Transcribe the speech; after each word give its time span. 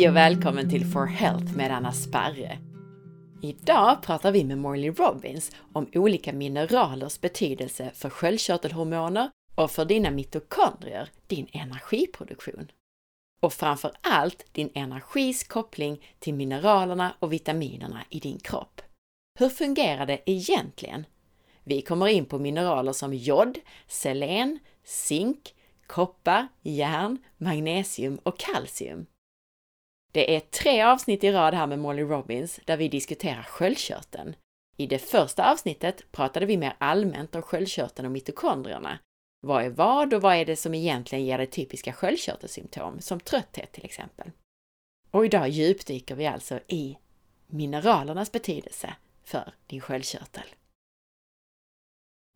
Hej 0.00 0.08
och 0.08 0.16
välkommen 0.16 0.70
till 0.70 0.86
For 0.86 1.06
Health 1.06 1.56
med 1.56 1.70
Anna 1.70 1.92
Sparre. 1.92 2.58
Idag 3.42 4.02
pratar 4.02 4.32
vi 4.32 4.44
med 4.44 4.58
Morley 4.58 4.90
Robbins 4.90 5.52
om 5.72 5.90
olika 5.94 6.32
mineralers 6.32 7.20
betydelse 7.20 7.90
för 7.94 8.10
sköldkörtelhormoner 8.10 9.30
och 9.54 9.70
för 9.70 9.84
dina 9.84 10.10
mitokondrier, 10.10 11.08
din 11.26 11.48
energiproduktion. 11.52 12.70
Och 13.42 13.52
framför 13.52 13.92
allt 14.00 14.44
din 14.52 14.70
energis 14.74 15.44
koppling 15.44 16.04
till 16.18 16.34
mineralerna 16.34 17.14
och 17.18 17.32
vitaminerna 17.32 18.04
i 18.10 18.18
din 18.18 18.38
kropp. 18.38 18.80
Hur 19.38 19.48
fungerar 19.48 20.06
det 20.06 20.20
egentligen? 20.26 21.06
Vi 21.64 21.82
kommer 21.82 22.06
in 22.06 22.24
på 22.24 22.38
mineraler 22.38 22.92
som 22.92 23.14
jod, 23.14 23.58
selen, 23.86 24.58
zink, 24.84 25.54
koppar, 25.86 26.48
järn, 26.62 27.18
magnesium 27.38 28.18
och 28.22 28.38
kalcium. 28.38 29.06
Det 30.12 30.36
är 30.36 30.40
tre 30.40 30.82
avsnitt 30.82 31.24
i 31.24 31.32
rad 31.32 31.54
här 31.54 31.66
med 31.66 31.78
Molly 31.78 32.02
Robbins 32.02 32.60
där 32.64 32.76
vi 32.76 32.88
diskuterar 32.88 33.42
sköldkörteln. 33.42 34.36
I 34.76 34.86
det 34.86 34.98
första 34.98 35.52
avsnittet 35.52 36.12
pratade 36.12 36.46
vi 36.46 36.56
mer 36.56 36.76
allmänt 36.78 37.34
om 37.34 37.42
sköldkörteln 37.42 38.06
och 38.06 38.12
mitokondrierna. 38.12 38.98
Vad 39.40 39.64
är 39.64 39.70
vad 39.70 40.14
och 40.14 40.22
vad 40.22 40.36
är 40.36 40.44
det 40.44 40.56
som 40.56 40.74
egentligen 40.74 41.24
ger 41.24 41.38
dig 41.38 41.46
typiska 41.46 41.92
sköldkörtelsymptom, 41.92 43.00
som 43.00 43.20
trötthet 43.20 43.72
till 43.72 43.84
exempel? 43.84 44.30
Och 45.10 45.24
idag 45.24 45.48
djupdyker 45.48 46.14
vi 46.14 46.26
alltså 46.26 46.60
i 46.68 46.96
mineralernas 47.46 48.32
betydelse 48.32 48.94
för 49.24 49.54
din 49.66 49.80
sköldkörtel. 49.80 50.46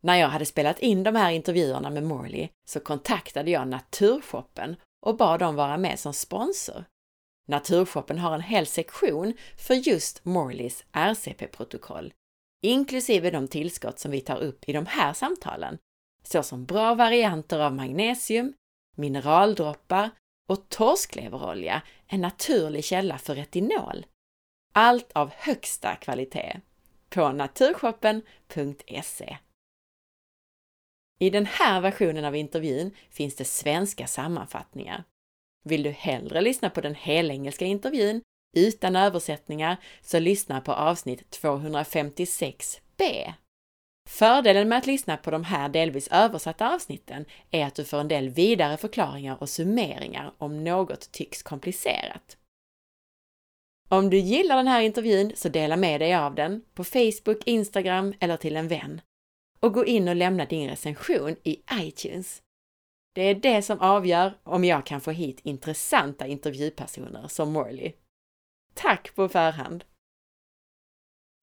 När 0.03 0.15
jag 0.15 0.27
hade 0.27 0.45
spelat 0.45 0.79
in 0.79 1.03
de 1.03 1.15
här 1.15 1.31
intervjuerna 1.31 1.89
med 1.89 2.03
Morley 2.03 2.49
så 2.67 2.79
kontaktade 2.79 3.51
jag 3.51 3.67
Naturshoppen 3.67 4.75
och 5.05 5.17
bad 5.17 5.39
dem 5.39 5.55
vara 5.55 5.77
med 5.77 5.99
som 5.99 6.13
sponsor. 6.13 6.85
Naturshoppen 7.45 8.19
har 8.19 8.33
en 8.33 8.41
hel 8.41 8.65
sektion 8.65 9.33
för 9.57 9.73
just 9.73 10.25
Morleys 10.25 10.85
RCP-protokoll, 10.91 12.13
inklusive 12.61 13.31
de 13.31 13.47
tillskott 13.47 13.99
som 13.99 14.11
vi 14.11 14.21
tar 14.21 14.37
upp 14.37 14.69
i 14.69 14.73
de 14.73 14.85
här 14.85 15.13
samtalen, 15.13 15.77
såsom 16.23 16.65
bra 16.65 16.95
varianter 16.95 17.59
av 17.59 17.75
magnesium, 17.75 18.53
mineraldroppar 18.95 20.09
och 20.49 20.69
torskleverolja, 20.69 21.81
en 22.07 22.21
naturlig 22.21 22.83
källa 22.83 23.17
för 23.17 23.35
retinol. 23.35 24.05
Allt 24.73 25.11
av 25.11 25.31
högsta 25.33 25.95
kvalitet 25.95 26.61
på 27.09 27.31
naturshoppen.se. 27.31 29.37
I 31.19 31.29
den 31.29 31.45
här 31.45 31.81
versionen 31.81 32.25
av 32.25 32.35
intervjun 32.35 32.91
finns 33.09 33.35
det 33.35 33.45
svenska 33.45 34.07
sammanfattningar. 34.07 35.03
Vill 35.65 35.83
du 35.83 35.89
hellre 35.89 36.41
lyssna 36.41 36.69
på 36.69 36.81
den 36.81 36.95
helengelska 36.95 37.65
intervjun 37.65 38.21
utan 38.57 38.95
översättningar 38.95 39.77
så 40.01 40.19
lyssna 40.19 40.61
på 40.61 40.73
avsnitt 40.73 41.39
256b. 41.41 43.33
Fördelen 44.09 44.69
med 44.69 44.77
att 44.77 44.87
lyssna 44.87 45.17
på 45.17 45.31
de 45.31 45.43
här 45.43 45.69
delvis 45.69 46.07
översatta 46.07 46.75
avsnitten 46.75 47.25
är 47.51 47.65
att 47.65 47.75
du 47.75 47.85
får 47.85 47.97
en 47.97 48.07
del 48.07 48.29
vidare 48.29 48.77
förklaringar 48.77 49.37
och 49.41 49.49
summeringar 49.49 50.33
om 50.37 50.63
något 50.63 51.11
tycks 51.11 51.43
komplicerat. 51.43 52.37
Om 53.89 54.09
du 54.09 54.17
gillar 54.17 54.57
den 54.57 54.67
här 54.67 54.81
intervjun 54.81 55.31
så 55.35 55.49
dela 55.49 55.77
med 55.77 56.01
dig 56.01 56.15
av 56.15 56.35
den 56.35 56.61
på 56.73 56.83
Facebook, 56.83 57.43
Instagram 57.45 58.13
eller 58.19 58.37
till 58.37 58.55
en 58.55 58.67
vän 58.67 59.01
och 59.59 59.73
gå 59.73 59.85
in 59.85 60.07
och 60.07 60.15
lämna 60.15 60.45
din 60.45 60.69
recension 60.69 61.35
i 61.43 61.61
iTunes. 61.73 62.41
Det 63.15 63.21
är 63.21 63.35
det 63.35 63.61
som 63.61 63.79
avgör 63.79 64.33
om 64.43 64.63
jag 64.63 64.85
kan 64.85 65.01
få 65.01 65.11
hit 65.11 65.39
intressanta 65.43 66.27
intervjupersoner 66.27 67.27
som 67.27 67.51
Morley. 67.51 67.93
Tack 68.73 69.15
på 69.15 69.29
förhand! 69.29 69.83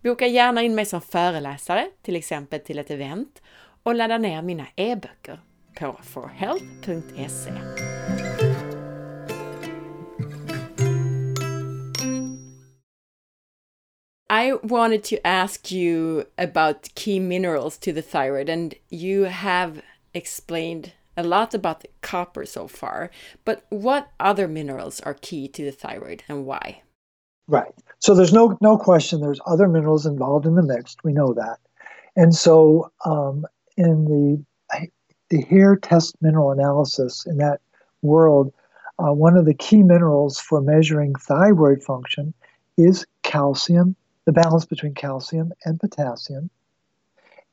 Boka 0.03 0.27
gärna 0.27 0.63
in 0.63 0.75
mig 0.75 0.87
som 0.87 1.01
föreläsare, 1.01 1.91
till 2.03 2.17
exempel 2.17 2.61
till 2.61 2.79
ett 2.79 2.91
event, 2.91 3.43
och 3.83 3.95
ladda 3.95 4.19
ner 4.19 4.43
mina 4.43 4.67
e-böcker 4.77 5.41
på 5.79 6.01
forhealth.se. 6.03 7.53
I 14.31 14.53
wanted 14.63 15.05
to 15.05 15.17
ask 15.25 15.73
you 15.73 16.25
about 16.37 16.95
key 16.95 17.21
minerals 17.21 17.79
to 17.79 17.93
the 17.93 18.03
thyroid, 18.03 18.51
and 18.51 18.75
you 18.91 19.25
have 19.25 19.83
explained 20.13 20.91
a 21.17 21.23
lot 21.23 21.55
about 21.55 21.81
the 21.81 21.89
copper 22.01 22.45
so 22.47 22.67
far. 22.67 23.11
But 23.45 23.65
what 23.71 24.11
other 24.19 24.49
minerals 24.49 25.01
are 25.01 25.15
key 25.15 25.49
to 25.49 25.65
the 25.65 25.73
thyroid 25.73 26.25
and 26.29 26.47
why? 26.47 26.83
Right. 27.49 27.75
So 27.99 28.15
there's 28.15 28.33
no 28.33 28.57
no 28.61 28.79
question. 28.79 29.21
There's 29.21 29.41
other 29.47 29.69
minerals 29.69 30.07
involved 30.07 30.47
in 30.47 30.55
the 30.55 30.63
mix. 30.63 30.97
We 31.03 31.13
know 31.13 31.35
that, 31.35 31.59
and 32.17 32.35
so 32.35 32.91
um, 33.05 33.45
in 33.77 34.05
the 34.05 34.89
the 35.29 35.43
hair 35.43 35.77
test 35.77 36.15
mineral 36.21 36.51
analysis 36.51 37.27
in 37.27 37.39
that 37.39 37.61
world, 38.03 38.53
uh, 38.99 39.13
one 39.13 39.37
of 39.37 39.47
the 39.47 39.55
key 39.55 39.83
minerals 39.83 40.39
for 40.39 40.61
measuring 40.61 41.15
thyroid 41.15 41.83
function 41.83 42.35
is 42.77 43.07
calcium 43.23 43.97
the 44.25 44.33
balance 44.33 44.65
between 44.65 44.95
calcium 44.95 45.53
and 45.65 45.81
potassium. 45.81 46.51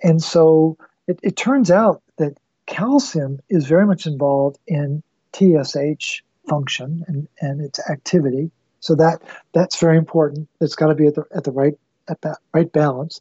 And 0.02 0.22
so 0.22 0.78
it, 1.08 1.20
it 1.24 1.36
turns 1.36 1.72
out 1.72 2.02
that 2.18 2.38
calcium 2.70 3.40
is 3.50 3.66
very 3.66 3.86
much 3.86 4.06
involved 4.06 4.60
in 4.68 5.04
TSH 5.34 6.22
function 6.48 7.04
and, 7.08 7.28
and 7.42 7.62
its 7.62 7.80
activity. 7.90 8.52
So 8.80 8.96
that 8.96 9.22
that's 9.52 9.78
very 9.80 9.98
important. 9.98 10.48
It's 10.62 10.76
got 10.76 10.88
to 10.88 10.96
be 10.96 11.08
at 11.08 11.16
the 11.16 11.26
at 11.36 11.44
the 11.44 11.52
right 11.52 11.78
at 12.08 12.22
that 12.22 12.38
right 12.54 12.72
balance. 12.72 13.20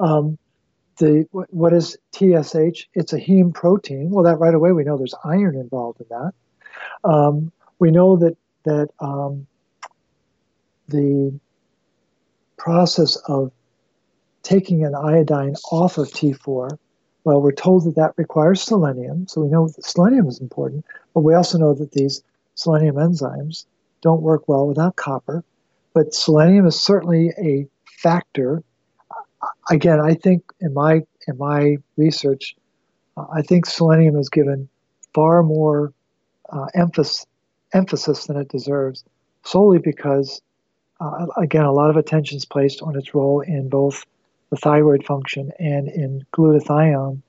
Um, 0.00 0.36
the 0.98 1.26
what 1.32 1.72
is 1.72 1.96
TSH? 2.12 2.86
It's 2.94 3.12
a 3.12 3.20
heme 3.20 3.54
protein. 3.54 4.10
Well, 4.10 4.24
that 4.24 4.38
right 4.38 4.54
away 4.54 4.72
we 4.72 4.84
know 4.84 4.98
there's 4.98 5.14
iron 5.24 5.56
involved 5.56 6.00
in 6.00 6.06
that. 6.10 6.32
Um, 7.04 7.52
we 7.78 7.90
know 7.90 8.16
that 8.16 8.36
that 8.64 8.88
um, 9.00 9.46
the 10.88 11.38
process 12.58 13.16
of 13.28 13.52
taking 14.42 14.84
an 14.84 14.94
iodine 14.94 15.54
off 15.70 15.98
of 15.98 16.08
T4, 16.08 16.78
well, 17.28 17.42
we're 17.42 17.52
told 17.52 17.84
that 17.84 17.94
that 17.96 18.14
requires 18.16 18.62
selenium. 18.62 19.28
So 19.28 19.42
we 19.42 19.48
know 19.48 19.68
that 19.68 19.84
selenium 19.84 20.28
is 20.28 20.40
important, 20.40 20.86
but 21.12 21.20
we 21.20 21.34
also 21.34 21.58
know 21.58 21.74
that 21.74 21.92
these 21.92 22.22
selenium 22.54 22.96
enzymes 22.96 23.66
don't 24.00 24.22
work 24.22 24.48
well 24.48 24.66
without 24.66 24.96
copper. 24.96 25.44
But 25.92 26.14
selenium 26.14 26.66
is 26.66 26.80
certainly 26.80 27.34
a 27.38 27.66
factor. 27.84 28.62
Again, 29.68 30.00
I 30.00 30.14
think 30.14 30.42
in 30.60 30.72
my 30.72 31.02
in 31.26 31.36
my 31.36 31.76
research, 31.98 32.56
uh, 33.18 33.26
I 33.30 33.42
think 33.42 33.66
selenium 33.66 34.16
is 34.16 34.30
given 34.30 34.66
far 35.12 35.42
more 35.42 35.92
uh, 36.48 36.68
emphasis 36.74 37.26
emphasis 37.74 38.24
than 38.24 38.38
it 38.38 38.48
deserves, 38.48 39.04
solely 39.44 39.80
because 39.80 40.40
uh, 40.98 41.26
again, 41.36 41.66
a 41.66 41.72
lot 41.72 41.90
of 41.90 41.98
attention 41.98 42.38
is 42.38 42.46
placed 42.46 42.80
on 42.80 42.96
its 42.96 43.14
role 43.14 43.42
in 43.42 43.68
both 43.68 44.06
the 44.50 44.56
thyroid 44.56 45.04
function 45.04 45.52
and 45.58 45.88
in 45.88 46.26
glutathione, 46.32 47.20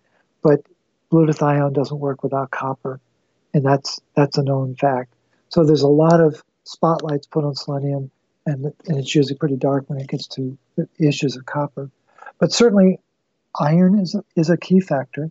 but 0.42 0.62
glutathione 1.12 1.74
doesn't 1.74 2.00
work 2.00 2.24
without 2.24 2.52
copper, 2.52 3.00
and 3.54 3.66
that's 3.66 4.00
that's 4.16 4.38
a 4.38 4.44
known 4.44 4.76
fact. 4.76 5.14
So 5.50 5.64
there's 5.64 5.82
a 5.82 5.88
lot 5.88 6.22
of 6.22 6.44
spotlights 6.64 7.28
put 7.28 7.44
on 7.44 7.56
selenium, 7.56 8.12
and, 8.46 8.66
and 8.88 8.98
it's 8.98 9.14
usually 9.14 9.38
pretty 9.38 9.56
dark 9.56 9.90
when 9.90 10.00
it 10.00 10.08
gets 10.08 10.28
to 10.28 10.58
issues 11.00 11.36
of 11.36 11.46
copper. 11.46 11.90
But 12.40 12.52
certainly, 12.52 13.00
iron 13.60 14.00
is 14.00 14.16
is 14.36 14.50
a 14.50 14.58
key 14.58 14.80
factor, 14.80 15.30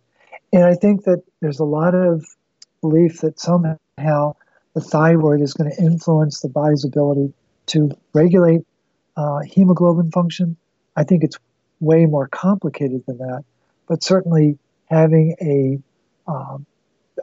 and 0.53 0.65
I 0.65 0.75
think 0.75 1.05
that 1.05 1.23
there's 1.41 1.61
a 1.61 1.65
lot 1.65 1.95
of 1.95 2.27
belief 2.81 3.21
that 3.21 3.41
somehow 3.41 4.35
the 4.75 4.81
thyroid 4.81 5.41
is 5.41 5.55
going 5.55 5.71
to 5.71 5.83
influence 5.83 6.41
the 6.41 6.49
body's 6.49 6.85
ability 6.85 7.33
to 7.67 7.91
regulate 8.15 8.63
uh, 9.17 9.41
hemoglobin 9.41 10.11
function. 10.11 10.57
I 10.97 11.05
think 11.05 11.25
it's 11.25 11.39
way 11.81 12.07
more 12.07 12.29
complicated 12.29 13.05
than 13.07 13.19
that, 13.19 13.45
but 13.87 14.03
certainly 14.03 14.59
having 14.87 15.37
a 15.41 16.31
um, 16.31 16.67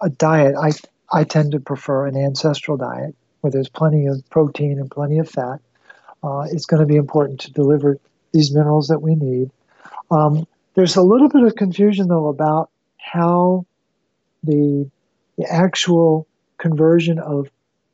a 0.02 0.10
diet, 0.10 0.56
I 0.56 0.72
I 1.12 1.24
tend 1.24 1.52
to 1.52 1.60
prefer 1.60 2.08
an 2.08 2.18
ancestral 2.18 2.78
diet 2.78 3.16
where 3.42 3.52
there's 3.52 3.70
plenty 3.70 4.08
of 4.08 4.28
protein 4.30 4.80
and 4.80 4.90
plenty 4.90 5.20
of 5.20 5.30
fat. 5.30 5.60
Uh, 6.24 6.48
it's 6.52 6.66
going 6.66 6.80
to 6.80 6.88
be 6.88 6.96
important 6.96 7.42
to 7.42 7.52
deliver 7.52 8.00
these 8.32 8.54
minerals 8.54 8.88
that 8.88 9.02
we 9.02 9.16
need. 9.16 9.52
Um, 10.10 10.48
there's 10.74 10.96
a 10.96 11.04
little 11.04 11.30
bit 11.30 11.44
of 11.44 11.56
confusion 11.56 12.08
though 12.08 12.28
about 12.28 12.70
how 12.98 13.66
the 14.44 14.90
the 15.38 15.52
actual 15.52 16.28
conversion 16.58 17.20
of 17.20 17.50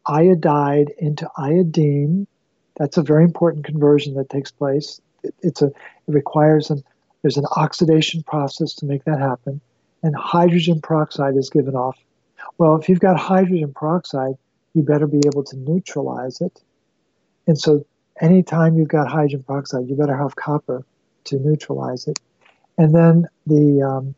iodide 0.06 0.92
into 0.98 1.30
iodine 1.38 2.28
that's 2.76 2.98
a 2.98 3.04
very 3.04 3.24
important 3.24 3.66
conversion 3.66 4.16
that 4.16 4.30
takes 4.30 4.52
place. 4.52 5.02
It, 5.24 5.36
it's 5.42 5.62
a 5.62 5.72
it 6.08 6.14
requires 6.14 6.70
an 6.70 6.84
there's 7.22 7.38
an 7.38 7.46
oxidation 7.56 8.24
process 8.24 8.74
to 8.76 8.86
make 8.86 9.04
that 9.04 9.20
happen, 9.20 9.62
and 10.02 10.16
hydrogen 10.16 10.82
peroxide 10.82 11.36
is 11.36 11.50
given 11.50 11.76
off. 11.76 11.98
Well, 12.58 12.76
if 12.76 12.90
you've 12.90 13.00
got 13.00 13.18
hydrogen 13.18 13.74
peroxide, 13.74 14.36
you 14.74 14.82
better 14.82 15.06
be 15.08 15.22
able 15.28 15.44
to 15.44 15.58
neutralize 15.58 16.42
it. 16.42 16.62
And 17.46 17.60
so 17.60 17.86
anytime 18.20 18.76
you've 18.76 18.88
got 18.88 19.08
hydrogen 19.08 19.44
peroxide, 19.44 19.88
you 19.88 19.96
better 19.96 20.18
have 20.18 20.36
copper 20.36 20.84
to 21.26 21.38
neutralize 21.38 22.08
it. 22.08 22.20
And 22.78 22.96
then 22.96 23.28
the 23.46 23.82
um, 23.84 24.16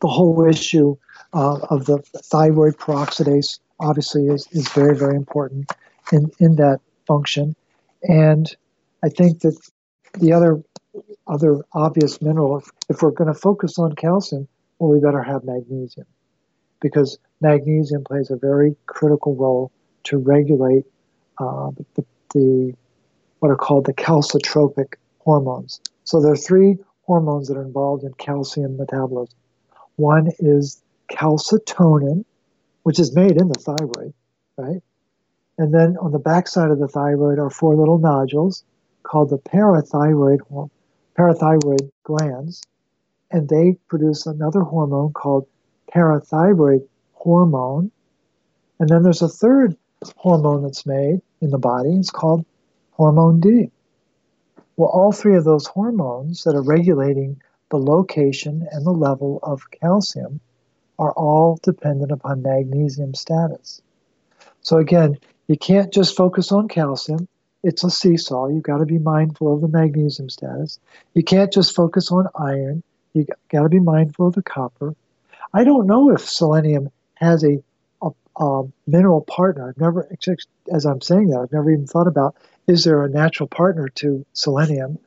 the 0.00 0.08
whole 0.08 0.44
issue 0.46 0.96
uh, 1.32 1.58
of 1.70 1.86
the 1.86 1.98
thyroid 1.98 2.76
peroxidase 2.76 3.58
obviously 3.80 4.26
is, 4.26 4.46
is 4.52 4.68
very, 4.68 4.96
very 4.96 5.16
important 5.16 5.70
in, 6.12 6.30
in 6.38 6.56
that 6.56 6.80
function. 7.06 7.54
And 8.02 8.54
I 9.02 9.08
think 9.08 9.40
that 9.40 9.56
the 10.18 10.32
other 10.32 10.62
other 11.26 11.60
obvious 11.72 12.20
mineral, 12.22 12.58
if, 12.58 12.70
if 12.88 13.02
we're 13.02 13.10
going 13.10 13.32
to 13.32 13.38
focus 13.38 13.78
on 13.78 13.94
calcium, 13.94 14.46
well, 14.78 14.90
we 14.90 15.00
better 15.00 15.22
have 15.22 15.42
magnesium 15.44 16.06
because 16.80 17.18
magnesium 17.40 18.04
plays 18.04 18.30
a 18.30 18.36
very 18.36 18.76
critical 18.86 19.34
role 19.34 19.72
to 20.04 20.18
regulate 20.18 20.84
uh, 21.38 21.70
the, 21.94 22.04
the 22.34 22.74
what 23.38 23.50
are 23.50 23.56
called 23.56 23.86
the 23.86 23.94
calcitropic 23.94 24.94
hormones. 25.18 25.80
So 26.04 26.20
there 26.20 26.32
are 26.32 26.36
three 26.36 26.76
hormones 27.02 27.48
that 27.48 27.56
are 27.56 27.62
involved 27.62 28.04
in 28.04 28.12
calcium 28.14 28.76
metabolism. 28.76 29.36
One 29.96 30.30
is 30.38 30.82
calcitonin, 31.10 32.24
which 32.82 32.98
is 32.98 33.14
made 33.14 33.40
in 33.40 33.48
the 33.48 33.54
thyroid, 33.54 34.14
right? 34.56 34.82
And 35.58 35.72
then 35.72 35.96
on 35.98 36.12
the 36.12 36.18
backside 36.18 36.70
of 36.70 36.78
the 36.78 36.88
thyroid 36.88 37.38
are 37.38 37.50
four 37.50 37.76
little 37.76 37.98
nodules 37.98 38.64
called 39.04 39.30
the 39.30 39.38
parathyroid 39.38 40.40
parathyroid 41.16 41.90
glands, 42.02 42.62
and 43.30 43.48
they 43.48 43.76
produce 43.88 44.26
another 44.26 44.62
hormone 44.62 45.12
called 45.12 45.46
parathyroid 45.94 46.86
hormone. 47.12 47.90
And 48.80 48.88
then 48.88 49.02
there's 49.02 49.22
a 49.22 49.28
third 49.28 49.76
hormone 50.16 50.62
that's 50.62 50.84
made 50.84 51.20
in 51.40 51.50
the 51.50 51.58
body. 51.58 51.94
It's 51.94 52.10
called 52.10 52.44
hormone 52.90 53.40
D. 53.40 53.70
Well, 54.76 54.88
all 54.88 55.12
three 55.12 55.36
of 55.36 55.44
those 55.44 55.66
hormones 55.66 56.42
that 56.42 56.56
are 56.56 56.62
regulating 56.62 57.40
the 57.70 57.78
location 57.78 58.66
and 58.72 58.84
the 58.84 58.90
level 58.90 59.38
of 59.42 59.70
calcium 59.70 60.40
are 60.98 61.12
all 61.12 61.58
dependent 61.62 62.10
upon 62.10 62.42
magnesium 62.42 63.14
status. 63.14 63.80
So, 64.62 64.78
again, 64.78 65.18
you 65.48 65.56
can't 65.56 65.92
just 65.92 66.16
focus 66.16 66.52
on 66.52 66.68
calcium. 66.68 67.28
It's 67.64 67.82
a 67.82 67.90
seesaw. 67.90 68.48
You've 68.48 68.62
got 68.62 68.78
to 68.78 68.86
be 68.86 68.98
mindful 68.98 69.52
of 69.52 69.60
the 69.60 69.68
magnesium 69.68 70.30
status. 70.30 70.78
You 71.14 71.24
can't 71.24 71.52
just 71.52 71.74
focus 71.74 72.12
on 72.12 72.28
iron. 72.38 72.82
You've 73.14 73.28
got 73.50 73.62
to 73.62 73.68
be 73.68 73.80
mindful 73.80 74.28
of 74.28 74.34
the 74.34 74.42
copper. 74.42 74.94
I 75.52 75.64
don't 75.64 75.86
know 75.86 76.10
if 76.10 76.20
selenium 76.20 76.90
has 77.14 77.42
a, 77.42 77.62
a, 78.02 78.10
a 78.36 78.62
mineral 78.86 79.22
partner. 79.22 79.68
I've 79.68 79.78
never, 79.78 80.08
as 80.72 80.84
I'm 80.84 81.00
saying 81.00 81.28
that, 81.28 81.40
I've 81.40 81.52
never 81.52 81.70
even 81.70 81.86
thought 81.86 82.06
about 82.06 82.36
is 82.66 82.84
there 82.84 83.02
a 83.02 83.08
natural 83.08 83.48
partner 83.48 83.88
to 83.88 84.24
selenium? 84.32 84.98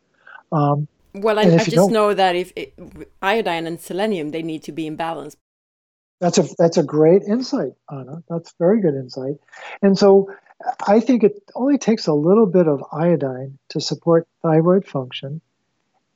Um, 0.52 0.88
well, 1.14 1.40
I, 1.40 1.44
I 1.44 1.58
just 1.64 1.90
know 1.90 2.14
that 2.14 2.36
if 2.36 2.54
it, 2.56 2.74
iodine 3.22 3.66
and 3.68 3.80
selenium, 3.80 4.32
they 4.32 4.44
need 4.44 4.64
to 4.64 4.72
be 4.72 4.88
in 4.88 4.96
balance. 4.96 5.36
That's 6.20 6.38
a 6.40 6.48
that's 6.58 6.78
a 6.78 6.84
great 6.84 7.24
insight, 7.24 7.74
Anna. 7.92 8.24
That's 8.28 8.54
very 8.58 8.82
good 8.82 8.96
insight. 8.96 9.36
And 9.84 9.98
so, 9.98 10.32
I 10.88 11.00
think 11.00 11.24
it 11.24 11.34
only 11.56 11.78
takes 11.78 12.08
a 12.08 12.14
little 12.14 12.46
bit 12.46 12.68
of 12.68 12.84
iodine 12.92 13.58
to 13.70 13.80
support 13.80 14.28
thyroid 14.42 14.86
function, 14.88 15.42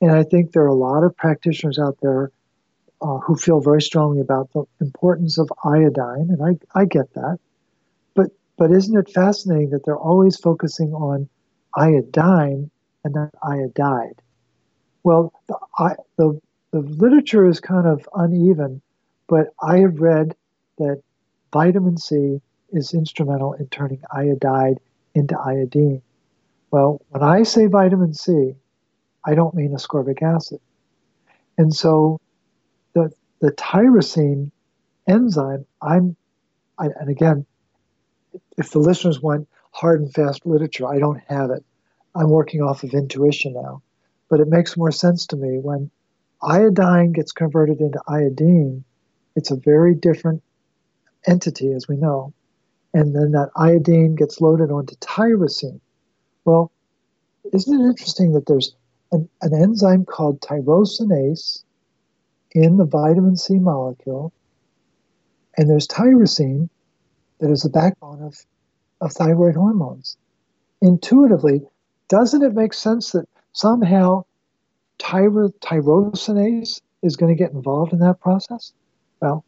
and 0.00 0.10
I 0.10 0.24
think 0.24 0.52
there 0.52 0.64
are 0.64 0.68
a 0.68 0.74
lot 0.74 1.04
of 1.04 1.16
practitioners 1.16 1.78
out 1.78 1.98
there 2.02 2.32
uh, 3.00 3.18
who 3.18 3.36
feel 3.36 3.60
very 3.60 3.82
strongly 3.82 4.20
about 4.20 4.52
the 4.52 4.64
importance 4.80 5.38
of 5.38 5.50
iodine, 5.64 6.30
and 6.30 6.42
I 6.42 6.80
I 6.80 6.86
get 6.86 7.12
that. 7.14 7.38
But 8.14 8.30
but 8.56 8.72
isn't 8.72 8.96
it 8.96 9.12
fascinating 9.12 9.70
that 9.70 9.84
they're 9.84 9.96
always 9.96 10.36
focusing 10.36 10.92
on 10.92 11.28
iodine 11.76 12.70
and 13.04 13.14
not 13.14 13.34
iodide? 13.42 14.20
Well, 15.04 15.32
the, 15.48 15.58
I, 15.78 15.94
the, 16.16 16.40
the 16.70 16.80
literature 16.80 17.48
is 17.48 17.60
kind 17.60 17.86
of 17.86 18.08
uneven, 18.14 18.82
but 19.28 19.48
I 19.60 19.78
have 19.78 20.00
read 20.00 20.36
that 20.78 21.02
vitamin 21.52 21.96
C 21.96 22.40
is 22.72 22.94
instrumental 22.94 23.52
in 23.54 23.68
turning 23.68 24.02
iodide 24.10 24.78
into 25.14 25.38
iodine. 25.38 26.02
Well, 26.70 27.02
when 27.10 27.22
I 27.22 27.42
say 27.42 27.66
vitamin 27.66 28.14
C, 28.14 28.54
I 29.24 29.34
don't 29.34 29.54
mean 29.54 29.72
ascorbic 29.72 30.22
acid. 30.22 30.60
And 31.58 31.74
so 31.74 32.18
the, 32.94 33.12
the 33.40 33.52
tyrosine 33.52 34.50
enzyme, 35.06 35.66
I'm, 35.80 36.16
I, 36.78 36.86
and 36.98 37.10
again, 37.10 37.46
if 38.56 38.70
the 38.70 38.78
listeners 38.78 39.20
want 39.20 39.48
hard 39.72 40.00
and 40.00 40.12
fast 40.12 40.46
literature, 40.46 40.86
I 40.86 40.98
don't 40.98 41.20
have 41.28 41.50
it. 41.50 41.64
I'm 42.14 42.30
working 42.30 42.62
off 42.62 42.82
of 42.82 42.94
intuition 42.94 43.54
now. 43.54 43.82
But 44.28 44.40
it 44.40 44.48
makes 44.48 44.76
more 44.76 44.90
sense 44.90 45.26
to 45.28 45.36
me 45.36 45.58
when 45.58 45.90
iodine 46.42 47.12
gets 47.12 47.32
converted 47.32 47.80
into 47.80 48.00
iodine, 48.08 48.84
it's 49.36 49.50
a 49.50 49.56
very 49.56 49.94
different 49.94 50.42
entity, 51.26 51.72
as 51.72 51.86
we 51.88 51.96
know. 51.96 52.32
And 52.94 53.14
then 53.14 53.32
that 53.32 53.50
iodine 53.56 54.14
gets 54.14 54.40
loaded 54.40 54.70
onto 54.70 54.94
tyrosine. 54.96 55.80
Well, 56.44 56.70
isn't 57.52 57.80
it 57.80 57.84
interesting 57.84 58.32
that 58.32 58.46
there's 58.46 58.74
an, 59.12 59.28
an 59.40 59.54
enzyme 59.54 60.04
called 60.04 60.40
tyrosinase 60.40 61.64
in 62.52 62.76
the 62.76 62.84
vitamin 62.84 63.36
C 63.36 63.58
molecule, 63.58 64.32
and 65.56 65.68
there's 65.68 65.86
tyrosine 65.86 66.68
that 67.38 67.50
is 67.50 67.62
the 67.62 67.70
backbone 67.70 68.22
of, 68.22 68.38
of 69.00 69.12
thyroid 69.12 69.54
hormones. 69.54 70.16
Intuitively, 70.80 71.62
doesn't 72.08 72.42
it 72.42 72.54
make 72.54 72.74
sense 72.74 73.12
that 73.12 73.28
somehow 73.52 74.24
tyro, 74.98 75.48
tyrosinase 75.60 76.80
is 77.02 77.16
going 77.16 77.34
to 77.34 77.38
get 77.38 77.52
involved 77.52 77.92
in 77.92 77.98
that 78.00 78.20
process? 78.20 78.72
Well, 79.20 79.44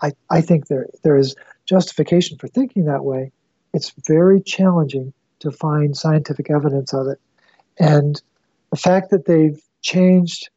I, 0.00 0.12
I 0.30 0.40
think 0.40 0.66
there, 0.66 0.86
there 1.02 1.16
is 1.16 1.34
justification 1.66 2.38
for 2.38 2.48
thinking 2.48 2.86
that 2.86 3.04
way. 3.04 3.32
It's 3.74 3.92
very 4.06 4.40
challenging 4.40 5.12
to 5.40 5.50
find 5.50 5.96
scientific 5.96 6.50
evidence 6.50 6.94
of 6.94 7.08
it. 7.08 7.20
And 7.78 8.20
the 8.70 8.76
fact 8.76 9.10
that 9.10 9.26
they've 9.26 9.60
changed 9.82 10.48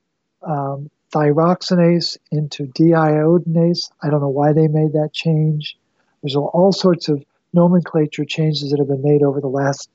um, 0.42 0.90
thyroxinase 1.14 2.18
into 2.32 2.68
deiodinase, 2.68 3.92
I 4.02 4.10
don't 4.10 4.22
know 4.22 4.30
why 4.30 4.54
they 4.54 4.68
made 4.68 4.94
that 4.94 5.10
change. 5.14 5.78
There's 6.22 6.36
all 6.36 6.72
sorts 6.72 7.10
of 7.10 7.24
nomenclature 7.54 8.26
changes 8.26 8.70
that 8.70 8.80
have 8.80 8.88
been 8.88 9.04
made 9.04 9.24
over 9.24 9.42
the 9.42 9.48
last 9.48 9.90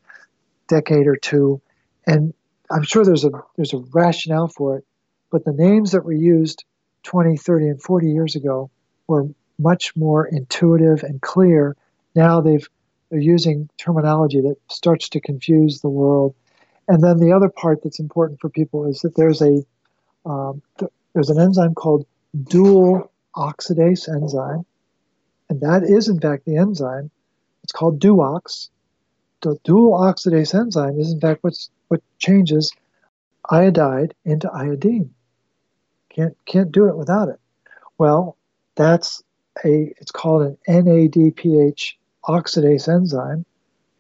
decade 0.69 1.07
or 1.07 1.17
two, 1.17 1.61
and 2.07 2.35
I'm 2.71 2.83
sure 2.83 3.05
there's 3.05 3.25
a 3.25 3.31
there's 3.57 3.75
a 3.75 3.83
rationale 3.93 4.49
for 4.49 4.79
it. 4.79 4.85
But 5.31 5.45
the 5.45 5.53
names 5.53 5.93
that 5.93 6.05
were 6.05 6.13
used 6.13 6.65
20, 7.05 7.37
30, 7.37 7.69
and 7.69 7.83
40 7.83 8.11
years 8.11 8.35
ago 8.37 8.71
were 9.07 9.29
much 9.59 9.95
more 9.97 10.27
intuitive 10.27 11.03
and 11.03 11.21
clear. 11.23 11.77
Now 12.15 12.41
they've 12.41 12.69
they're 13.11 13.21
using 13.21 13.69
terminology 13.79 14.41
that 14.41 14.57
starts 14.71 15.09
to 15.11 15.21
confuse 15.21 15.81
the 15.81 15.89
world. 15.89 16.35
And 16.89 17.03
then 17.03 17.19
the 17.19 17.33
other 17.33 17.49
part 17.49 17.83
that's 17.83 18.01
important 18.01 18.41
for 18.41 18.49
people 18.49 18.87
is 18.87 19.01
that 19.01 19.15
there's 19.15 19.41
a 19.41 19.65
um, 20.27 20.63
th- 20.79 20.91
there's 21.13 21.31
an 21.31 21.41
enzyme 21.41 21.75
called 21.75 22.07
dual 22.49 23.11
oxidase 23.37 24.09
enzyme, 24.09 24.65
and 25.49 25.61
that 25.61 25.83
is, 25.85 26.09
in 26.09 26.21
fact, 26.21 26.45
the 26.45 26.57
enzyme. 26.57 27.11
It's 27.63 27.73
called 27.73 28.01
DUOX. 28.01 28.69
The 29.43 29.57
dual 29.65 29.93
oxidase 29.99 30.55
enzyme 30.55 30.99
is, 30.99 31.13
in 31.13 31.21
fact, 31.21 31.45
what's, 31.45 31.71
what 31.89 32.03
changes 32.19 32.73
iodide 33.51 34.15
into 34.25 34.51
iodine. 34.51 35.15
Can't, 36.09 36.37
can't 36.47 36.73
do 36.73 36.89
it 36.89 36.97
without 36.97 37.29
it. 37.29 37.39
Well, 37.99 38.37
that's 38.75 39.23
a, 39.65 39.95
it's 39.99 40.11
called 40.11 40.43
an 40.43 40.59
NADPH 40.69 41.95
oxidase 42.25 42.89
enzyme, 42.89 43.45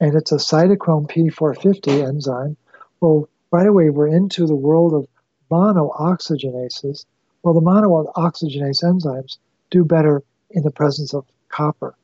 and 0.00 0.14
it's 0.14 0.32
a 0.32 0.36
cytochrome 0.36 1.10
P450 1.10 2.06
enzyme. 2.06 2.56
Well, 3.00 3.28
right 3.50 3.66
away, 3.66 3.90
we're 3.90 4.08
into 4.08 4.46
the 4.46 4.56
world 4.56 4.94
of 4.94 5.06
monooxygenases. 5.50 7.04
Well, 7.42 7.54
the 7.54 7.60
monooxygenase 7.60 8.82
enzymes 8.82 9.38
do 9.70 9.84
better 9.84 10.22
in 10.50 10.62
the 10.62 10.70
presence 10.70 11.14
of 11.14 11.26
copper. 11.48 11.94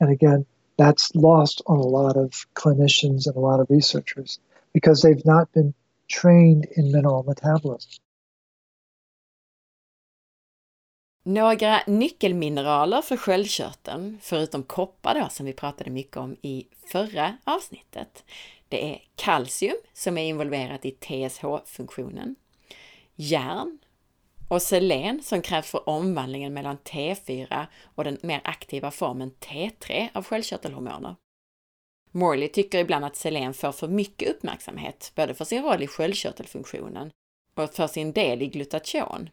And 0.00 0.10
again, 0.10 0.46
that's 0.76 1.14
lost 1.14 1.62
on 1.66 1.78
a 1.78 1.82
lot 1.82 2.16
of 2.16 2.46
clinicians 2.54 3.26
and 3.26 3.36
a 3.36 3.40
lot 3.40 3.60
of 3.60 3.70
researchers 3.70 4.38
because 4.72 5.02
they've 5.02 5.24
not 5.26 5.52
been 5.52 5.74
trained 6.08 6.66
in 6.76 6.92
mineral 6.92 7.22
metabolism. 7.22 7.90
Några 11.22 11.82
nyckelmineraler 11.86 13.02
för 13.02 13.16
sköldkörteln, 13.16 14.18
förutom 14.22 14.62
koppar 14.62 15.14
då 15.14 15.28
som 15.30 15.46
vi 15.46 15.52
pratade 15.52 15.90
mycket 15.90 16.16
om 16.16 16.36
i 16.42 16.66
förra 16.92 17.36
avsnittet. 17.44 18.24
Det 18.68 18.90
är 18.92 19.02
kalcium 19.16 19.76
som 19.92 20.18
är 20.18 20.24
involverat 20.24 20.84
i 20.84 20.90
TSH-funktionen, 20.90 22.36
järn 23.14 23.78
och 24.48 24.62
selen 24.62 25.22
som 25.22 25.42
krävs 25.42 25.70
för 25.70 25.88
omvandlingen 25.88 26.54
mellan 26.54 26.78
T4 26.78 27.66
och 27.94 28.04
den 28.04 28.18
mer 28.22 28.40
aktiva 28.44 28.90
formen 28.90 29.30
T3 29.40 30.08
av 30.14 30.24
sköldkörtelhormoner. 30.24 31.16
Morley 32.10 32.48
tycker 32.48 32.78
ibland 32.78 33.04
att 33.04 33.16
selen 33.16 33.54
får 33.54 33.72
för 33.72 33.88
mycket 33.88 34.28
uppmärksamhet, 34.28 35.12
både 35.14 35.34
för 35.34 35.44
sin 35.44 35.62
roll 35.62 35.82
i 35.82 35.86
sköldkörtelfunktionen 35.86 37.10
och 37.54 37.74
för 37.74 37.86
sin 37.86 38.12
del 38.12 38.42
i 38.42 38.46
glutation. 38.46 39.30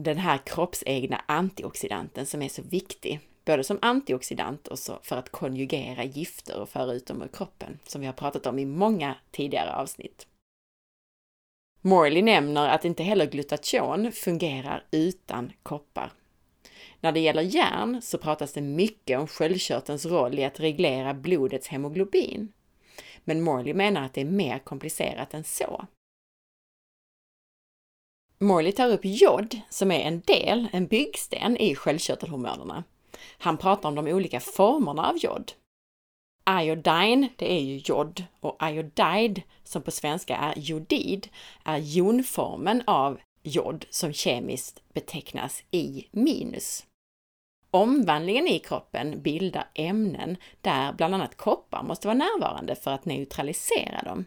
Den 0.00 0.18
här 0.18 0.38
kroppsegna 0.46 1.22
antioxidanten 1.26 2.26
som 2.26 2.42
är 2.42 2.48
så 2.48 2.62
viktig, 2.62 3.20
både 3.44 3.64
som 3.64 3.78
antioxidant 3.82 4.68
och 4.68 4.78
så 4.78 4.98
för 5.02 5.16
att 5.16 5.30
konjugera 5.30 6.04
gifter 6.04 6.60
och 6.60 6.68
föra 6.68 6.92
ut 6.92 7.06
dem 7.06 7.22
ur 7.22 7.28
kroppen, 7.28 7.78
som 7.84 8.00
vi 8.00 8.06
har 8.06 8.14
pratat 8.14 8.46
om 8.46 8.58
i 8.58 8.64
många 8.64 9.14
tidigare 9.30 9.74
avsnitt. 9.74 10.26
Morley 11.80 12.22
nämner 12.22 12.68
att 12.68 12.84
inte 12.84 13.02
heller 13.02 13.26
glutation 13.26 14.12
fungerar 14.12 14.84
utan 14.90 15.52
koppar. 15.62 16.12
När 17.00 17.12
det 17.12 17.20
gäller 17.20 17.42
järn 17.42 18.02
så 18.02 18.18
pratas 18.18 18.52
det 18.52 18.62
mycket 18.62 19.18
om 19.18 19.26
sköldkörtelns 19.26 20.06
roll 20.06 20.38
i 20.38 20.44
att 20.44 20.60
reglera 20.60 21.14
blodets 21.14 21.68
hemoglobin. 21.68 22.52
Men 23.24 23.42
Morley 23.42 23.74
menar 23.74 24.02
att 24.02 24.14
det 24.14 24.20
är 24.20 24.24
mer 24.24 24.58
komplicerat 24.58 25.34
än 25.34 25.44
så. 25.44 25.86
Morley 28.40 28.72
tar 28.72 28.88
upp 28.88 29.04
jod 29.04 29.60
som 29.70 29.90
är 29.90 30.00
en 30.00 30.20
del, 30.20 30.68
en 30.72 30.86
byggsten 30.86 31.56
i 31.56 31.74
sköldkörtelhormonerna. 31.74 32.84
Han 33.38 33.56
pratar 33.56 33.88
om 33.88 33.94
de 33.94 34.06
olika 34.06 34.40
formerna 34.40 35.08
av 35.08 35.16
jod. 35.16 35.52
Iodine, 36.50 37.28
det 37.36 37.52
är 37.52 37.60
ju 37.60 37.76
jod 37.76 38.24
och 38.40 38.58
iodide, 38.62 39.42
som 39.64 39.82
på 39.82 39.90
svenska 39.90 40.36
är 40.36 40.58
jodid, 40.58 41.28
är 41.64 41.76
jonformen 41.76 42.82
av 42.86 43.20
jod 43.42 43.86
som 43.90 44.12
kemiskt 44.12 44.82
betecknas 44.92 45.62
I 45.70 46.08
minus. 46.10 46.86
Omvandlingen 47.70 48.46
i 48.48 48.58
kroppen 48.58 49.22
bildar 49.22 49.70
ämnen 49.74 50.36
där 50.60 50.92
bland 50.92 51.14
annat 51.14 51.36
koppar 51.36 51.82
måste 51.82 52.06
vara 52.06 52.18
närvarande 52.18 52.74
för 52.74 52.90
att 52.90 53.04
neutralisera 53.04 54.02
dem. 54.02 54.24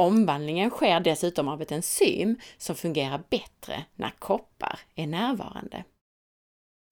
Omvandlingen 0.00 0.70
sker 0.70 1.00
dessutom 1.00 1.48
av 1.48 1.62
ett 1.62 1.72
enzym 1.72 2.36
som 2.58 2.76
fungerar 2.76 3.22
bättre 3.30 3.84
när 3.94 4.10
koppar 4.18 4.80
är 4.94 5.06
närvarande. 5.06 5.84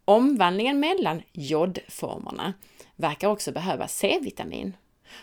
Omvandlingen 0.05 0.81
mellan 0.81 1.23
jodformerna 1.33 2.55
verkar 2.97 3.29
också 3.29 3.53
behöva 3.53 3.89
C-vitamin. 3.89 4.77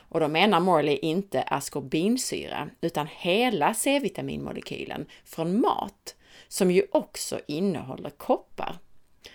Och 0.10 0.20
då 0.20 0.28
menar 0.28 0.60
Morley 0.60 0.98
inte 0.98 1.42
askorbinsyra, 1.42 2.70
utan 2.82 3.08
hela 3.08 3.74
C-vitaminmolekylen 3.74 5.06
från 5.24 5.62
mat, 5.62 6.16
som 6.48 6.72
ju 6.72 6.86
också 6.92 7.40
innehåller 7.48 8.10
koppar. 8.10 8.78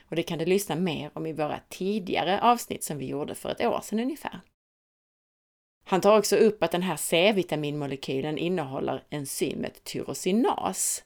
Och 0.08 0.16
det 0.16 0.22
kan 0.22 0.38
du 0.38 0.44
lyssna 0.44 0.76
mer 0.76 1.10
om 1.14 1.26
i 1.26 1.32
våra 1.32 1.60
tidigare 1.68 2.40
avsnitt 2.40 2.84
som 2.84 2.98
vi 2.98 3.06
gjorde 3.06 3.34
för 3.34 3.50
ett 3.50 3.60
år 3.60 3.80
sedan 3.82 4.00
ungefär. 4.00 4.40
Han 5.90 6.00
tar 6.00 6.18
också 6.18 6.36
upp 6.36 6.62
att 6.62 6.70
den 6.70 6.82
här 6.82 6.96
C-vitaminmolekylen 6.96 8.38
innehåller 8.38 9.04
enzymet 9.10 9.84
tyrosinas 9.84 11.04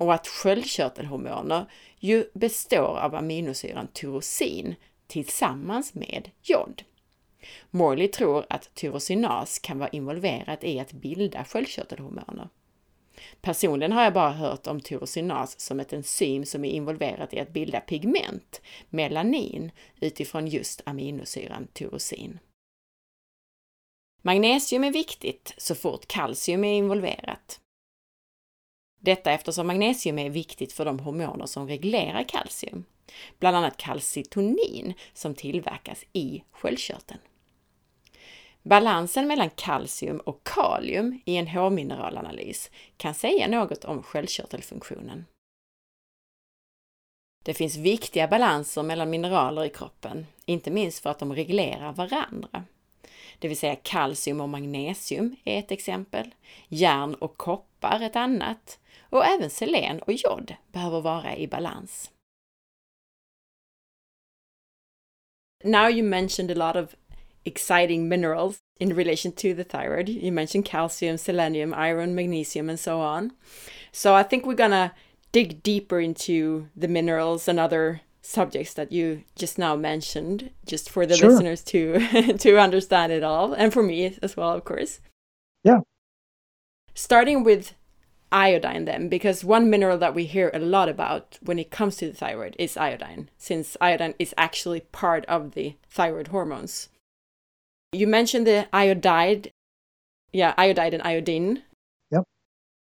och 0.00 0.14
att 0.14 0.26
sköldkörtelhormoner 0.26 1.66
ju 1.98 2.24
består 2.34 2.98
av 2.98 3.14
aminosyran 3.14 3.88
tyrosin 3.88 4.74
tillsammans 5.06 5.94
med 5.94 6.30
jod. 6.42 6.82
Morley 7.70 8.08
tror 8.08 8.46
att 8.50 8.74
tyrosinas 8.74 9.58
kan 9.58 9.78
vara 9.78 9.88
involverat 9.88 10.64
i 10.64 10.80
att 10.80 10.92
bilda 10.92 11.44
sköldkörtelhormoner. 11.44 12.48
Personligen 13.40 13.92
har 13.92 14.02
jag 14.04 14.12
bara 14.12 14.32
hört 14.32 14.66
om 14.66 14.80
tyrosinas 14.80 15.60
som 15.60 15.80
ett 15.80 15.92
enzym 15.92 16.44
som 16.44 16.64
är 16.64 16.70
involverat 16.70 17.34
i 17.34 17.40
att 17.40 17.52
bilda 17.52 17.80
pigment, 17.80 18.60
melanin, 18.88 19.70
utifrån 20.00 20.46
just 20.46 20.82
aminosyran 20.86 21.66
tyrosin. 21.72 22.38
Magnesium 24.22 24.84
är 24.84 24.92
viktigt 24.92 25.54
så 25.56 25.74
fort 25.74 26.06
kalcium 26.08 26.64
är 26.64 26.74
involverat. 26.74 27.60
Detta 29.00 29.32
eftersom 29.32 29.66
magnesium 29.66 30.18
är 30.18 30.30
viktigt 30.30 30.72
för 30.72 30.84
de 30.84 30.98
hormoner 30.98 31.46
som 31.46 31.68
reglerar 31.68 32.24
kalcium, 32.28 32.84
bland 33.38 33.56
annat 33.56 33.76
kalcitonin 33.76 34.94
som 35.12 35.34
tillverkas 35.34 36.04
i 36.12 36.44
sköldkörteln. 36.50 37.20
Balansen 38.62 39.26
mellan 39.26 39.50
kalcium 39.50 40.18
och 40.18 40.44
kalium 40.44 41.20
i 41.24 41.36
en 41.36 41.48
hårmineralanalys 41.48 42.70
kan 42.96 43.14
säga 43.14 43.48
något 43.48 43.84
om 43.84 44.02
sköldkörtelfunktionen. 44.02 45.26
Det 47.44 47.54
finns 47.54 47.76
viktiga 47.76 48.28
balanser 48.28 48.82
mellan 48.82 49.10
mineraler 49.10 49.64
i 49.64 49.70
kroppen, 49.70 50.26
inte 50.44 50.70
minst 50.70 50.98
för 50.98 51.10
att 51.10 51.18
de 51.18 51.34
reglerar 51.34 51.92
varandra. 51.92 52.64
Det 53.40 53.48
vill 53.48 53.56
säga 53.56 53.76
kalcium 53.76 54.40
och 54.40 54.48
magnesium 54.48 55.36
är 55.44 55.58
ett 55.58 55.70
exempel, 55.70 56.34
järn 56.68 57.14
och 57.14 57.36
koppar 57.36 58.00
ett 58.00 58.16
annat 58.16 58.78
och 59.00 59.26
även 59.26 59.50
selen 59.50 60.02
och 60.02 60.12
jod 60.12 60.54
behöver 60.72 61.00
vara 61.00 61.36
i 61.36 61.46
balans. 61.46 62.10
Now 65.64 65.90
you 65.90 66.02
mentioned 66.02 66.50
a 66.50 66.54
lot 66.54 66.76
of 66.76 66.94
exciting 67.44 68.08
minerals 68.08 68.58
in 68.78 68.94
relation 68.94 69.32
to 69.32 69.54
the 69.54 69.64
thyroid. 69.64 70.08
You 70.08 70.32
mentioned 70.32 70.66
calcium, 70.66 71.18
selenium, 71.18 71.74
iron, 71.74 72.14
magnesium, 72.14 72.70
and 72.70 72.80
so 72.80 73.00
on. 73.00 73.30
So 73.92 74.14
I 74.14 74.22
think 74.22 74.46
we're 74.46 74.54
gonna 74.68 74.90
dig 75.32 75.62
deeper 75.62 76.00
into 76.00 76.66
the 76.76 76.88
minerals 76.88 77.48
and 77.48 77.60
other 77.60 78.00
subjects 78.22 78.74
that 78.74 78.92
you 78.92 79.24
just 79.36 79.58
now 79.58 79.76
mentioned, 79.76 80.50
just 80.66 80.90
for 80.90 81.06
the 81.06 81.16
sure. 81.16 81.30
listeners 81.30 81.62
to 81.64 82.36
to 82.38 82.58
understand 82.58 83.12
it 83.12 83.22
all, 83.22 83.52
and 83.52 83.72
for 83.72 83.82
me 83.82 84.18
as 84.22 84.36
well, 84.36 84.52
of 84.52 84.64
course. 84.64 85.00
Yeah. 85.64 85.80
Starting 86.94 87.44
with 87.44 87.74
iodine 88.32 88.84
then 88.84 89.08
because 89.08 89.44
one 89.44 89.68
mineral 89.68 89.98
that 89.98 90.14
we 90.14 90.24
hear 90.24 90.52
a 90.54 90.58
lot 90.60 90.88
about 90.88 91.36
when 91.42 91.58
it 91.58 91.68
comes 91.72 91.96
to 91.96 92.06
the 92.06 92.14
thyroid 92.14 92.54
is 92.60 92.76
iodine 92.76 93.28
since 93.36 93.76
iodine 93.80 94.14
is 94.20 94.32
actually 94.38 94.78
part 94.78 95.26
of 95.26 95.50
the 95.54 95.74
thyroid 95.88 96.28
hormones 96.28 96.88
you 97.92 98.06
mentioned 98.06 98.46
the 98.46 98.68
iodide, 98.72 99.52
yeah, 100.32 100.54
iodide 100.56 100.94
and 100.94 101.02
iodine. 101.02 101.62
Yep. 102.10 102.24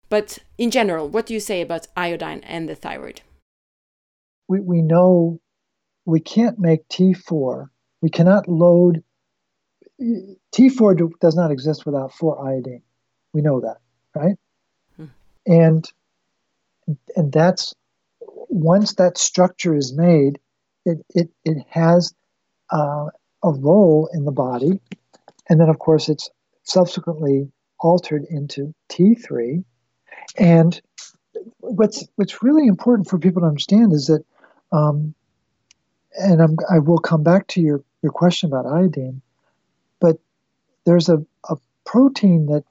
But 0.09 0.39
in 0.57 0.71
general, 0.71 1.09
what 1.09 1.25
do 1.25 1.33
you 1.33 1.39
say 1.39 1.61
about 1.61 1.87
iodine 1.97 2.41
and 2.41 2.69
the 2.69 2.75
thyroid? 2.75 3.21
We, 4.47 4.59
we 4.59 4.81
know 4.81 5.39
we 6.05 6.19
can't 6.19 6.59
make 6.59 6.87
T4. 6.89 7.67
We 8.01 8.09
cannot 8.09 8.47
load. 8.47 9.03
T4 9.99 11.11
does 11.19 11.35
not 11.35 11.51
exist 11.51 11.85
without 11.85 12.13
4 12.13 12.47
iodine. 12.47 12.83
We 13.33 13.41
know 13.41 13.61
that, 13.61 13.77
right? 14.15 14.37
Hmm. 14.97 15.05
And 15.45 15.91
and 17.15 17.31
that's 17.31 17.73
once 18.27 18.93
that 18.95 19.17
structure 19.17 19.75
is 19.75 19.93
made, 19.93 20.39
it 20.85 21.05
it, 21.09 21.29
it 21.43 21.65
has 21.69 22.13
uh, 22.71 23.07
a 23.43 23.51
role 23.51 24.09
in 24.13 24.25
the 24.25 24.31
body. 24.31 24.79
And 25.49 25.59
then, 25.59 25.69
of 25.69 25.79
course, 25.79 26.09
it's 26.09 26.29
subsequently 26.63 27.51
altered 27.79 28.25
into 28.29 28.73
T3. 28.89 29.63
And 30.37 30.81
what's 31.59 32.07
what's 32.15 32.41
really 32.41 32.67
important 32.67 33.09
for 33.09 33.19
people 33.19 33.41
to 33.41 33.47
understand 33.47 33.93
is 33.93 34.07
that, 34.07 34.23
um, 34.71 35.13
and 36.17 36.41
I'm, 36.41 36.57
i 36.69 36.79
will 36.79 36.99
come 36.99 37.23
back 37.23 37.47
to 37.47 37.61
your, 37.61 37.83
your 38.01 38.11
question 38.11 38.47
about 38.47 38.65
iodine, 38.65 39.21
but 39.99 40.17
there's 40.85 41.09
a, 41.09 41.23
a 41.49 41.57
protein 41.85 42.47
that 42.47 42.63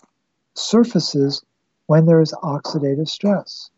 surfaces 0.54 1.44
when 1.86 2.06
there 2.06 2.20
is 2.20 2.32
oxidative 2.42 3.08
stress. 3.08 3.70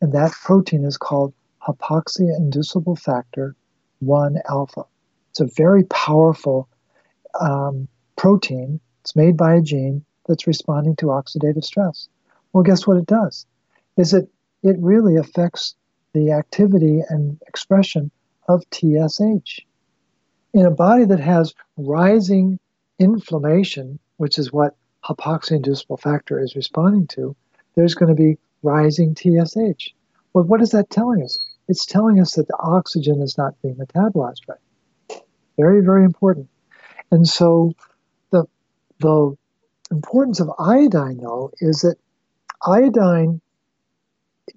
And 0.00 0.12
that 0.12 0.32
protein 0.32 0.84
is 0.84 0.96
called 0.96 1.34
hypoxia 1.66 2.36
inducible 2.36 2.96
factor 2.96 3.54
1 4.00 4.38
alpha. 4.48 4.84
It's 5.30 5.40
a 5.40 5.46
very 5.46 5.84
powerful 5.84 6.68
um, 7.40 7.88
protein. 8.16 8.80
It's 9.02 9.16
made 9.16 9.36
by 9.36 9.54
a 9.54 9.60
gene 9.60 10.04
that's 10.26 10.46
responding 10.46 10.96
to 10.96 11.06
oxidative 11.06 11.64
stress. 11.64 12.08
Well, 12.52 12.62
guess 12.62 12.86
what 12.86 12.96
it 12.96 13.06
does? 13.06 13.46
Is 13.96 14.14
it 14.14 14.28
it 14.62 14.76
really 14.80 15.16
affects 15.16 15.74
the 16.12 16.32
activity 16.32 17.02
and 17.08 17.40
expression 17.46 18.10
of 18.48 18.64
TSH. 18.72 19.60
In 20.54 20.66
a 20.66 20.70
body 20.70 21.04
that 21.04 21.20
has 21.20 21.54
rising 21.76 22.58
inflammation, 22.98 23.98
which 24.16 24.38
is 24.38 24.52
what 24.52 24.76
hypoxia-inducible 25.04 25.98
factor 25.98 26.40
is 26.40 26.56
responding 26.56 27.06
to, 27.08 27.36
there's 27.74 27.94
going 27.94 28.14
to 28.14 28.20
be 28.20 28.38
rising 28.62 29.14
TSH. 29.14 29.90
Well, 30.32 30.44
what 30.44 30.62
is 30.62 30.70
that 30.70 30.90
telling 30.90 31.22
us? 31.22 31.38
It's 31.68 31.86
telling 31.86 32.20
us 32.20 32.34
that 32.34 32.48
the 32.48 32.58
oxygen 32.58 33.20
is 33.20 33.36
not 33.36 33.60
being 33.62 33.76
metabolized 33.76 34.48
right. 34.48 35.20
Very, 35.58 35.82
very 35.82 36.04
important. 36.04 36.48
And 37.10 37.26
so 37.26 37.72
the 38.30 38.44
the 39.00 39.36
importance 39.90 40.40
of 40.40 40.50
iodine, 40.58 41.18
though, 41.18 41.50
is 41.60 41.80
that 41.82 41.96
iodine, 42.66 43.40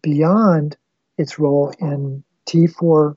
beyond 0.01 0.77
its 1.17 1.39
role 1.39 1.73
in 1.79 2.23
T4 2.47 3.15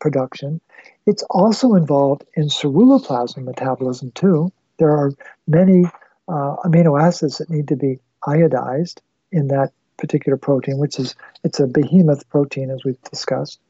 production, 0.00 0.60
it's 1.06 1.22
also 1.30 1.74
involved 1.74 2.24
in 2.34 2.44
ceruloplasmin 2.48 3.44
metabolism 3.44 4.10
too. 4.12 4.52
There 4.78 4.90
are 4.90 5.12
many 5.46 5.84
uh, 6.28 6.56
amino 6.64 7.00
acids 7.00 7.38
that 7.38 7.50
need 7.50 7.68
to 7.68 7.76
be 7.76 8.00
iodized 8.24 9.00
in 9.30 9.48
that 9.48 9.72
particular 9.96 10.36
protein, 10.36 10.78
which 10.78 10.98
is 10.98 11.14
it's 11.44 11.60
a 11.60 11.66
behemoth 11.66 12.28
protein 12.28 12.70
as 12.70 12.84
we've 12.84 13.00
discussed. 13.02 13.60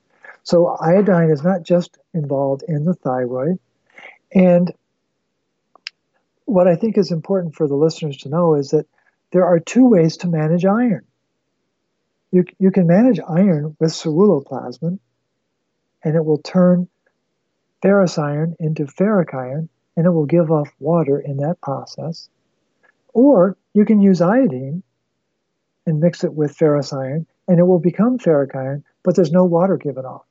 So 0.44 0.76
iodine 0.80 1.30
is 1.30 1.42
not 1.42 1.62
just 1.62 1.98
involved 2.14 2.64
in 2.66 2.84
the 2.84 2.94
thyroid. 2.94 3.58
And 4.34 4.72
what 6.46 6.66
I 6.66 6.76
think 6.76 6.98
is 6.98 7.12
important 7.12 7.54
for 7.54 7.68
the 7.68 7.76
listeners 7.76 8.16
to 8.18 8.28
know 8.28 8.54
is 8.54 8.70
that 8.70 8.86
there 9.30 9.46
are 9.46 9.60
two 9.60 9.86
ways 9.86 10.16
to 10.18 10.28
manage 10.28 10.64
iron. 10.64 11.04
You, 12.32 12.44
you 12.58 12.70
can 12.70 12.86
manage 12.86 13.20
iron 13.20 13.76
with 13.78 13.92
ceruloplasmin, 13.92 14.98
and 16.02 16.16
it 16.16 16.24
will 16.24 16.38
turn 16.38 16.88
ferrous 17.82 18.18
iron 18.18 18.56
into 18.58 18.84
ferric 18.86 19.34
iron, 19.34 19.68
and 19.96 20.06
it 20.06 20.10
will 20.10 20.26
give 20.26 20.50
off 20.50 20.70
water 20.80 21.20
in 21.20 21.36
that 21.38 21.60
process. 21.60 22.28
Or 23.12 23.56
you 23.74 23.84
can 23.84 24.00
use 24.00 24.22
iodine 24.22 24.82
and 25.86 26.00
mix 26.00 26.24
it 26.24 26.32
with 26.32 26.56
ferrous 26.56 26.92
iron, 26.92 27.26
and 27.46 27.58
it 27.58 27.64
will 27.64 27.78
become 27.78 28.18
ferric 28.18 28.54
iron, 28.56 28.84
but 29.02 29.14
there's 29.14 29.32
no 29.32 29.44
water 29.44 29.76
given 29.76 30.06
off. 30.06 30.24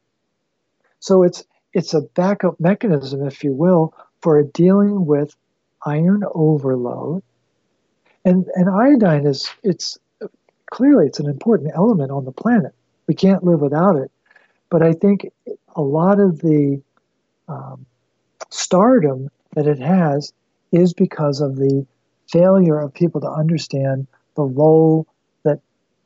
So 0.99 1.23
it's 1.23 1.43
it's 1.73 1.93
a 1.93 2.01
backup 2.01 2.59
mechanism, 2.59 3.25
if 3.25 3.43
you 3.43 3.53
will, 3.53 3.93
for 4.21 4.41
dealing 4.43 5.05
with 5.05 5.35
iron 5.85 6.23
overload. 6.33 7.23
And 8.25 8.47
and 8.55 8.69
iodine 8.69 9.27
is 9.27 9.49
it's 9.63 9.99
clearly 10.71 11.05
it's 11.05 11.19
an 11.19 11.29
important 11.29 11.71
element 11.75 12.11
on 12.11 12.25
the 12.25 12.31
planet. 12.31 12.73
We 13.07 13.13
can't 13.13 13.43
live 13.43 13.61
without 13.61 13.95
it. 13.95 14.11
But 14.69 14.81
I 14.81 14.93
think 14.93 15.31
a 15.75 15.81
lot 15.81 16.19
of 16.19 16.39
the 16.39 16.81
um, 17.47 17.85
stardom 18.49 19.29
that 19.53 19.67
it 19.67 19.79
has 19.79 20.33
is 20.71 20.93
because 20.93 21.41
of 21.41 21.57
the 21.57 21.85
failure 22.29 22.79
of 22.79 22.93
people 22.93 23.21
to 23.21 23.29
understand 23.29 24.07
the 24.35 24.43
role 24.43 25.05
that 25.43 25.59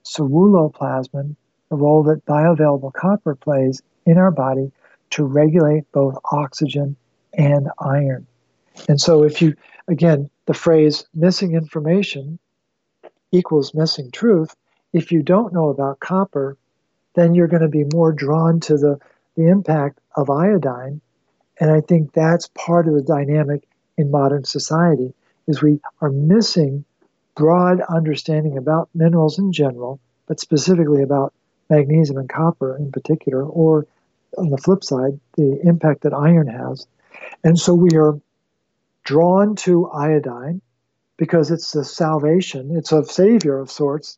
ceruloplasmin, 0.03 1.35
the 1.69 1.75
role 1.75 2.03
that 2.03 2.25
bioavailable 2.25 2.93
copper 2.93 3.35
plays 3.35 3.81
in 4.05 4.17
our 4.17 4.31
body 4.31 4.71
to 5.11 5.23
regulate 5.23 5.89
both 5.91 6.17
oxygen 6.31 6.95
and 7.37 7.69
iron. 7.79 8.25
And 8.89 8.99
so, 8.99 9.23
if 9.23 9.41
you, 9.41 9.55
again, 9.87 10.29
the 10.47 10.53
phrase 10.53 11.05
missing 11.13 11.53
information 11.53 12.39
equals 13.35 13.73
missing 13.73 14.11
truth, 14.11 14.55
if 14.93 15.11
you 15.11 15.21
don't 15.21 15.53
know 15.53 15.69
about 15.69 15.99
copper, 15.99 16.57
then 17.15 17.33
you're 17.33 17.47
going 17.47 17.61
to 17.61 17.67
be 17.67 17.85
more 17.93 18.11
drawn 18.11 18.59
to 18.61 18.77
the, 18.77 18.99
the 19.35 19.47
impact 19.47 19.99
of 20.15 20.29
iodine. 20.29 21.01
And 21.59 21.71
I 21.71 21.81
think 21.81 22.13
that's 22.13 22.49
part 22.49 22.87
of 22.87 22.93
the 22.93 23.01
dynamic 23.01 23.67
in 23.97 24.11
modern 24.11 24.43
society 24.43 25.13
is 25.47 25.61
we 25.61 25.79
are 26.01 26.09
missing 26.09 26.85
broad 27.35 27.81
understanding 27.81 28.57
about 28.57 28.89
minerals 28.93 29.39
in 29.39 29.51
general, 29.51 29.99
but 30.27 30.39
specifically 30.39 31.03
about 31.03 31.33
magnesium 31.69 32.17
and 32.17 32.29
copper 32.29 32.77
in 32.77 32.91
particular, 32.91 33.43
or 33.43 33.85
on 34.37 34.49
the 34.49 34.57
flip 34.57 34.83
side, 34.83 35.19
the 35.37 35.59
impact 35.63 36.01
that 36.01 36.13
iron 36.13 36.47
has. 36.47 36.87
And 37.43 37.57
so 37.57 37.73
we 37.73 37.97
are 37.97 38.19
drawn 39.03 39.55
to 39.55 39.89
iodine 39.89 40.61
because 41.17 41.51
it's 41.51 41.75
a 41.75 41.83
salvation, 41.83 42.75
it's 42.75 42.91
a 42.91 43.05
savior 43.05 43.59
of 43.59 43.71
sorts, 43.71 44.17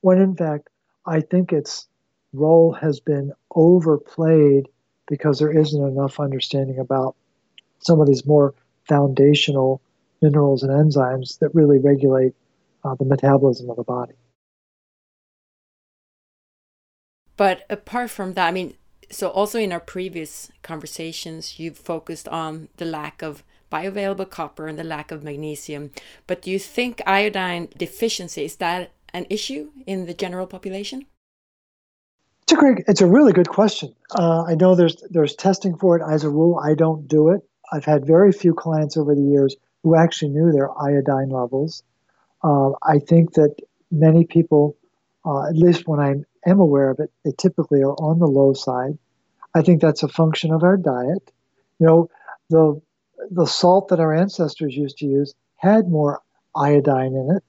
when 0.00 0.18
in 0.18 0.36
fact, 0.36 0.68
I 1.04 1.20
think 1.20 1.52
its 1.52 1.86
role 2.32 2.72
has 2.72 3.00
been 3.00 3.32
overplayed 3.54 4.68
because 5.08 5.38
there 5.38 5.56
isn't 5.56 5.82
enough 5.82 6.20
understanding 6.20 6.78
about 6.78 7.16
some 7.78 8.00
of 8.00 8.06
these 8.06 8.26
more 8.26 8.54
foundational 8.88 9.80
minerals 10.22 10.62
and 10.62 10.72
enzymes 10.72 11.38
that 11.38 11.54
really 11.54 11.78
regulate 11.78 12.34
uh, 12.84 12.94
the 12.94 13.04
metabolism 13.04 13.70
of 13.70 13.76
the 13.76 13.84
body. 13.84 14.14
But 17.36 17.66
apart 17.68 18.10
from 18.10 18.32
that, 18.34 18.48
I 18.48 18.50
mean, 18.50 18.74
so 19.10 19.28
also 19.28 19.58
in 19.58 19.72
our 19.72 19.80
previous 19.80 20.50
conversations, 20.62 21.58
you've 21.58 21.76
focused 21.76 22.28
on 22.28 22.68
the 22.76 22.84
lack 22.84 23.22
of 23.22 23.44
bioavailable 23.76 24.30
copper 24.30 24.66
and 24.68 24.78
the 24.78 24.84
lack 24.84 25.10
of 25.10 25.22
magnesium. 25.22 25.90
But 26.26 26.42
do 26.42 26.50
you 26.50 26.58
think 26.58 27.02
iodine 27.06 27.68
deficiency 27.76 28.44
is 28.44 28.56
that 28.56 28.92
an 29.12 29.26
issue 29.30 29.70
in 29.86 30.06
the 30.06 30.14
general 30.14 30.46
population? 30.46 31.06
It's 32.42 32.52
a 32.52 32.56
great, 32.56 32.78
it's 32.86 33.00
a 33.00 33.06
really 33.16 33.32
good 33.32 33.48
question. 33.48 33.94
Uh, 34.16 34.44
I 34.44 34.54
know 34.54 34.74
there's 34.74 34.96
there's 35.10 35.34
testing 35.34 35.76
for 35.76 35.96
it. 35.96 36.02
As 36.08 36.22
a 36.24 36.30
rule, 36.30 36.60
I 36.62 36.74
don't 36.74 37.08
do 37.08 37.30
it. 37.30 37.40
I've 37.72 37.84
had 37.84 38.06
very 38.06 38.32
few 38.32 38.54
clients 38.54 38.96
over 38.96 39.14
the 39.14 39.28
years 39.34 39.56
who 39.82 39.96
actually 39.96 40.30
knew 40.30 40.52
their 40.52 40.70
iodine 40.78 41.30
levels. 41.30 41.82
Uh, 42.42 42.70
I 42.82 43.00
think 43.00 43.32
that 43.34 43.56
many 43.90 44.24
people, 44.24 44.76
uh, 45.24 45.48
at 45.48 45.56
least 45.56 45.88
when 45.88 45.98
I 45.98 46.10
am 46.48 46.60
aware 46.60 46.90
of 46.90 47.00
it, 47.00 47.10
they 47.24 47.32
typically 47.36 47.82
are 47.82 47.94
on 47.94 48.20
the 48.20 48.26
low 48.26 48.52
side. 48.52 48.96
I 49.54 49.62
think 49.62 49.80
that's 49.80 50.04
a 50.04 50.08
function 50.08 50.52
of 50.52 50.62
our 50.62 50.76
diet. 50.76 51.32
You 51.80 51.86
know, 51.86 52.10
the 52.50 52.80
the 53.30 53.46
salt 53.46 53.88
that 53.88 54.00
our 54.00 54.14
ancestors 54.14 54.76
used 54.76 54.98
to 54.98 55.06
use 55.06 55.34
had 55.56 55.88
more 55.88 56.20
iodine 56.54 57.14
in 57.14 57.36
it. 57.36 57.44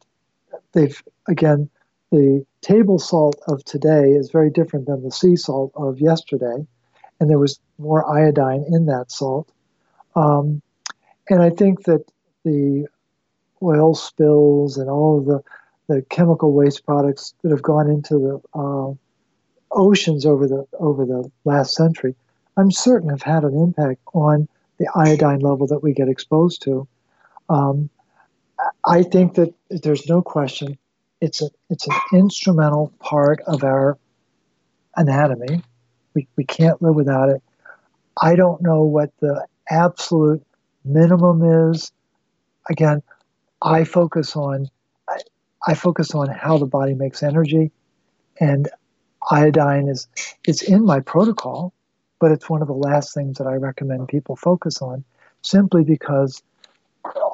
They've 0.74 1.02
again, 1.28 1.70
the 2.12 2.46
table 2.62 3.00
salt 3.00 3.40
of 3.48 3.64
today 3.66 4.12
is 4.12 4.32
very 4.32 4.50
different 4.50 4.86
than 4.86 5.04
the 5.04 5.12
sea 5.12 5.36
salt 5.36 5.72
of 5.76 6.00
yesterday, 6.00 6.66
and 7.20 7.30
there 7.30 7.40
was 7.40 7.60
more 7.78 8.10
iodine 8.10 8.66
in 8.70 8.86
that 8.86 9.12
salt. 9.12 9.52
Um, 10.16 10.62
and 11.30 11.42
I 11.42 11.50
think 11.50 11.84
that 11.84 12.06
the 12.44 12.88
oil 13.62 13.94
spills 13.94 14.78
and 14.78 14.90
all 14.90 15.20
of 15.20 15.26
the, 15.26 15.44
the 15.88 16.02
chemical 16.10 16.54
waste 16.54 16.86
products 16.86 17.34
that 17.42 17.52
have 17.52 17.62
gone 17.62 17.90
into 17.90 18.16
the 18.20 18.60
uh, 18.60 18.94
oceans 19.72 20.26
over 20.26 20.48
the 20.48 20.66
over 20.80 21.06
the 21.06 21.30
last 21.44 21.76
century, 21.76 22.16
I'm 22.56 22.72
certain 22.72 23.10
have 23.10 23.22
had 23.22 23.44
an 23.44 23.56
impact 23.56 24.00
on 24.14 24.48
the 24.80 24.90
iodine 24.96 25.40
level 25.40 25.68
that 25.68 25.84
we 25.84 25.94
get 25.94 26.10
exposed 26.10 26.62
to. 26.64 26.88
Um, 27.50 27.90
I 28.86 29.04
think 29.04 29.36
that 29.36 29.54
there's 29.70 30.08
no 30.08 30.22
question 30.22 30.78
it's 31.22 31.42
a 31.42 31.50
it's 31.70 31.88
an 31.88 31.96
instrumental 32.14 32.94
part 33.00 33.42
of 33.48 33.64
our 33.64 33.98
anatomy. 34.96 35.64
We, 36.14 36.28
we 36.36 36.44
can't 36.44 36.82
live 36.82 36.96
without 36.96 37.30
it. 37.30 37.42
I 38.22 38.36
don't 38.36 38.62
know 38.62 38.84
what 38.84 39.12
the 39.20 39.46
absolute 39.70 40.46
minimum 40.84 41.72
is. 41.72 41.92
Again, 42.70 43.02
I 43.62 43.84
focus 43.84 44.36
on 44.36 44.70
I, 45.10 45.20
I 45.68 45.74
focus 45.74 46.14
on 46.14 46.30
how 46.30 46.58
the 46.58 46.66
body 46.66 46.94
makes 46.94 47.24
energy, 47.24 47.72
and 48.40 48.70
iodine 49.32 49.88
is 49.88 50.08
it's 50.46 50.62
in 50.62 50.86
my 50.86 51.00
protocol, 51.00 51.74
but 52.20 52.32
it's 52.32 52.50
one 52.50 52.62
of 52.62 52.68
the 52.68 52.74
last 52.74 53.14
things 53.14 53.38
that 53.38 53.48
I 53.48 53.56
recommend 53.56 54.08
people 54.08 54.36
focus 54.36 54.82
on, 54.82 55.04
simply 55.42 55.84
because 55.84 56.42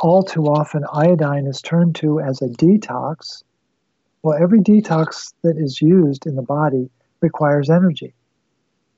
all 0.01 0.23
too 0.23 0.45
often 0.45 0.83
iodine 0.91 1.47
is 1.47 1.61
turned 1.61 1.95
to 1.95 2.19
as 2.19 2.41
a 2.41 2.47
detox 2.47 3.43
well, 4.23 4.41
every 4.41 4.61
detox 4.61 5.33
that 5.43 5.57
is 5.57 5.81
used 5.81 6.25
in 6.25 6.35
the 6.35 6.41
body 6.41 6.89
requires 7.19 7.69
energy. 7.69 8.13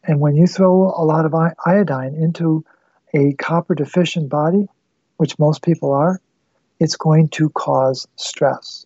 And 0.04 0.19
when 0.19 0.36
you 0.36 0.45
throw 0.45 0.93
a 0.95 1.04
lot 1.04 1.26
of 1.26 1.34
iodine 1.65 2.13
into 2.13 2.63
a 3.15 3.34
copper 3.34 3.74
deficient 3.74 4.30
body, 4.30 4.67
which 5.17 5.39
most 5.39 5.63
people 5.63 5.91
are, 5.93 6.21
it's 6.80 6.95
going 6.95 7.30
to 7.30 7.50
cause 7.50 8.08
stress. 8.17 8.86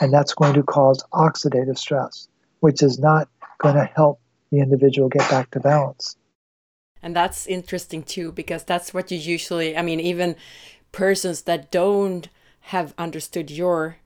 And 0.00 0.12
that's 0.12 0.34
going 0.34 0.52
to 0.54 0.62
cause 0.62 1.02
oxidative 1.14 1.78
stress, 1.78 2.28
which 2.60 2.82
is 2.82 2.98
not 2.98 3.28
going 3.58 3.76
to 3.76 3.84
help 3.84 4.20
the 4.50 4.58
individual 4.58 5.08
get 5.08 5.30
back 5.30 5.50
to 5.52 5.60
balance. 5.60 6.16
And 7.02 7.16
that's 7.16 7.46
interesting 7.46 8.02
too, 8.02 8.32
because 8.32 8.64
that's 8.64 8.92
what 8.92 9.10
you 9.10 9.18
usually, 9.18 9.76
I 9.76 9.82
mean, 9.82 10.00
even 10.00 10.36
persons 10.92 11.42
that 11.42 11.70
don't 11.70 12.28
have 12.62 12.94
understood 12.98 13.50
your 13.50 13.96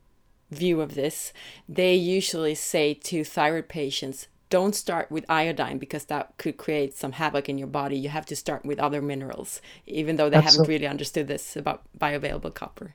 view 0.50 0.80
of 0.80 0.94
this, 0.94 1.33
they 1.68 1.94
usually 1.94 2.54
say 2.54 2.94
to 2.94 3.24
thyroid 3.24 3.68
patients, 3.68 4.28
don't 4.50 4.74
start 4.74 5.11
with 5.11 5.24
iodine 5.28 5.78
because 5.78 6.04
that 6.04 6.35
could 6.38 6.57
create 6.57 6.96
some 6.96 7.12
havoc 7.12 7.48
in 7.48 7.59
your 7.59 7.66
body. 7.66 7.96
You 7.96 8.11
have 8.11 8.26
to 8.26 8.37
start 8.37 8.64
with 8.64 8.78
other 8.78 9.02
minerals, 9.02 9.61
even 9.87 10.16
though 10.16 10.30
they 10.30 10.37
Absolutely. 10.37 10.74
haven't 10.74 10.74
really 10.74 10.90
understood 10.90 11.26
this 11.26 11.57
about 11.57 11.83
bioavailable 11.98 12.54
copper. 12.54 12.94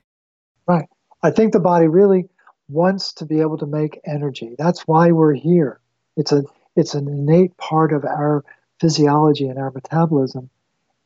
Right. 0.66 0.86
I 1.22 1.30
think 1.30 1.52
the 1.52 1.60
body 1.60 1.86
really 1.86 2.30
wants 2.68 3.12
to 3.14 3.26
be 3.26 3.40
able 3.40 3.58
to 3.58 3.66
make 3.66 4.00
energy. 4.06 4.54
That's 4.56 4.82
why 4.86 5.10
we're 5.10 5.34
here. 5.34 5.80
It's 6.16 6.32
a 6.32 6.44
it's 6.76 6.94
an 6.94 7.08
innate 7.08 7.56
part 7.56 7.92
of 7.92 8.04
our 8.04 8.44
physiology 8.80 9.46
and 9.46 9.58
our 9.58 9.70
metabolism. 9.70 10.50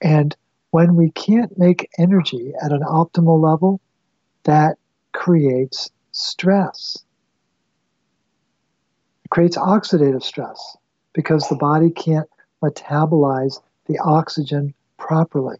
And 0.01 0.35
when 0.71 0.97
we 0.97 1.11
can't 1.11 1.57
make 1.59 1.91
energy 1.99 2.53
at 2.63 2.73
an 2.73 2.83
optimal 2.83 3.41
level, 3.41 3.81
that 4.45 4.77
creates 5.13 5.91
stress. 6.13 6.97
It 9.25 9.31
creates 9.31 9.57
oxidative 9.57 10.23
stress 10.23 10.77
because 11.13 11.49
the 11.49 11.57
body 11.57 11.91
can't 11.91 12.29
metabolize 12.63 13.61
the 13.87 13.99
oxygen 13.99 14.75
properly. 14.99 15.57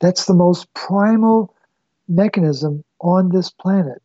That's 0.00 0.26
the 0.26 0.34
most 0.34 0.72
primal 0.74 1.54
mechanism 2.08 2.84
on 3.00 3.30
this 3.30 3.50
planet. 3.50 4.02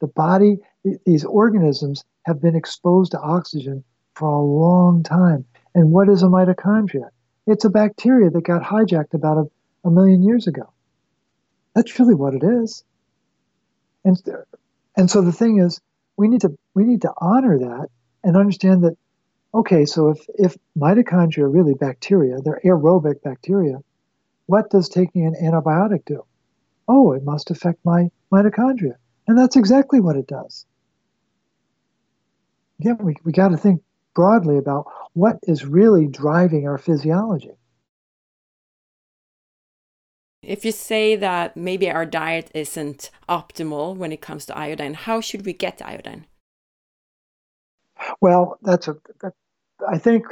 The 0.00 0.08
body, 0.08 0.58
these 1.06 1.24
organisms 1.24 2.04
have 2.22 2.40
been 2.40 2.56
exposed 2.56 3.12
to 3.12 3.20
oxygen 3.20 3.84
for 4.14 4.28
a 4.28 4.42
long 4.42 5.02
time. 5.02 5.44
And 5.78 5.92
what 5.92 6.08
is 6.08 6.24
a 6.24 6.26
mitochondria? 6.26 7.10
It's 7.46 7.64
a 7.64 7.70
bacteria 7.70 8.30
that 8.30 8.42
got 8.42 8.64
hijacked 8.64 9.14
about 9.14 9.38
a, 9.38 9.88
a 9.88 9.92
million 9.92 10.24
years 10.24 10.48
ago. 10.48 10.72
That's 11.72 12.00
really 12.00 12.16
what 12.16 12.34
it 12.34 12.42
is. 12.42 12.82
And, 14.04 14.20
and 14.96 15.08
so 15.08 15.22
the 15.22 15.30
thing 15.30 15.60
is, 15.60 15.80
we 16.16 16.26
need 16.26 16.40
to 16.40 16.58
we 16.74 16.82
need 16.82 17.02
to 17.02 17.12
honor 17.16 17.60
that 17.60 17.90
and 18.24 18.36
understand 18.36 18.82
that 18.82 18.96
okay, 19.54 19.84
so 19.84 20.08
if, 20.08 20.26
if 20.34 20.56
mitochondria 20.76 21.44
are 21.44 21.48
really 21.48 21.74
bacteria, 21.74 22.38
they're 22.40 22.60
aerobic 22.64 23.22
bacteria, 23.22 23.78
what 24.46 24.70
does 24.70 24.88
taking 24.88 25.26
an 25.26 25.36
antibiotic 25.40 26.04
do? 26.06 26.24
Oh, 26.88 27.12
it 27.12 27.22
must 27.22 27.52
affect 27.52 27.78
my 27.84 28.10
mitochondria. 28.32 28.96
And 29.28 29.38
that's 29.38 29.54
exactly 29.54 30.00
what 30.00 30.16
it 30.16 30.26
does. 30.26 30.66
Again, 32.80 32.98
we, 33.00 33.14
we 33.22 33.30
got 33.30 33.50
to 33.50 33.56
think 33.56 33.80
broadly 34.16 34.58
about 34.58 34.86
what 35.18 35.38
is 35.42 35.64
really 35.64 36.06
driving 36.06 36.68
our 36.68 36.78
physiology. 36.78 37.56
If 40.42 40.64
you 40.64 40.70
say 40.70 41.16
that 41.16 41.56
maybe 41.56 41.90
our 41.90 42.06
diet 42.06 42.52
isn't 42.54 43.10
optimal 43.28 43.96
when 43.96 44.12
it 44.12 44.20
comes 44.20 44.46
to 44.46 44.56
iodine, 44.56 44.94
how 44.94 45.20
should 45.20 45.44
we 45.44 45.52
get 45.52 45.82
iodine? 45.84 46.26
Well, 48.20 48.58
that's 48.62 48.86
a. 48.86 48.96
I 49.88 49.98
think 49.98 50.24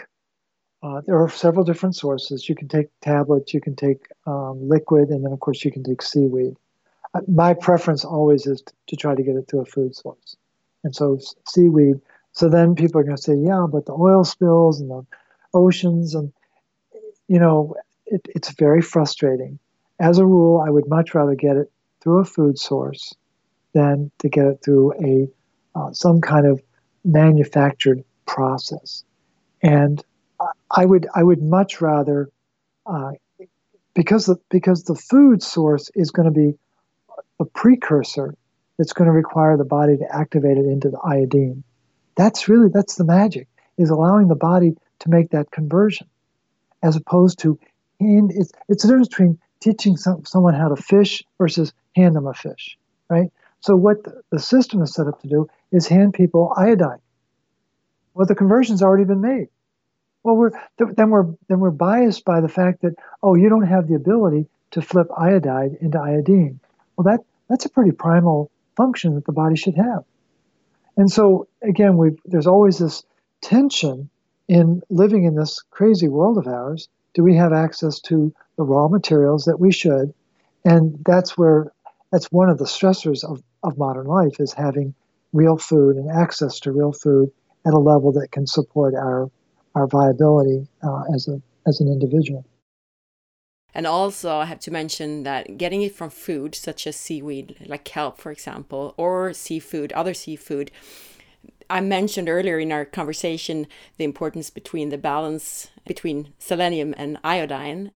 uh, 0.84 1.00
there 1.04 1.20
are 1.20 1.28
several 1.28 1.64
different 1.64 1.96
sources. 1.96 2.48
You 2.48 2.54
can 2.54 2.68
take 2.68 2.86
tablets, 3.00 3.52
you 3.52 3.60
can 3.60 3.74
take 3.74 4.06
um, 4.24 4.68
liquid, 4.68 5.08
and 5.08 5.24
then 5.24 5.32
of 5.32 5.40
course 5.40 5.64
you 5.64 5.72
can 5.72 5.82
take 5.82 6.00
seaweed. 6.00 6.54
Uh, 7.12 7.22
my 7.26 7.54
preference 7.54 8.04
always 8.04 8.46
is 8.46 8.62
to, 8.62 8.72
to 8.86 8.96
try 8.96 9.16
to 9.16 9.22
get 9.22 9.34
it 9.34 9.48
through 9.48 9.62
a 9.62 9.64
food 9.64 9.96
source, 9.96 10.36
and 10.84 10.94
so 10.94 11.18
seaweed. 11.48 12.00
So 12.36 12.50
then 12.50 12.74
people 12.74 13.00
are 13.00 13.04
going 13.04 13.16
to 13.16 13.22
say, 13.22 13.34
yeah, 13.34 13.66
but 13.70 13.86
the 13.86 13.94
oil 13.94 14.22
spills 14.22 14.78
and 14.78 14.90
the 14.90 15.06
oceans, 15.54 16.14
and 16.14 16.30
you 17.28 17.38
know, 17.38 17.74
it, 18.04 18.20
it's 18.34 18.50
very 18.52 18.82
frustrating. 18.82 19.58
As 19.98 20.18
a 20.18 20.26
rule, 20.26 20.60
I 20.60 20.68
would 20.68 20.86
much 20.86 21.14
rather 21.14 21.34
get 21.34 21.56
it 21.56 21.72
through 22.02 22.18
a 22.18 22.26
food 22.26 22.58
source 22.58 23.14
than 23.72 24.10
to 24.18 24.28
get 24.28 24.44
it 24.44 24.60
through 24.62 24.92
a 25.02 25.28
uh, 25.78 25.92
some 25.92 26.20
kind 26.20 26.46
of 26.46 26.60
manufactured 27.06 28.04
process. 28.26 29.02
And 29.62 30.04
I 30.70 30.84
would 30.84 31.06
I 31.14 31.22
would 31.22 31.42
much 31.42 31.80
rather 31.80 32.28
uh, 32.84 33.12
because 33.94 34.26
the 34.26 34.36
because 34.50 34.84
the 34.84 34.94
food 34.94 35.42
source 35.42 35.90
is 35.94 36.10
going 36.10 36.26
to 36.26 36.38
be 36.38 36.52
a 37.40 37.46
precursor 37.46 38.34
that's 38.76 38.92
going 38.92 39.06
to 39.06 39.12
require 39.12 39.56
the 39.56 39.64
body 39.64 39.96
to 39.96 40.14
activate 40.14 40.58
it 40.58 40.66
into 40.66 40.90
the 40.90 40.98
iodine. 40.98 41.64
That's 42.16 42.48
really 42.48 42.68
that's 42.72 42.96
the 42.96 43.04
magic 43.04 43.48
is 43.78 43.90
allowing 43.90 44.28
the 44.28 44.34
body 44.34 44.74
to 45.00 45.10
make 45.10 45.30
that 45.30 45.50
conversion, 45.50 46.08
as 46.82 46.96
opposed 46.96 47.38
to 47.40 47.58
hand. 48.00 48.32
It's 48.34 48.52
it's 48.68 48.82
the 48.82 48.88
difference 48.88 49.08
between 49.08 49.38
teaching 49.60 49.96
some, 49.96 50.24
someone 50.24 50.54
how 50.54 50.68
to 50.68 50.76
fish 50.76 51.22
versus 51.38 51.72
hand 51.94 52.16
them 52.16 52.26
a 52.26 52.34
fish, 52.34 52.78
right? 53.08 53.30
So 53.60 53.76
what 53.76 54.04
the, 54.04 54.22
the 54.30 54.38
system 54.38 54.82
is 54.82 54.94
set 54.94 55.06
up 55.06 55.20
to 55.22 55.28
do 55.28 55.48
is 55.72 55.86
hand 55.86 56.14
people 56.14 56.52
iodine. 56.56 57.00
Well, 58.14 58.26
the 58.26 58.34
conversion's 58.34 58.82
already 58.82 59.04
been 59.04 59.20
made. 59.20 59.48
Well, 60.22 60.36
we're 60.36 60.50
then 60.78 61.10
we're 61.10 61.26
then 61.48 61.60
we're 61.60 61.70
biased 61.70 62.24
by 62.24 62.40
the 62.40 62.48
fact 62.48 62.82
that 62.82 62.94
oh, 63.22 63.34
you 63.34 63.48
don't 63.48 63.66
have 63.66 63.88
the 63.88 63.94
ability 63.94 64.46
to 64.72 64.82
flip 64.82 65.08
iodide 65.16 65.76
into 65.80 66.00
iodine. 66.00 66.60
Well, 66.96 67.04
that 67.04 67.24
that's 67.48 67.66
a 67.66 67.68
pretty 67.68 67.92
primal 67.92 68.50
function 68.76 69.14
that 69.14 69.24
the 69.24 69.32
body 69.32 69.56
should 69.56 69.76
have. 69.76 70.04
And 70.96 71.10
so 71.10 71.46
again, 71.62 71.96
we 71.96 72.16
there's 72.24 72.46
always 72.46 72.78
this 72.78 73.04
tension 73.42 74.08
in 74.48 74.82
living 74.90 75.24
in 75.24 75.34
this 75.34 75.62
crazy 75.70 76.08
world 76.08 76.38
of 76.38 76.46
ours. 76.46 76.88
Do 77.14 77.22
we 77.22 77.36
have 77.36 77.52
access 77.52 78.00
to 78.02 78.32
the 78.56 78.64
raw 78.64 78.88
materials 78.88 79.44
that 79.44 79.60
we 79.60 79.72
should? 79.72 80.14
And 80.64 80.98
that's 81.04 81.36
where 81.36 81.72
that's 82.12 82.30
one 82.32 82.48
of 82.48 82.58
the 82.58 82.64
stressors 82.64 83.24
of, 83.24 83.42
of 83.62 83.78
modern 83.78 84.06
life 84.06 84.40
is 84.40 84.52
having 84.52 84.94
real 85.32 85.58
food 85.58 85.96
and 85.96 86.10
access 86.10 86.60
to 86.60 86.72
real 86.72 86.92
food 86.92 87.30
at 87.66 87.74
a 87.74 87.78
level 87.78 88.12
that 88.12 88.30
can 88.30 88.46
support 88.46 88.94
our 88.94 89.30
our 89.74 89.86
viability 89.86 90.66
uh, 90.82 91.02
as 91.14 91.28
a 91.28 91.40
as 91.66 91.80
an 91.80 91.88
individual. 91.88 92.44
And 93.76 93.86
also, 93.86 94.38
I 94.38 94.46
have 94.46 94.60
to 94.60 94.70
mention 94.70 95.24
that 95.24 95.58
getting 95.58 95.82
it 95.82 95.94
from 95.94 96.08
food, 96.08 96.54
such 96.54 96.86
as 96.86 96.96
seaweed, 96.96 97.56
like 97.66 97.84
kelp, 97.84 98.16
for 98.16 98.32
example, 98.32 98.94
or 98.96 99.34
seafood, 99.34 99.92
other 99.92 100.14
seafood. 100.14 100.70
I 101.68 101.82
mentioned 101.82 102.30
earlier 102.30 102.58
in 102.58 102.72
our 102.72 102.86
conversation 102.86 103.66
the 103.98 104.04
importance 104.04 104.48
between 104.48 104.88
the 104.88 104.96
balance 104.96 105.68
between 105.86 106.32
selenium 106.38 106.94
and 106.96 107.18
iodine. 107.22 107.92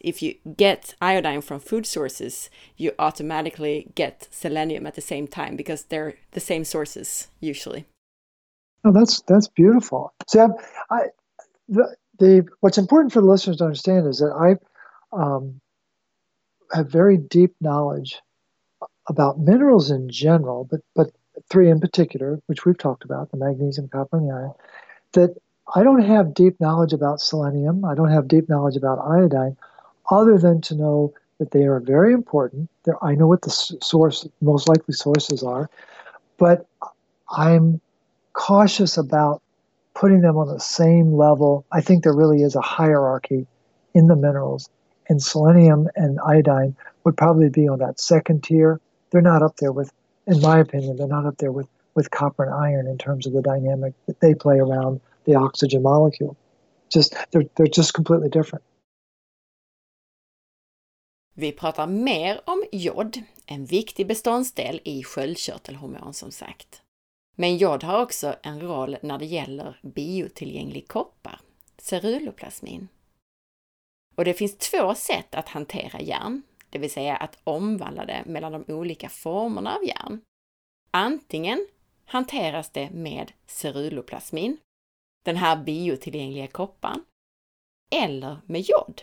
If 0.00 0.22
you 0.22 0.36
get 0.56 0.94
iodine 1.02 1.42
from 1.42 1.60
food 1.60 1.84
sources, 1.84 2.48
you 2.78 2.92
automatically 2.98 3.92
get 3.94 4.28
selenium 4.30 4.86
at 4.86 4.94
the 4.94 5.02
same 5.02 5.28
time 5.28 5.56
because 5.56 5.82
they're 5.82 6.14
the 6.30 6.40
same 6.40 6.64
sources 6.64 7.28
usually. 7.38 7.84
Oh, 8.82 8.92
that's 8.92 9.20
that's 9.28 9.48
beautiful. 9.48 10.14
See, 10.26 10.40
I, 10.40 10.46
I 10.90 11.00
the, 11.68 11.94
the 12.18 12.46
what's 12.60 12.78
important 12.78 13.12
for 13.12 13.20
the 13.20 13.28
listeners 13.28 13.58
to 13.58 13.64
understand 13.64 14.06
is 14.06 14.20
that 14.20 14.32
I 14.32 14.56
um, 15.12 15.60
have 16.72 16.90
very 16.90 17.16
deep 17.16 17.54
knowledge 17.60 18.20
about 19.08 19.38
minerals 19.38 19.90
in 19.90 20.08
general, 20.08 20.66
but 20.70 20.80
but 20.94 21.10
three 21.50 21.70
in 21.70 21.80
particular, 21.80 22.40
which 22.46 22.64
we've 22.64 22.78
talked 22.78 23.04
about, 23.04 23.30
the 23.30 23.36
magnesium, 23.36 23.88
copper, 23.88 24.18
and 24.18 24.32
iron. 24.32 24.52
That 25.12 25.36
I 25.74 25.82
don't 25.82 26.02
have 26.02 26.34
deep 26.34 26.60
knowledge 26.60 26.92
about 26.92 27.20
selenium. 27.20 27.84
I 27.84 27.94
don't 27.94 28.10
have 28.10 28.28
deep 28.28 28.48
knowledge 28.48 28.76
about 28.76 28.98
iodine, 28.98 29.56
other 30.10 30.38
than 30.38 30.60
to 30.62 30.74
know 30.74 31.14
that 31.38 31.50
they 31.50 31.64
are 31.64 31.80
very 31.80 32.12
important. 32.12 32.70
They're, 32.84 33.02
I 33.02 33.14
know 33.14 33.26
what 33.26 33.42
the 33.42 33.50
source, 33.50 34.26
most 34.40 34.68
likely 34.68 34.94
sources 34.94 35.42
are, 35.42 35.68
but 36.38 36.66
I'm 37.30 37.80
cautious 38.32 38.96
about 38.96 39.42
putting 39.94 40.20
them 40.20 40.36
on 40.36 40.48
the 40.48 40.60
same 40.60 41.12
level. 41.14 41.64
I 41.72 41.80
think 41.80 42.02
there 42.02 42.14
really 42.14 42.42
is 42.42 42.54
a 42.54 42.60
hierarchy 42.60 43.46
in 43.94 44.06
the 44.06 44.16
minerals, 44.16 44.70
and 45.12 45.22
selenium 45.22 45.88
and 45.94 46.18
iodine 46.34 46.74
would 47.04 47.16
probably 47.16 47.50
be 47.50 47.68
on 47.68 47.78
that 47.78 48.00
second 48.00 48.42
tier. 48.42 48.80
They're 49.10 49.30
not 49.32 49.42
up 49.42 49.56
there 49.56 49.72
with, 49.72 49.90
in 50.26 50.40
my 50.40 50.58
opinion, 50.58 50.96
they're 50.96 51.16
not 51.18 51.26
up 51.26 51.36
there 51.38 51.52
with, 51.52 51.68
with 51.94 52.10
copper 52.10 52.44
and 52.44 52.54
iron 52.54 52.86
in 52.86 52.98
terms 52.98 53.26
of 53.26 53.32
the 53.32 53.42
dynamic 53.42 53.92
that 54.06 54.20
they 54.20 54.34
play 54.34 54.58
around 54.58 55.00
the 55.26 55.34
oxygen 55.34 55.82
molecule. 55.82 56.36
Just 56.94 57.14
they're, 57.30 57.48
they're 57.54 57.76
just 57.80 57.94
completely 57.94 58.28
different. 58.28 58.64
Vi 61.34 61.52
pratar 61.52 61.86
mer 61.86 62.40
om 62.44 62.64
jod, 62.72 63.18
en 63.46 63.64
viktig 63.64 64.06
beståndsdel 64.06 64.80
i 64.84 65.02
sköldkörtelhormon 65.02 66.14
som 66.14 66.30
sagt. 66.30 66.82
Men 67.36 67.56
jod 67.56 67.84
har 67.84 68.02
också 68.02 68.34
en 68.42 68.60
roll 68.60 68.96
när 69.02 69.18
det 69.18 69.24
gäller 69.24 69.80
biotillgänglig 69.82 70.88
koppar, 70.88 71.40
ceruloplasmin. 71.78 72.88
Och 74.14 74.24
det 74.24 74.34
finns 74.34 74.58
två 74.58 74.94
sätt 74.94 75.34
att 75.34 75.48
hantera 75.48 76.00
järn, 76.00 76.42
det 76.70 76.78
vill 76.78 76.90
säga 76.90 77.16
att 77.16 77.38
omvandla 77.44 78.04
det 78.04 78.22
mellan 78.26 78.52
de 78.52 78.72
olika 78.72 79.08
formerna 79.08 79.76
av 79.76 79.84
järn. 79.84 80.20
Antingen 80.90 81.66
hanteras 82.04 82.70
det 82.70 82.90
med 82.90 83.32
ceruloplasmin, 83.46 84.56
den 85.24 85.36
här 85.36 85.56
biotillgängliga 85.56 86.46
kopparn, 86.46 87.04
eller 87.94 88.36
med 88.46 88.60
jod. 88.60 89.02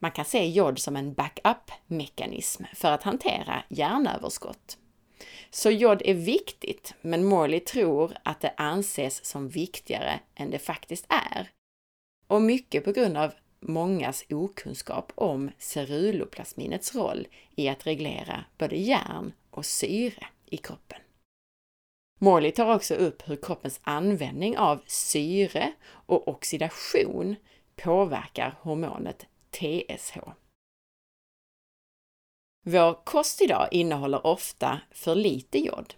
Man 0.00 0.10
kan 0.10 0.24
se 0.24 0.46
jod 0.46 0.78
som 0.78 0.96
en 0.96 1.14
backup-mekanism 1.14 2.64
för 2.74 2.92
att 2.92 3.02
hantera 3.02 3.64
järnöverskott. 3.68 4.78
Så 5.50 5.70
jod 5.70 6.02
är 6.04 6.14
viktigt, 6.14 6.94
men 7.00 7.24
Morley 7.24 7.60
tror 7.60 8.16
att 8.22 8.40
det 8.40 8.54
anses 8.56 9.24
som 9.24 9.48
viktigare 9.48 10.20
än 10.34 10.50
det 10.50 10.58
faktiskt 10.58 11.06
är. 11.08 11.50
Och 12.26 12.42
mycket 12.42 12.84
på 12.84 12.92
grund 12.92 13.16
av 13.16 13.34
mångas 13.68 14.24
okunskap 14.30 15.12
om 15.14 15.50
ceruloplasminets 15.58 16.94
roll 16.94 17.26
i 17.56 17.68
att 17.68 17.86
reglera 17.86 18.44
både 18.58 18.76
järn 18.76 19.32
och 19.50 19.66
syre 19.66 20.26
i 20.46 20.56
kroppen. 20.56 20.98
Morley 22.20 22.52
tar 22.52 22.74
också 22.74 22.94
upp 22.94 23.28
hur 23.28 23.36
kroppens 23.36 23.80
användning 23.82 24.58
av 24.58 24.80
syre 24.86 25.72
och 25.84 26.28
oxidation 26.28 27.36
påverkar 27.76 28.58
hormonet 28.60 29.26
TSH. 29.50 30.18
Vår 32.66 33.04
kost 33.04 33.42
idag 33.42 33.68
innehåller 33.70 34.26
ofta 34.26 34.80
för 34.90 35.14
lite 35.14 35.58
jod. 35.58 35.94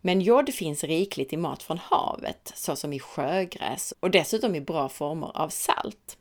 Men 0.00 0.20
jod 0.20 0.54
finns 0.54 0.84
rikligt 0.84 1.32
i 1.32 1.36
mat 1.36 1.62
från 1.62 1.78
havet, 1.78 2.52
såsom 2.54 2.92
i 2.92 2.98
sjögräs 2.98 3.94
och 4.00 4.10
dessutom 4.10 4.54
i 4.54 4.60
bra 4.60 4.88
former 4.88 5.36
av 5.36 5.48
salt. 5.48 6.18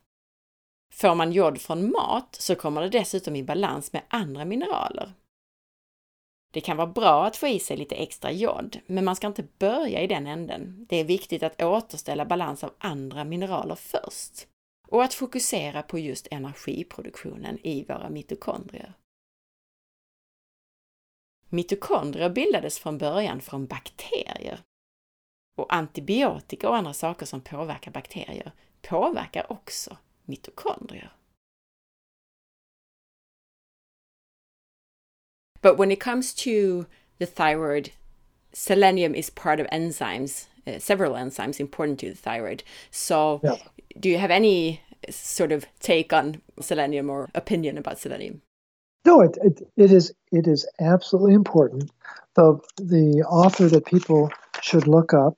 Får 1.01 1.15
man 1.15 1.31
jod 1.31 1.61
från 1.61 1.91
mat 1.91 2.35
så 2.39 2.55
kommer 2.55 2.81
det 2.81 2.89
dessutom 2.89 3.35
i 3.35 3.43
balans 3.43 3.93
med 3.93 4.01
andra 4.07 4.45
mineraler, 4.45 5.13
Det 6.51 6.61
kan 6.61 6.77
vara 6.77 6.87
bra 6.87 7.25
att 7.25 7.37
få 7.37 7.47
i 7.47 7.59
sig 7.59 7.77
lite 7.77 7.95
extra 7.95 8.31
jod, 8.31 8.79
men 8.85 9.05
man 9.05 9.15
ska 9.15 9.27
inte 9.27 9.47
börja 9.57 10.01
i 10.01 10.07
den 10.07 10.27
änden. 10.27 10.85
Det 10.89 10.95
är 10.95 11.03
viktigt 11.03 11.43
att 11.43 11.61
återställa 11.61 12.25
balans 12.25 12.63
av 12.63 12.73
andra 12.77 13.23
mineraler 13.23 13.75
först 13.75 14.47
och 14.87 15.03
att 15.03 15.13
fokusera 15.13 15.83
på 15.83 15.99
just 15.99 16.27
energiproduktionen 16.31 17.59
i 17.63 17.83
våra 17.83 18.09
mitokondrier. 18.09 18.93
Mitokondrier 21.49 22.29
bildades 22.29 22.79
från 22.79 22.97
början 22.97 23.41
från 23.41 23.65
bakterier. 23.67 24.59
Och 25.57 25.73
antibiotika 25.73 26.69
och 26.69 26.75
andra 26.75 26.93
saker 26.93 27.25
som 27.25 27.41
påverkar 27.41 27.91
bakterier 27.91 28.51
påverkar 28.81 29.51
också 29.51 29.97
mitokondrier. 30.29 31.09
But 35.61 35.77
when 35.77 35.91
it 35.91 35.99
comes 35.99 36.33
to 36.35 36.87
the 37.17 37.25
thyroid, 37.25 37.91
selenium 38.53 39.13
is 39.13 39.29
part 39.29 39.59
of 39.59 39.67
enzymes, 39.67 40.45
uh, 40.65 40.79
several 40.79 41.13
enzymes 41.13 41.59
important 41.59 41.99
to 41.99 42.09
the 42.09 42.15
thyroid. 42.15 42.63
So, 42.91 43.41
yeah. 43.43 43.57
do 43.99 44.09
you 44.09 44.17
have 44.17 44.31
any 44.31 44.81
sort 45.09 45.51
of 45.51 45.65
take 45.79 46.13
on 46.13 46.41
selenium 46.61 47.09
or 47.09 47.29
opinion 47.35 47.77
about 47.77 47.99
selenium? 47.99 48.41
No, 49.05 49.21
it, 49.21 49.37
it, 49.41 49.61
it 49.77 49.91
is 49.91 50.13
it 50.31 50.47
is 50.47 50.67
absolutely 50.79 51.33
important. 51.33 51.89
The 52.35 52.59
the 52.77 53.23
author 53.27 53.67
that 53.69 53.85
people 53.85 54.29
should 54.61 54.87
look 54.87 55.13
up 55.13 55.37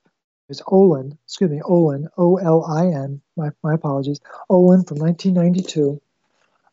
is 0.51 0.61
Olin, 0.67 1.17
excuse 1.25 1.49
me, 1.49 1.61
Olin, 1.63 2.07
O 2.17 2.37
L 2.37 2.63
I 2.65 2.87
N. 2.87 3.21
My, 3.35 3.49
my 3.63 3.73
apologies, 3.73 4.19
Olin 4.49 4.83
from 4.83 4.97
1992. 4.97 6.01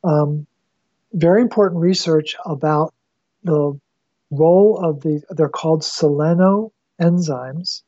Um, 0.05 0.47
very 1.13 1.41
important 1.41 1.81
research 1.81 2.37
about 2.45 2.95
the 3.45 3.79
role 4.31 4.79
of 4.85 5.01
the 5.01 5.23
they're 5.31 5.49
called 5.49 5.83
seleno 5.83 6.71
enzymes, 7.01 7.83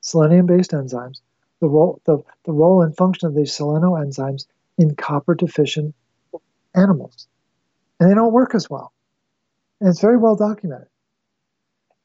selenium-based 0.00 0.70
enzymes. 0.70 1.20
The 1.60 1.68
role 1.68 2.00
the, 2.04 2.22
the 2.44 2.52
role 2.52 2.82
and 2.82 2.96
function 2.96 3.28
of 3.28 3.34
these 3.34 3.52
seleno 3.52 4.02
enzymes 4.02 4.46
in 4.78 4.94
copper 4.94 5.34
deficient 5.34 5.94
animals 6.74 7.26
and 8.00 8.10
they 8.10 8.14
don't 8.14 8.32
work 8.32 8.54
as 8.54 8.68
well. 8.68 8.92
And 9.80 9.90
it's 9.90 10.00
very 10.00 10.16
well 10.16 10.34
documented. 10.34 10.88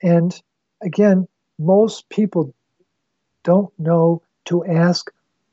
And 0.04 0.40
again, 0.82 1.28
most 1.58 2.10
people 2.10 2.54
don't 3.46 3.72
know 3.80 4.22
to 4.46 4.66
ask 4.66 5.10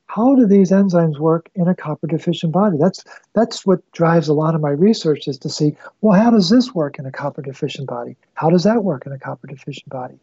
how 0.07 0.35
do 0.35 0.47
these 0.47 0.71
enzymes 0.71 1.19
work 1.19 1.49
in 1.55 1.69
a 1.69 1.75
copper 1.75 2.07
deficient 2.07 2.53
body? 2.53 2.77
That's 2.79 3.05
that's 3.35 3.65
what 3.65 3.81
drives 3.93 4.29
a 4.29 4.35
lot 4.35 4.55
of 4.55 4.61
my 4.61 4.71
research 4.71 5.29
is 5.29 5.39
to 5.39 5.49
see 5.49 5.77
well 6.01 6.21
how 6.21 6.31
does 6.31 6.51
this 6.51 6.75
work 6.75 6.99
in 6.99 7.07
a 7.07 7.13
copper 7.13 7.43
deficient 7.43 7.89
body? 7.89 8.17
How 8.35 8.51
does 8.51 8.65
that 8.65 8.83
work 8.85 9.07
in 9.07 9.13
a 9.13 9.19
copper 9.19 9.47
deficient 9.47 9.89
body? 9.89 10.19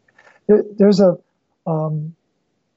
There, 0.48 0.64
there's 0.78 1.00
a 1.00 1.18
um, 1.66 2.14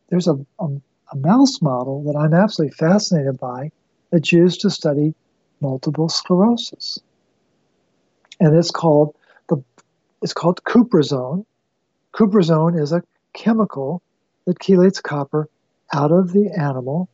there's 0.08 0.28
a, 0.28 0.34
a, 0.60 0.68
a 1.12 1.16
mouse 1.16 1.60
model 1.60 2.02
that 2.04 2.16
i'm 2.16 2.34
absolutely 2.34 2.74
fascinated 2.76 3.38
by 3.38 3.70
that's 4.10 4.32
used 4.32 4.60
to 4.60 4.70
study 4.70 5.14
multiple 5.60 6.08
sclerosis. 6.08 6.98
And 8.40 8.56
it's 8.56 8.70
called 8.70 9.14
the 9.48 9.62
it's 10.20 10.34
called 10.34 10.62
cuprazone. 10.64 11.44
Cuprazone 12.12 12.80
is 12.80 12.92
a 12.92 13.02
chemical 13.32 14.02
that 14.46 14.58
chelates 14.58 15.02
copper 15.02 15.48
out 15.92 16.10
of 16.10 16.32
the 16.32 16.50
animal, 16.56 17.08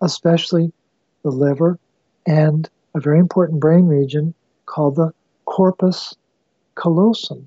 especially 0.00 0.72
the 1.22 1.30
liver 1.30 1.78
and 2.26 2.68
a 2.94 3.00
very 3.00 3.18
important 3.18 3.60
brain 3.60 3.86
region 3.86 4.34
called 4.66 4.96
the 4.96 5.12
corpus 5.44 6.14
callosum. 6.76 7.46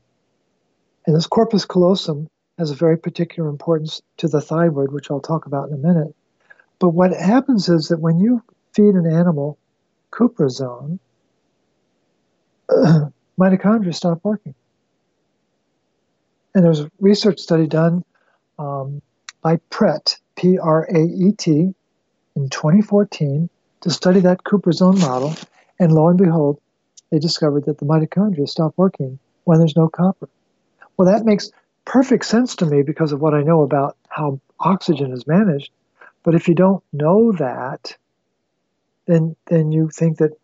And 1.06 1.16
this 1.16 1.28
corpus 1.28 1.66
callosum 1.66 2.28
has 2.58 2.72
a 2.72 2.76
very 2.76 2.98
particular 2.98 3.50
importance 3.50 4.02
to 4.18 4.28
the 4.28 4.42
thyroid, 4.42 4.92
which 4.92 5.10
I'll 5.12 5.20
talk 5.20 5.46
about 5.46 5.70
in 5.70 5.76
a 5.76 5.78
minute. 5.78 6.16
But 6.80 6.90
what 6.90 7.14
happens 7.14 7.70
is 7.70 7.88
that 7.88 8.00
when 8.00 8.20
you 8.20 8.44
feed 8.74 8.96
an 8.96 9.08
animal 9.08 9.58
cuprazone, 10.12 11.00
mitochondria 13.40 13.96
stop 13.96 14.20
working. 14.24 14.56
And 16.54 16.64
there's 16.64 16.82
a 16.82 16.92
research 17.00 17.40
study 17.40 17.68
done 17.68 18.04
um, 18.58 19.02
by 19.48 19.56
Pret, 19.70 20.18
P 20.36 20.60
R 20.60 20.84
A 20.94 21.00
E 21.00 21.32
T, 21.32 21.74
in 22.36 22.50
2014 22.50 23.50
to 23.80 23.90
study 23.90 24.20
that 24.20 24.44
cuprazone 24.44 25.00
model. 25.00 25.34
And 25.80 25.94
lo 25.94 26.10
and 26.10 26.18
behold, 26.18 26.60
they 27.12 27.20
discovered 27.20 27.64
that 27.64 27.78
the 27.78 27.86
mitochondria 27.86 28.50
stop 28.50 28.74
working 28.76 29.20
when 29.46 29.60
there's 29.60 29.78
no 29.78 29.88
copper. 29.88 30.28
Well, 30.98 31.10
that 31.10 31.24
makes 31.24 31.50
perfect 31.86 32.26
sense 32.26 32.58
to 32.58 32.66
me 32.66 32.82
because 32.82 33.14
of 33.14 33.22
what 33.22 33.34
I 33.34 33.42
know 33.42 33.62
about 33.62 33.96
how 34.10 34.42
oxygen 34.60 35.14
is 35.14 35.26
managed. 35.26 35.72
But 36.24 36.36
if 36.36 36.50
you 36.50 36.54
don't 36.54 36.84
know 36.92 37.32
that, 37.32 37.96
then 39.06 39.38
then 39.46 39.72
you 39.72 39.90
think 39.90 40.18
that 40.18 40.38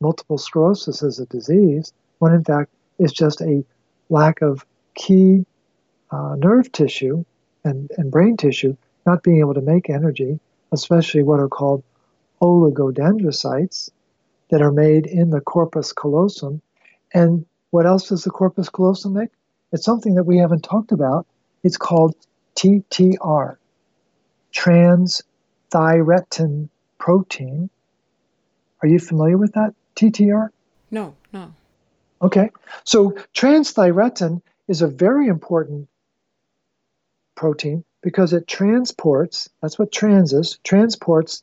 multiple 0.00 0.38
sclerosis 0.38 1.02
is 1.02 1.18
a 1.18 1.26
disease 1.26 1.92
when 2.18 2.32
in 2.32 2.44
fact 2.44 2.70
it's 2.98 3.12
just 3.12 3.42
a 3.42 3.62
lack 4.08 4.40
of 4.40 4.64
key 4.94 5.44
uh, 6.10 6.34
nerve 6.38 6.72
tissue 6.72 7.26
and, 7.64 7.90
and 7.96 8.10
brain 8.10 8.36
tissue 8.36 8.76
not 9.06 9.22
being 9.22 9.40
able 9.40 9.54
to 9.54 9.60
make 9.60 9.88
energy, 9.88 10.38
especially 10.72 11.22
what 11.22 11.40
are 11.40 11.48
called 11.48 11.82
oligodendrocytes 12.42 13.90
that 14.50 14.62
are 14.62 14.72
made 14.72 15.06
in 15.06 15.30
the 15.30 15.40
corpus 15.40 15.92
callosum. 15.92 16.60
And 17.12 17.46
what 17.70 17.86
else 17.86 18.08
does 18.08 18.24
the 18.24 18.30
corpus 18.30 18.68
callosum 18.68 19.14
make? 19.14 19.30
It's 19.72 19.84
something 19.84 20.14
that 20.14 20.24
we 20.24 20.38
haven't 20.38 20.62
talked 20.62 20.92
about. 20.92 21.26
It's 21.62 21.76
called 21.76 22.14
TTR, 22.56 23.56
trans 24.52 25.22
thyretin 25.70 26.68
protein. 26.98 27.70
Are 28.82 28.88
you 28.88 28.98
familiar 28.98 29.36
with 29.36 29.52
that, 29.52 29.74
TTR? 29.96 30.50
No, 30.90 31.14
no. 31.32 31.52
Okay, 32.20 32.50
so 32.84 33.10
transthyretin 33.34 34.42
is 34.66 34.82
a 34.82 34.88
very 34.88 35.28
important 35.28 35.88
protein 37.38 37.84
because 38.02 38.32
it 38.32 38.46
transports, 38.48 39.48
that's 39.62 39.78
what 39.78 39.92
trans 39.92 40.32
is, 40.32 40.58
transports 40.64 41.42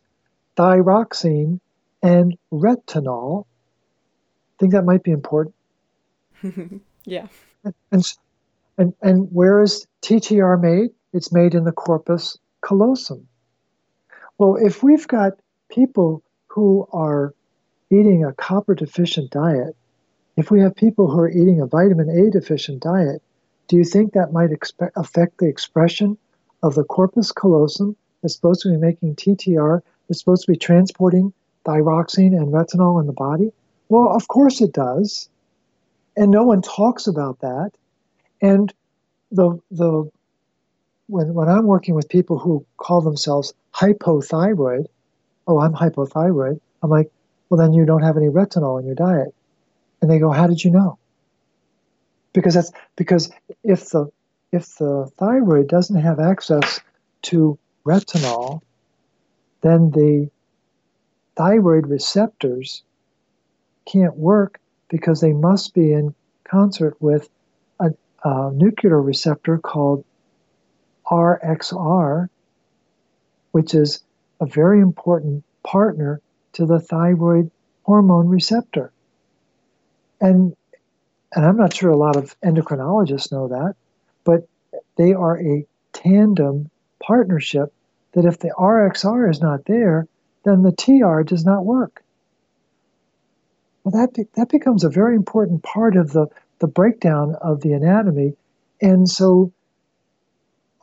thyroxine 0.57 1.59
and 2.03 2.37
retinol. 2.51 3.45
I 3.45 4.53
think 4.59 4.73
that 4.73 4.83
might 4.83 5.03
be 5.03 5.11
important. 5.11 5.55
yeah. 7.05 7.27
And, 7.91 8.05
and, 8.77 8.93
and 9.01 9.29
where 9.31 9.61
is 9.61 9.87
TTR 10.01 10.61
made? 10.61 10.91
It's 11.13 11.31
made 11.31 11.55
in 11.55 11.63
the 11.63 11.71
corpus 11.71 12.37
callosum. 12.61 13.27
Well, 14.37 14.57
if 14.57 14.83
we've 14.83 15.07
got 15.07 15.39
people 15.69 16.21
who 16.47 16.87
are 16.91 17.33
eating 17.89 18.25
a 18.25 18.33
copper 18.33 18.75
deficient 18.75 19.31
diet, 19.31 19.75
if 20.35 20.51
we 20.51 20.59
have 20.59 20.75
people 20.75 21.09
who 21.09 21.19
are 21.19 21.29
eating 21.29 21.61
a 21.61 21.67
vitamin 21.67 22.09
A 22.09 22.29
deficient 22.29 22.81
diet, 22.81 23.21
do 23.67 23.75
you 23.77 23.83
think 23.83 24.13
that 24.13 24.33
might 24.33 24.51
expe- 24.51 24.91
affect 24.95 25.37
the 25.37 25.47
expression 25.47 26.17
of 26.63 26.75
the 26.75 26.83
corpus 26.83 27.31
callosum 27.31 27.95
that's 28.21 28.35
supposed 28.35 28.61
to 28.61 28.69
be 28.69 28.77
making 28.77 29.15
TTR, 29.15 29.81
that's 30.07 30.19
supposed 30.19 30.45
to 30.45 30.51
be 30.51 30.57
transporting 30.57 31.33
thyroxine 31.65 32.35
and 32.37 32.53
retinol 32.53 32.99
in 32.99 33.07
the 33.07 33.13
body? 33.13 33.51
Well, 33.89 34.09
of 34.09 34.27
course 34.27 34.61
it 34.61 34.73
does. 34.73 35.29
And 36.17 36.31
no 36.31 36.43
one 36.43 36.61
talks 36.61 37.07
about 37.07 37.39
that. 37.41 37.71
And 38.41 38.73
the 39.31 39.59
the 39.71 40.09
when 41.07 41.33
when 41.33 41.49
I'm 41.49 41.65
working 41.65 41.95
with 41.95 42.09
people 42.09 42.39
who 42.39 42.65
call 42.77 43.01
themselves 43.01 43.53
hypothyroid, 43.73 44.85
oh, 45.47 45.59
I'm 45.59 45.73
hypothyroid, 45.73 46.59
I'm 46.81 46.89
like, 46.89 47.11
well, 47.49 47.59
then 47.59 47.73
you 47.73 47.85
don't 47.85 48.03
have 48.03 48.17
any 48.17 48.27
retinol 48.27 48.79
in 48.79 48.85
your 48.85 48.95
diet. 48.95 49.33
And 50.01 50.09
they 50.09 50.19
go, 50.19 50.31
How 50.31 50.47
did 50.47 50.63
you 50.63 50.71
know? 50.71 50.97
Because 52.35 52.53
that's 52.53 52.71
because 52.97 53.31
if 53.63 53.89
the 53.89 54.11
if 54.51 54.75
the 54.75 55.09
thyroid 55.17 55.69
doesn't 55.69 56.01
have 56.01 56.19
access 56.19 56.81
to 57.23 57.57
retinol, 57.85 58.61
then 59.61 59.89
the 59.91 60.29
thyroid 61.37 61.87
receptors 61.87 62.83
can't 63.85 64.17
work 64.17 64.59
because 64.89 65.21
they 65.21 65.31
must 65.31 65.73
be 65.73 65.93
in 65.93 66.13
concert 66.43 66.95
with 66.99 67.29
a, 67.79 67.91
a 68.25 68.51
nuclear 68.51 69.01
receptor 69.01 69.57
called 69.57 70.03
RXR, 71.07 72.27
which 73.51 73.73
is 73.73 74.03
a 74.41 74.45
very 74.45 74.81
important 74.81 75.43
partner 75.63 76.19
to 76.53 76.65
the 76.65 76.79
thyroid 76.81 77.49
hormone 77.83 78.27
receptor. 78.27 78.91
And 80.19 80.55
and 81.35 81.45
I'm 81.45 81.57
not 81.57 81.75
sure 81.75 81.91
a 81.91 81.97
lot 81.97 82.15
of 82.15 82.39
endocrinologists 82.41 83.31
know 83.31 83.47
that, 83.49 83.75
but 84.23 84.47
they 84.97 85.13
are 85.13 85.39
a 85.39 85.65
tandem 85.93 86.69
partnership 87.01 87.73
that 88.13 88.25
if 88.25 88.39
the 88.39 88.53
RXR 88.57 89.29
is 89.29 89.41
not 89.41 89.65
there, 89.65 90.07
then 90.43 90.63
the 90.63 90.71
TR 90.71 91.21
does 91.21 91.45
not 91.45 91.65
work. 91.65 92.03
Well, 93.83 93.91
that, 93.91 94.13
be, 94.13 94.27
that 94.35 94.49
becomes 94.49 94.83
a 94.83 94.89
very 94.89 95.15
important 95.15 95.61
part 95.61 95.95
of 95.95 96.11
the 96.11 96.27
the 96.59 96.67
breakdown 96.67 97.35
of 97.41 97.61
the 97.61 97.73
anatomy. 97.73 98.33
And 98.81 99.09
so 99.09 99.51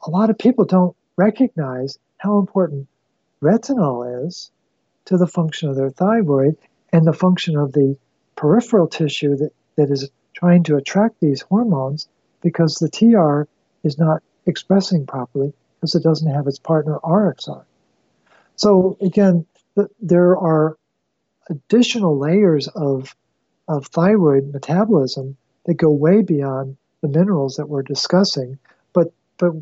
a 0.06 0.10
lot 0.10 0.30
of 0.30 0.38
people 0.38 0.64
don't 0.64 0.96
recognize 1.16 1.98
how 2.18 2.38
important 2.38 2.88
retinol 3.42 4.26
is 4.26 4.50
to 5.06 5.16
the 5.16 5.26
function 5.26 5.68
of 5.68 5.76
their 5.76 5.90
thyroid 5.90 6.56
and 6.92 7.06
the 7.06 7.12
function 7.12 7.56
of 7.56 7.72
the 7.72 7.96
peripheral 8.36 8.86
tissue 8.86 9.36
that, 9.36 9.50
that 9.76 9.90
is 9.90 10.10
trying 10.34 10.62
to 10.64 10.76
attract 10.76 11.20
these 11.20 11.42
hormones 11.42 12.08
because 12.40 12.74
the 12.76 12.88
TR 12.88 13.48
is 13.86 13.98
not 13.98 14.22
expressing 14.46 15.06
properly 15.06 15.52
because 15.76 15.94
it 15.94 16.02
doesn't 16.02 16.32
have 16.32 16.46
its 16.46 16.58
partner 16.58 16.98
RXR. 17.04 17.64
So 18.56 18.96
again, 19.00 19.46
th- 19.76 19.88
there 20.00 20.36
are 20.36 20.76
additional 21.50 22.18
layers 22.18 22.68
of 22.68 23.14
of 23.68 23.86
thyroid 23.86 24.52
metabolism 24.52 25.36
that 25.64 25.74
go 25.74 25.90
way 25.90 26.22
beyond 26.22 26.76
the 27.00 27.08
minerals 27.08 27.56
that 27.56 27.68
we're 27.68 27.82
discussing. 27.82 28.58
But 28.92 29.12
but 29.38 29.52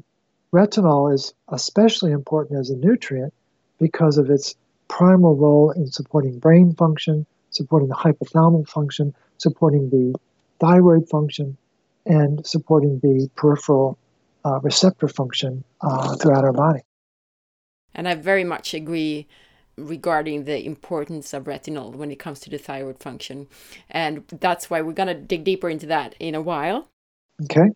retinol 0.52 1.12
is 1.12 1.34
especially 1.48 2.12
important 2.12 2.58
as 2.58 2.70
a 2.70 2.76
nutrient 2.76 3.32
because 3.78 4.18
of 4.18 4.30
its 4.30 4.54
primal 4.88 5.36
role 5.36 5.70
in 5.70 5.86
supporting 5.90 6.38
brain 6.38 6.74
function, 6.74 7.24
supporting 7.50 7.88
the 7.88 7.94
hypothalamic 7.94 8.68
function, 8.68 9.14
supporting 9.38 9.88
the 9.90 10.14
thyroid 10.60 11.08
function, 11.08 11.56
and 12.06 12.46
supporting 12.46 13.00
the 13.02 13.28
peripheral 13.36 13.98
uh, 14.44 14.60
receptor 14.62 15.08
function 15.08 15.64
uh, 15.80 16.16
throughout 16.16 16.44
our 16.44 16.52
body. 16.52 16.80
And 17.94 18.08
I 18.08 18.14
very 18.14 18.44
much 18.44 18.74
agree 18.74 19.26
regarding 19.76 20.44
the 20.44 20.64
importance 20.66 21.34
of 21.34 21.44
retinol 21.44 21.94
when 21.94 22.10
it 22.10 22.18
comes 22.18 22.40
to 22.40 22.50
the 22.50 22.58
thyroid 22.58 22.98
function. 22.98 23.46
And 23.88 24.24
that's 24.28 24.70
why 24.70 24.80
we're 24.82 24.92
going 24.92 25.08
to 25.08 25.14
dig 25.14 25.44
deeper 25.44 25.68
into 25.68 25.86
that 25.86 26.14
in 26.18 26.34
a 26.34 26.40
while. 26.40 26.88
Okay. 27.44 27.72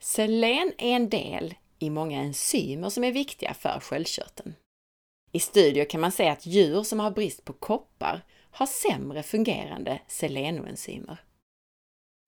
Selen 0.00 0.72
är 0.78 0.96
en 0.96 1.08
del 1.08 1.54
i 1.78 1.90
många 1.90 2.20
enzymer 2.20 2.88
som 2.88 3.04
är 3.04 3.12
viktiga 3.12 3.54
för 3.54 3.80
sköldkörteln. 3.80 4.54
I 5.32 5.40
studier 5.40 5.84
kan 5.84 6.00
man 6.00 6.12
se 6.12 6.28
att 6.28 6.46
djur 6.46 6.82
som 6.82 7.00
har 7.00 7.10
brist 7.10 7.44
på 7.44 7.52
koppar 7.52 8.24
har 8.52 8.66
sämre 8.66 9.22
fungerande 9.22 10.00
selenoenzymer. 10.08 11.24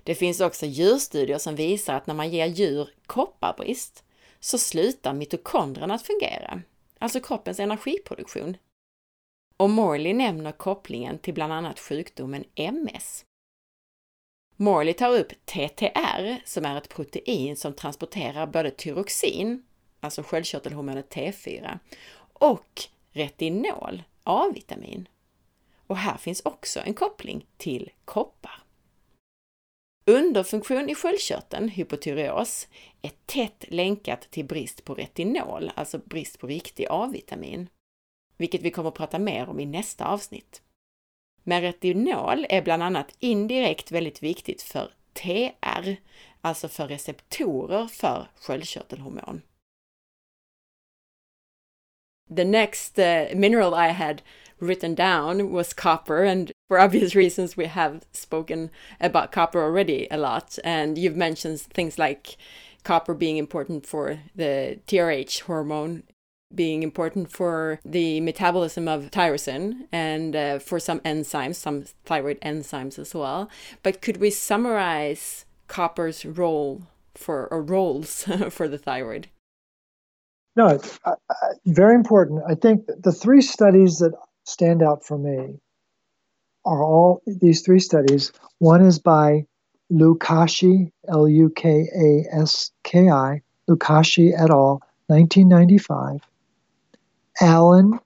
Det 0.03 0.15
finns 0.15 0.41
också 0.41 0.67
djurstudier 0.67 1.39
som 1.39 1.57
visar 1.57 1.95
att 1.95 2.07
när 2.07 2.15
man 2.15 2.31
ger 2.31 2.47
djur 2.47 2.89
kopparbrist 3.07 4.05
så 4.41 4.59
slutar 4.59 5.15
mitokondrierna 5.15 5.95
att 5.95 6.07
fungera, 6.07 6.63
alltså 6.99 7.21
kroppens 7.21 7.61
energiproduktion. 7.61 8.57
Och 9.57 9.71
Morley 9.71 10.15
nämner 10.15 10.53
kopplingen 10.53 11.19
till 11.19 11.35
bland 11.35 11.53
annat 11.53 11.81
sjukdomen 11.81 12.45
MS. 12.55 13.25
Morley 14.57 14.95
tar 14.95 15.19
upp 15.19 15.33
TTR, 15.45 16.45
som 16.45 16.65
är 16.65 16.79
ett 16.79 16.89
protein 16.89 17.57
som 17.57 17.73
transporterar 17.73 18.47
både 18.47 18.71
tyroxin, 18.71 19.63
alltså 20.01 20.23
sköldkörtelhormonet 20.23 21.15
T4, 21.15 21.79
och 22.33 22.83
retinol, 23.13 24.03
A-vitamin. 24.25 25.09
Och 25.95 25.99
här 25.99 26.17
finns 26.17 26.41
också 26.45 26.81
en 26.81 26.95
koppling 26.95 27.47
till 27.57 27.91
koppar. 28.05 28.63
Underfunktion 30.07 30.91
i 30.91 30.95
sköldkörteln, 30.95 31.69
hypotyreos, 31.69 32.69
är 33.03 33.11
tätt 33.27 33.65
länkat 33.69 34.31
till 34.31 34.45
brist 34.45 34.85
på 34.85 34.95
retinol, 34.95 35.71
alltså 35.75 35.99
brist 35.99 36.39
på 36.39 36.47
riktig 36.47 36.87
A-vitamin, 36.91 37.69
vilket 38.37 38.63
vi 38.63 38.71
kommer 38.71 38.89
att 38.89 38.95
prata 38.95 39.19
mer 39.19 39.49
om 39.49 39.61
i 39.61 39.67
nästa 39.67 40.07
avsnitt. 40.07 40.63
Men 41.43 41.63
retinol 41.63 42.47
är 42.49 42.63
bland 42.63 42.83
annat 42.83 43.17
indirekt 43.19 43.93
väldigt 43.93 44.23
viktigt 44.23 44.63
för 44.63 44.93
TR, 45.13 45.97
alltså 46.41 46.69
för 46.69 46.89
receptorer 46.89 47.87
för 47.87 48.29
sköldkörtelhormon. 48.35 49.43
The 52.35 52.45
next 52.45 52.99
uh, 52.99 53.29
mineral 53.35 53.75
I 53.75 53.89
had 53.89 54.23
written 54.61 54.95
down 54.95 55.51
was 55.51 55.73
copper. 55.73 56.23
And 56.25 56.53
for 56.69 56.79
obvious 56.79 57.15
reasons, 57.25 57.57
we 57.57 57.67
have 57.67 58.05
spoken 58.13 58.71
about 59.01 59.33
copper 59.33 59.63
already 59.63 60.09
a 60.11 60.17
lot. 60.17 60.59
And 60.65 60.99
you've 60.99 61.17
mentioned 61.17 61.61
things 61.61 61.99
like 61.99 62.37
copper 62.83 63.15
being 63.15 63.37
important 63.37 63.87
for 63.87 64.21
the 64.35 64.79
TRH 64.87 65.43
hormone, 65.43 66.03
being 66.55 66.83
important 66.83 67.31
for 67.31 67.81
the 67.85 68.21
metabolism 68.21 68.89
of 68.89 69.11
tyrosine 69.11 69.87
and 69.91 70.37
uh, 70.37 70.59
for 70.59 70.79
some 70.79 71.01
enzymes, 71.01 71.57
some 71.57 71.85
thyroid 72.05 72.41
enzymes 72.41 72.99
as 72.99 73.15
well. 73.15 73.49
But 73.83 74.03
could 74.03 74.19
we 74.19 74.31
summarize 74.31 75.45
copper's 75.67 76.25
role 76.25 76.83
for 77.15 77.47
or 77.47 77.63
roles 77.63 78.25
for 78.51 78.69
the 78.69 78.79
thyroid? 78.79 79.29
No, 80.57 80.69
it's 80.69 81.01
uh, 81.05 81.17
very 81.67 81.95
important. 81.95 82.43
I 82.49 82.55
think 82.55 82.87
the 82.87 83.13
three 83.13 83.43
studies 83.43 83.99
that 83.99 84.13
stand 84.45 84.83
out 84.83 85.05
for 85.05 85.19
me 85.19 85.59
are 86.65 86.83
all 86.83 87.23
these 87.27 87.63
three 87.63 87.81
studies. 87.81 88.33
One 88.59 88.85
is 88.85 88.99
by 88.99 89.47
Lukaski, 89.93 90.93
L 91.09 91.29
U 91.29 91.51
K 91.51 91.89
A 91.95 92.37
S 92.37 92.71
K 92.85 93.11
I, 93.11 93.43
Lukaski 93.69 94.33
et 94.33 94.51
al., 94.51 94.81
1995. 95.09 96.21
Allen 97.41 97.99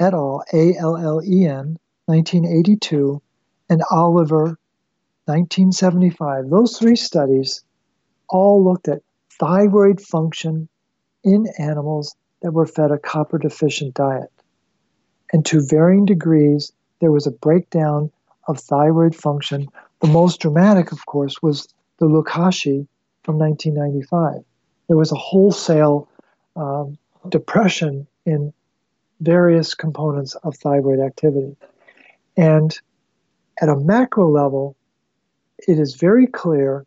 et 0.00 0.12
al., 0.12 0.44
A 0.52 0.76
L 0.76 0.96
L 0.96 1.22
E 1.24 1.46
N, 1.46 1.78
1982, 2.06 3.22
and 3.70 3.82
Oliver, 3.90 4.58
1975. 5.26 6.50
Those 6.50 6.76
three 6.76 6.96
studies 6.96 7.62
all 8.28 8.64
looked 8.64 8.88
at 8.88 9.02
thyroid 9.38 10.00
function 10.00 10.68
in 11.24 11.46
animals 11.58 12.14
that 12.42 12.52
were 12.52 12.66
fed 12.66 12.90
a 12.90 12.98
copper 12.98 13.38
deficient 13.38 13.94
diet 13.94 14.30
and 15.32 15.44
to 15.46 15.60
varying 15.60 16.04
degrees, 16.04 16.72
there 17.00 17.10
was 17.10 17.26
a 17.26 17.32
breakdown 17.32 18.10
of 18.46 18.60
thyroid 18.60 19.16
function. 19.16 19.68
The 20.00 20.06
most 20.06 20.40
dramatic, 20.40 20.92
of 20.92 21.06
course, 21.06 21.42
was 21.42 21.66
the 21.98 22.06
Lukaski 22.06 22.86
from 23.24 23.38
1995. 23.38 24.44
There 24.86 24.96
was 24.96 25.10
a 25.10 25.16
wholesale 25.16 26.08
um, 26.54 26.98
depression 27.30 28.06
in 28.26 28.52
various 29.20 29.74
components 29.74 30.36
of 30.44 30.56
thyroid 30.56 31.00
activity. 31.00 31.56
And 32.36 32.78
at 33.60 33.68
a 33.68 33.76
macro 33.76 34.30
level, 34.30 34.76
it 35.66 35.78
is 35.78 35.94
very 35.94 36.26
clear 36.26 36.84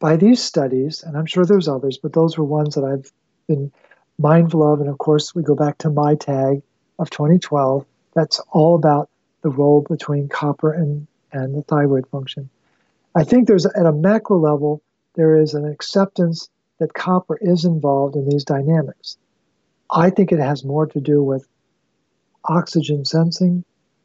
by 0.00 0.16
these 0.16 0.42
studies, 0.42 1.02
and 1.02 1.16
I'm 1.16 1.26
sure 1.26 1.44
there's 1.44 1.68
others, 1.68 1.98
but 1.98 2.12
those 2.12 2.36
were 2.36 2.44
ones 2.44 2.74
that 2.74 2.84
I've 2.84 3.12
been 3.46 3.72
mindful 4.18 4.72
of. 4.72 4.80
And 4.80 4.88
of 4.88 4.98
course, 4.98 5.34
we 5.34 5.42
go 5.42 5.54
back 5.54 5.78
to 5.78 5.90
my 5.90 6.14
tag 6.14 6.62
of 6.98 7.10
2012 7.10 7.86
that's 8.14 8.40
all 8.50 8.74
about 8.74 9.08
the 9.42 9.50
role 9.50 9.86
between 9.88 10.28
copper 10.28 10.72
and, 10.72 11.06
and 11.32 11.54
the 11.54 11.62
thyroid 11.62 12.06
function. 12.08 12.50
I 13.14 13.24
think 13.24 13.46
there's, 13.46 13.66
at 13.66 13.86
a 13.86 13.92
macro 13.92 14.38
level, 14.38 14.82
there 15.14 15.36
is 15.36 15.54
an 15.54 15.66
acceptance 15.66 16.48
that 16.78 16.94
copper 16.94 17.38
is 17.40 17.64
involved 17.64 18.16
in 18.16 18.28
these 18.28 18.44
dynamics. 18.44 19.16
I 19.90 20.10
think 20.10 20.32
it 20.32 20.38
has 20.38 20.64
more 20.64 20.86
to 20.86 21.00
do 21.00 21.22
with 21.22 21.46
oxygen 22.44 23.04
sensing 23.04 23.64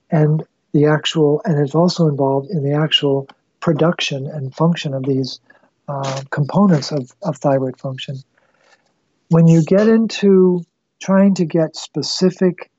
and 0.09 0.43
the 0.73 0.85
actual, 0.85 1.41
and 1.45 1.59
it's 1.59 1.75
also 1.75 2.07
involved 2.07 2.49
in 2.49 2.63
the 2.63 2.73
actual 2.73 3.29
production 3.59 4.27
and 4.27 4.53
function 4.53 4.93
of 4.93 5.03
these 5.03 5.39
uh, 5.87 6.21
components 6.31 6.91
of, 6.91 7.11
of 7.21 7.37
thyroid 7.37 7.79
function. 7.79 8.17
When 9.29 9.47
you 9.47 9.63
get 9.63 9.87
into 9.87 10.63
trying 11.01 11.35
to 11.35 11.45
get 11.45 11.75
specific 11.75 12.69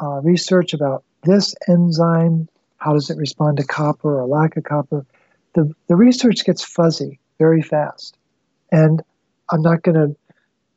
uh, 0.00 0.20
research 0.22 0.72
about 0.72 1.04
this 1.22 1.54
enzyme, 1.68 2.48
how 2.78 2.94
does 2.94 3.10
it 3.10 3.18
respond 3.18 3.58
to 3.58 3.64
copper 3.64 4.20
or 4.20 4.26
lack 4.26 4.56
of 4.56 4.64
copper, 4.64 5.04
the, 5.54 5.72
the 5.88 5.96
research 5.96 6.44
gets 6.44 6.64
fuzzy 6.64 7.18
very 7.38 7.62
fast. 7.62 8.16
And 8.70 9.02
I'm 9.50 9.62
not 9.62 9.82
going 9.82 9.96
to 9.96 10.16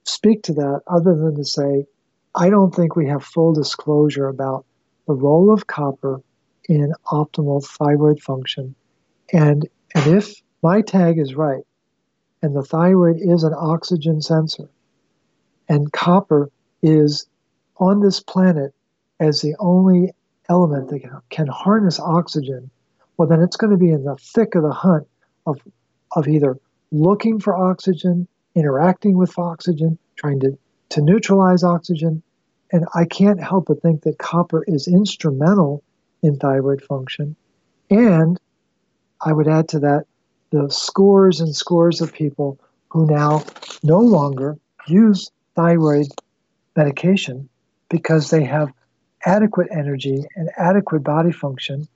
speak 0.04 0.44
to 0.44 0.54
that 0.54 0.82
other 0.88 1.16
than 1.16 1.36
to 1.36 1.46
say, 1.46 1.86
I 2.36 2.50
don't 2.50 2.74
think 2.74 2.96
we 2.96 3.08
have 3.08 3.24
full 3.24 3.54
disclosure 3.54 4.28
about 4.28 4.66
the 5.08 5.14
role 5.14 5.54
of 5.54 5.68
copper 5.68 6.22
in 6.68 6.94
optimal 7.08 7.64
thyroid 7.64 8.22
function. 8.22 8.76
And, 9.32 9.68
and 9.94 10.08
if 10.18 10.42
my 10.62 10.82
tag 10.82 11.20
is 11.20 11.36
right, 11.36 11.64
and 12.42 12.56
the 12.56 12.64
thyroid 12.64 13.18
is 13.20 13.44
an 13.44 13.54
oxygen 13.56 14.22
sensor, 14.22 14.70
and 15.70 15.92
copper 15.92 16.50
is 16.82 17.28
on 17.78 18.02
this 18.02 18.20
planet 18.20 18.74
as 19.20 19.42
the 19.42 19.56
only 19.60 20.14
element 20.50 20.90
that 20.90 21.22
can 21.30 21.48
harness 21.48 22.00
oxygen, 22.00 22.70
well, 23.18 23.28
then 23.28 23.42
it's 23.42 23.56
going 23.56 23.72
to 23.72 23.78
be 23.78 23.92
in 23.92 24.04
the 24.04 24.16
thick 24.18 24.56
of 24.56 24.64
the 24.64 24.72
hunt 24.72 25.08
of, 25.46 25.60
of 26.16 26.28
either 26.28 26.58
looking 26.92 27.40
for 27.40 27.56
oxygen, 27.56 28.28
interacting 28.56 29.18
with 29.18 29.38
oxygen, 29.38 29.98
trying 30.16 30.40
to, 30.42 30.58
to 30.90 31.02
neutralize 31.02 31.64
oxygen. 31.64 32.22
And 32.72 32.86
I 32.94 33.06
can't 33.06 33.42
help 33.42 33.68
but 33.68 33.82
think 33.82 34.02
that 34.04 34.18
copper 34.18 34.64
is 34.68 34.88
instrumental 34.88 35.84
in 36.22 36.38
thyroid 36.38 36.82
function. 36.84 37.36
And 37.90 38.40
I 39.22 39.32
would 39.32 39.48
add 39.48 39.70
to 39.70 39.80
that 39.80 40.06
the 40.52 40.70
scores 40.70 41.40
and 41.40 41.56
scores 41.56 42.02
of 42.02 42.14
people 42.14 42.60
who 42.90 43.06
now 43.06 43.44
no 43.84 44.00
longer 44.00 44.58
use 44.88 45.32
thyroid 45.56 46.08
medication 46.76 47.50
because 47.90 48.30
they 48.30 48.44
have 48.44 48.72
adequate 49.26 49.68
energy 49.72 50.26
and 50.36 50.50
adequate 50.58 51.04
body 51.04 51.32
function, 51.32 51.88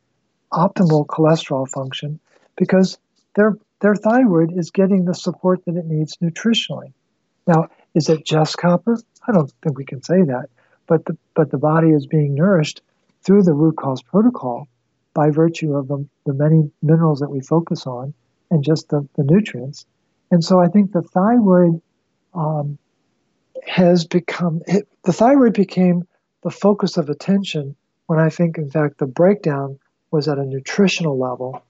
optimal 0.53 1.05
cholesterol 1.05 1.67
function, 1.67 2.19
because 2.55 2.97
their 3.35 3.57
their 3.81 3.95
thyroid 3.95 4.57
is 4.57 4.71
getting 4.71 5.05
the 5.05 5.13
support 5.13 5.63
that 5.65 5.75
it 5.75 5.85
needs 5.85 6.17
nutritionally. 6.17 6.93
Now, 7.45 7.69
is 7.93 8.09
it 8.09 8.25
just 8.25 8.57
copper? 8.57 8.97
I 9.27 9.31
don't 9.31 9.51
think 9.61 9.77
we 9.77 9.85
can 9.85 10.01
say 10.01 10.23
that, 10.23 10.49
but 10.87 11.05
the 11.05 11.17
but 11.35 11.51
the 11.51 11.57
body 11.57 11.89
is 11.89 12.05
being 12.07 12.35
nourished 12.35 12.81
through 13.23 13.43
the 13.43 13.53
root 13.53 13.77
cause 13.77 14.01
protocol 14.01 14.67
by 15.13 15.29
virtue 15.31 15.75
of 15.75 15.87
the, 15.87 16.05
the 16.25 16.33
many 16.33 16.71
minerals 16.81 17.19
that 17.19 17.29
we 17.29 17.41
focus 17.41 17.87
on 17.87 18.13
and 18.51 18.63
just 18.63 18.89
the, 18.89 19.07
the 19.15 19.23
nutrients. 19.23 19.85
And 20.31 20.43
so 20.43 20.59
I 20.59 20.67
think 20.67 20.91
the 20.91 21.01
thyroid 21.01 21.81
um, 22.33 22.77
has 23.67 24.05
become, 24.05 24.61
it, 24.67 24.87
the 25.03 25.13
thyroid 25.13 25.53
became 25.53 26.07
the 26.43 26.51
focus 26.51 26.97
of 26.97 27.09
attention 27.09 27.75
when 28.07 28.19
I 28.19 28.29
think, 28.29 28.57
in 28.57 28.69
fact, 28.69 28.97
the 28.97 29.07
breakdown 29.07 29.79
was 30.11 30.27
at 30.27 30.37
a 30.37 30.45
nutritional 30.45 31.17
level 31.17 31.61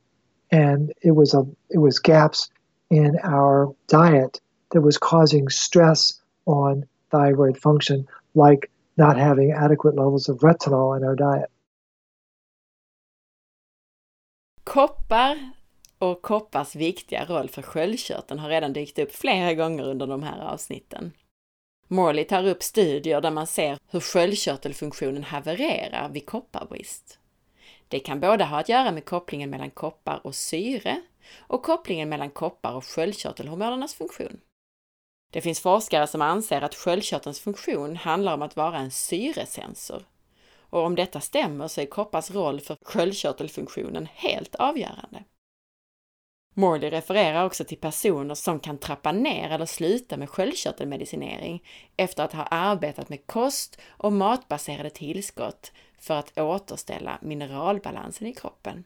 and 0.51 0.93
it 1.01 1.11
was 1.11 1.33
a 1.33 1.45
it 1.69 1.79
was 1.79 1.99
gaps 1.99 2.49
in 2.89 3.17
our 3.23 3.73
diet 3.87 4.39
that 4.71 4.81
was 4.81 4.97
causing 4.97 5.49
stress 5.49 6.21
on 6.45 6.85
thyroid 7.11 7.57
function 7.57 8.07
like 8.35 8.69
not 8.97 9.17
having 9.17 9.51
adequate 9.51 9.95
levels 9.95 10.29
of 10.29 10.37
retinol 10.39 10.97
in 10.97 11.03
our 11.03 11.15
diet. 11.15 11.49
Koppar 14.63 15.51
och 15.99 16.21
koppars 16.21 16.75
viktiga 16.75 17.25
roll 17.25 17.49
för 17.49 17.61
sköldkörteln 17.61 18.39
har 18.39 18.49
redan 18.49 18.73
dykt 18.73 18.99
upp 18.99 19.11
flera 19.11 19.53
gånger 19.53 19.83
under 19.83 20.07
de 20.07 20.23
här 20.23 20.39
avsnitten. 20.39 21.11
Morley 21.87 22.25
tar 22.25 22.47
upp 22.47 22.63
studier 22.63 23.21
där 23.21 23.31
man 23.31 23.47
ser 23.47 23.77
hur 23.91 23.99
sköldkörtelfunktionen 23.99 25.23
havererar 25.23 26.09
vid 26.09 26.25
kopparbrist. 26.25 27.19
Det 27.87 27.99
kan 27.99 28.19
både 28.19 28.43
ha 28.43 28.59
att 28.59 28.69
göra 28.69 28.91
med 28.91 29.05
kopplingen 29.05 29.49
mellan 29.49 29.71
koppar 29.71 30.21
och 30.23 30.35
syre 30.35 31.01
och 31.37 31.63
kopplingen 31.63 32.09
mellan 32.09 32.29
koppar 32.29 32.73
och 32.73 32.85
sköldkörtelhormonernas 32.85 33.93
funktion. 33.93 34.39
Det 35.31 35.41
finns 35.41 35.59
forskare 35.59 36.07
som 36.07 36.21
anser 36.21 36.61
att 36.61 36.75
sköldkörtelns 36.75 37.39
funktion 37.39 37.95
handlar 37.95 38.33
om 38.33 38.41
att 38.41 38.55
vara 38.55 38.77
en 38.77 38.91
syresensor. 38.91 40.03
Och 40.69 40.83
om 40.83 40.95
detta 40.95 41.19
stämmer 41.19 41.67
så 41.67 41.81
är 41.81 41.85
koppars 41.85 42.31
roll 42.31 42.59
för 42.59 42.77
sköldkörtelfunktionen 42.81 44.07
helt 44.13 44.55
avgörande. 44.55 45.23
Morley 46.59 46.89
refererar 46.89 47.45
också 47.45 47.63
till 47.63 47.77
personer 47.77 48.35
som 48.35 48.59
kan 48.59 48.77
trappa 48.77 49.11
ner 49.11 49.49
eller 49.49 49.65
sluta 49.65 50.17
med 50.17 50.29
sköldkörtelmedicinering 50.29 51.63
efter 51.97 52.23
att 52.23 52.33
ha 52.33 52.43
arbetat 52.43 53.09
med 53.09 53.27
kost 53.27 53.79
och 53.87 54.13
matbaserade 54.13 54.89
tillskott 54.89 55.71
för 55.99 56.13
att 56.13 56.37
återställa 56.37 57.19
mineralbalansen 57.21 58.27
i 58.27 58.33
kroppen. 58.33 58.83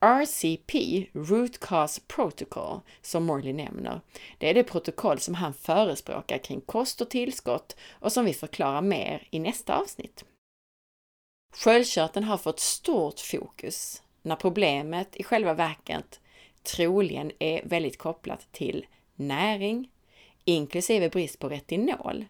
RCP, 0.00 1.06
Root 1.12 1.58
Cause 1.58 2.00
Protocol, 2.06 2.80
som 3.02 3.24
Morley 3.24 3.52
nämner, 3.52 4.00
det 4.38 4.50
är 4.50 4.54
det 4.54 4.64
protokoll 4.64 5.18
som 5.18 5.34
han 5.34 5.54
förespråkar 5.54 6.38
kring 6.38 6.60
kost 6.60 7.00
och 7.00 7.10
tillskott 7.10 7.76
och 7.90 8.12
som 8.12 8.24
vi 8.24 8.34
förklarar 8.34 8.82
mer 8.82 9.28
i 9.30 9.38
nästa 9.38 9.76
avsnitt. 9.76 10.24
Sköldkörteln 11.52 12.24
har 12.24 12.38
fått 12.38 12.60
stort 12.60 13.20
fokus 13.20 14.02
när 14.22 14.36
problemet 14.36 15.16
i 15.16 15.22
själva 15.22 15.54
verket 15.54 16.20
troligen 16.62 17.32
är 17.38 17.62
väldigt 17.64 17.98
kopplat 17.98 18.52
till 18.52 18.86
näring, 19.14 19.90
inklusive 20.44 21.08
brist 21.08 21.38
på 21.38 21.48
retinol, 21.48 22.24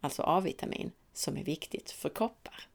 alltså 0.00 0.22
A-vitamin, 0.22 0.92
som 1.12 1.36
är 1.36 1.44
viktigt 1.44 1.90
för 1.90 2.08
koppar. 2.08 2.66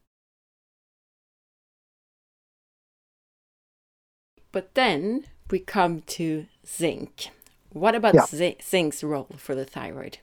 But 4.51 4.73
then 4.73 5.23
we 5.51 5.59
come 5.59 6.01
to 6.01 6.47
zinc. 6.63 7.31
What 7.69 7.95
about 7.95 8.15
yeah. 8.15 8.55
zinc's 8.59 9.03
role 9.03 9.37
for 9.37 9.55
the 9.55 9.65
thyroid? 9.65 10.17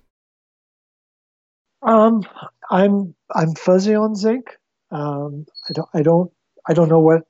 Um, 1.83 2.25
I'm 2.71 3.15
I'm 3.31 3.55
fuzzy 3.55 3.95
on 3.95 4.17
zinc. 4.17 4.45
Um, 4.91 5.47
I 5.69 5.73
don't 5.73 5.89
I 5.93 6.03
don't 6.03 6.33
I 6.65 6.75
don't 6.75 6.89
know 6.89 7.01
what 7.01 7.23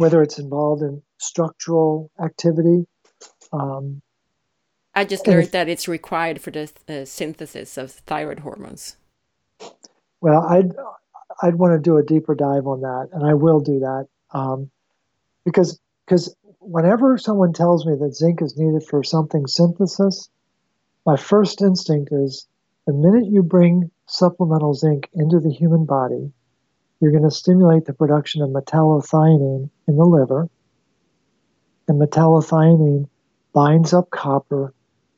whether 0.00 0.22
it's 0.22 0.38
involved 0.38 0.80
in 0.80 1.02
structural 1.18 2.10
activity. 2.24 2.86
Um, 3.52 4.00
I 4.94 5.04
just 5.04 5.26
learned 5.26 5.48
that 5.48 5.68
it's 5.68 5.86
required 5.86 6.40
for 6.40 6.50
the 6.50 6.72
uh, 6.88 7.04
synthesis 7.04 7.76
of 7.76 7.92
thyroid 7.92 8.38
hormones. 8.38 8.96
Well, 10.22 10.40
I'd 10.40 10.72
I'd 11.42 11.56
want 11.56 11.74
to 11.74 11.78
do 11.78 11.98
a 11.98 12.02
deeper 12.02 12.34
dive 12.34 12.66
on 12.66 12.80
that, 12.80 13.10
and 13.12 13.26
I 13.26 13.34
will 13.34 13.60
do 13.60 13.80
that 13.80 14.06
um, 14.32 14.70
because 15.44 15.78
because 16.06 16.34
whenever 16.60 17.18
someone 17.18 17.52
tells 17.52 17.84
me 17.84 17.94
that 18.00 18.14
zinc 18.14 18.40
is 18.40 18.56
needed 18.56 18.84
for 18.88 19.04
something 19.04 19.46
synthesis, 19.46 20.30
my 21.04 21.18
first 21.18 21.60
instinct 21.60 22.08
is 22.10 22.46
the 22.86 22.94
minute 22.94 23.26
you 23.26 23.42
bring 23.42 23.90
supplemental 24.06 24.72
zinc 24.72 25.10
into 25.12 25.40
the 25.40 25.52
human 25.52 25.84
body, 25.84 26.32
you're 27.00 27.10
going 27.10 27.24
to 27.24 27.30
stimulate 27.30 27.86
the 27.86 27.92
production 27.92 28.42
of 28.42 28.50
metallothionein 28.50 29.70
in 29.88 29.96
the 29.96 30.04
liver. 30.04 30.48
And 31.88 32.00
metallothionein 32.00 33.08
binds 33.52 33.92
up 33.92 34.10
copper 34.10 34.72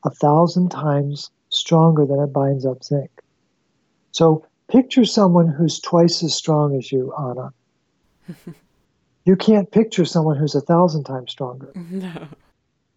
a 0.04 0.10
thousand 0.10 0.70
times 0.70 1.30
stronger 1.50 2.06
than 2.06 2.20
it 2.20 2.32
binds 2.32 2.64
up 2.64 2.82
zinc. 2.82 3.10
So 4.12 4.46
picture 4.68 5.04
someone 5.04 5.48
who's 5.48 5.80
twice 5.80 6.22
as 6.22 6.34
strong 6.34 6.76
as 6.76 6.90
you, 6.90 7.12
Anna. 7.18 7.52
you 9.24 9.36
can't 9.36 9.70
picture 9.70 10.04
someone 10.04 10.36
who's 10.36 10.54
a 10.54 10.60
thousand 10.60 11.04
times 11.04 11.32
stronger. 11.32 11.72
No. 11.90 12.28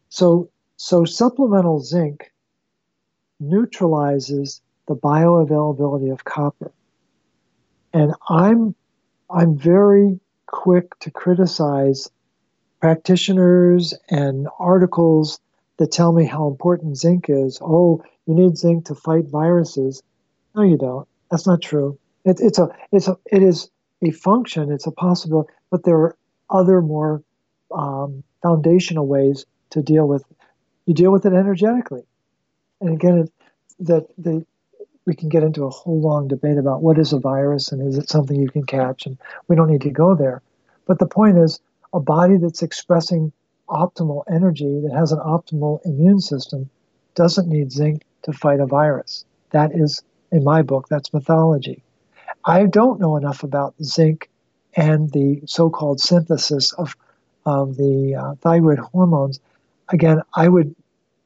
So, 0.09 0.49
so 0.77 1.03
supplemental 1.03 1.81
zinc 1.81 2.31
neutralizes 3.41 4.61
the 4.87 4.95
bioavailability 4.95 6.11
of 6.11 6.23
copper. 6.23 6.71
And 7.95 8.13
I'm 8.27 8.75
I'm 9.29 9.57
very 9.57 10.19
quick 10.47 10.99
to 10.99 11.09
criticize 11.09 12.11
practitioners 12.81 13.93
and 14.09 14.49
articles 14.59 15.39
that 15.77 15.93
tell 15.93 16.11
me 16.11 16.25
how 16.25 16.45
important 16.49 16.97
zinc 16.97 17.27
is. 17.29 17.57
Oh, 17.61 18.03
you 18.27 18.35
need 18.35 18.57
zinc 18.57 18.85
to 18.87 18.95
fight 18.95 19.27
viruses. 19.27 20.03
No, 20.55 20.63
you 20.63 20.77
don't. 20.77 21.07
That's 21.31 21.47
not 21.47 21.61
true. 21.61 21.97
It, 22.25 22.41
it's 22.41 22.59
a 22.59 22.67
it's 22.91 23.07
a 23.07 23.17
it 23.31 23.41
is 23.41 23.69
a 24.01 24.11
function. 24.11 24.73
It's 24.73 24.87
a 24.87 24.91
possibility, 24.91 25.53
but 25.71 25.85
there 25.85 25.97
are 25.97 26.17
other 26.49 26.81
more 26.81 27.23
um, 27.73 28.25
foundational 28.43 29.07
ways 29.07 29.45
to 29.69 29.81
deal 29.81 30.05
with. 30.05 30.25
You 30.85 30.93
deal 30.93 31.13
with 31.13 31.25
it 31.25 31.31
energetically, 31.31 32.03
and 32.81 32.93
again, 32.93 33.29
that 33.79 34.05
the 34.17 34.45
we 35.05 35.15
can 35.15 35.29
get 35.29 35.43
into 35.43 35.65
a 35.65 35.69
whole 35.69 36.01
long 36.01 36.27
debate 36.27 36.57
about 36.57 36.81
what 36.81 36.97
is 36.97 37.13
a 37.13 37.19
virus 37.19 37.71
and 37.71 37.87
is 37.87 37.97
it 37.97 38.09
something 38.09 38.39
you 38.39 38.49
can 38.49 38.65
catch, 38.65 39.05
and 39.05 39.17
we 39.47 39.55
don't 39.55 39.69
need 39.69 39.81
to 39.81 39.91
go 39.91 40.15
there. 40.15 40.41
But 40.85 40.99
the 40.99 41.07
point 41.07 41.37
is, 41.37 41.59
a 41.93 41.99
body 41.99 42.37
that's 42.37 42.63
expressing 42.63 43.31
optimal 43.69 44.23
energy, 44.29 44.81
that 44.81 44.93
has 44.93 45.11
an 45.11 45.19
optimal 45.19 45.79
immune 45.85 46.19
system, 46.19 46.69
doesn't 47.13 47.47
need 47.47 47.71
zinc 47.71 48.03
to 48.23 48.33
fight 48.33 48.59
a 48.59 48.65
virus. 48.65 49.25
That 49.51 49.71
is, 49.73 50.03
in 50.31 50.43
my 50.43 50.61
book, 50.61 50.87
that's 50.89 51.13
mythology. 51.13 51.83
I 52.43 52.65
don't 52.65 52.99
know 52.99 53.15
enough 53.15 53.43
about 53.43 53.75
zinc 53.81 54.29
and 54.75 55.09
the 55.11 55.41
so 55.45 55.69
called 55.69 55.99
synthesis 55.99 56.73
of, 56.73 56.95
of 57.45 57.77
the 57.77 58.15
uh, 58.15 58.35
thyroid 58.41 58.79
hormones. 58.79 59.39
Again, 59.89 60.21
I 60.35 60.49
would, 60.49 60.75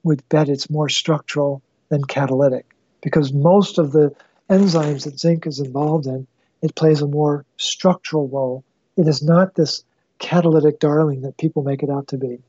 would 0.04 0.28
bet 0.30 0.50
it's 0.50 0.70
more 0.70 0.90
structural 0.90 1.62
than 1.90 2.04
catalytic 2.04 2.76
because 3.02 3.34
most 3.34 3.78
of 3.78 3.92
the 3.92 4.14
enzymes 4.50 5.06
that 5.06 5.20
zinc 5.20 5.46
is 5.48 5.60
involved 5.60 6.08
in, 6.08 6.28
it 6.62 6.76
plays 6.76 7.02
a 7.02 7.08
more 7.08 7.46
structural 7.58 8.28
role. 8.28 8.64
It 8.98 9.08
is 9.08 9.24
not 9.24 9.56
this 9.56 9.84
catalytic 10.20 10.80
darling 10.80 11.22
that 11.22 11.38
people 11.38 11.64
make 11.64 11.84
it 11.84 11.90
out 11.90 12.08
to 12.10 12.18
be. 12.18 12.40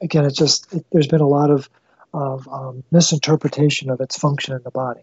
Again, 0.00 0.24
it's 0.24 0.38
just 0.38 0.72
it, 0.72 0.86
there's 0.92 1.08
been 1.08 1.20
a 1.20 1.28
lot 1.28 1.50
of 1.50 1.68
of 2.14 2.48
um, 2.48 2.82
misinterpretation 2.90 3.90
of 3.90 4.00
its 4.00 4.18
function 4.18 4.54
in 4.54 4.62
the 4.62 4.70
body. 4.70 5.02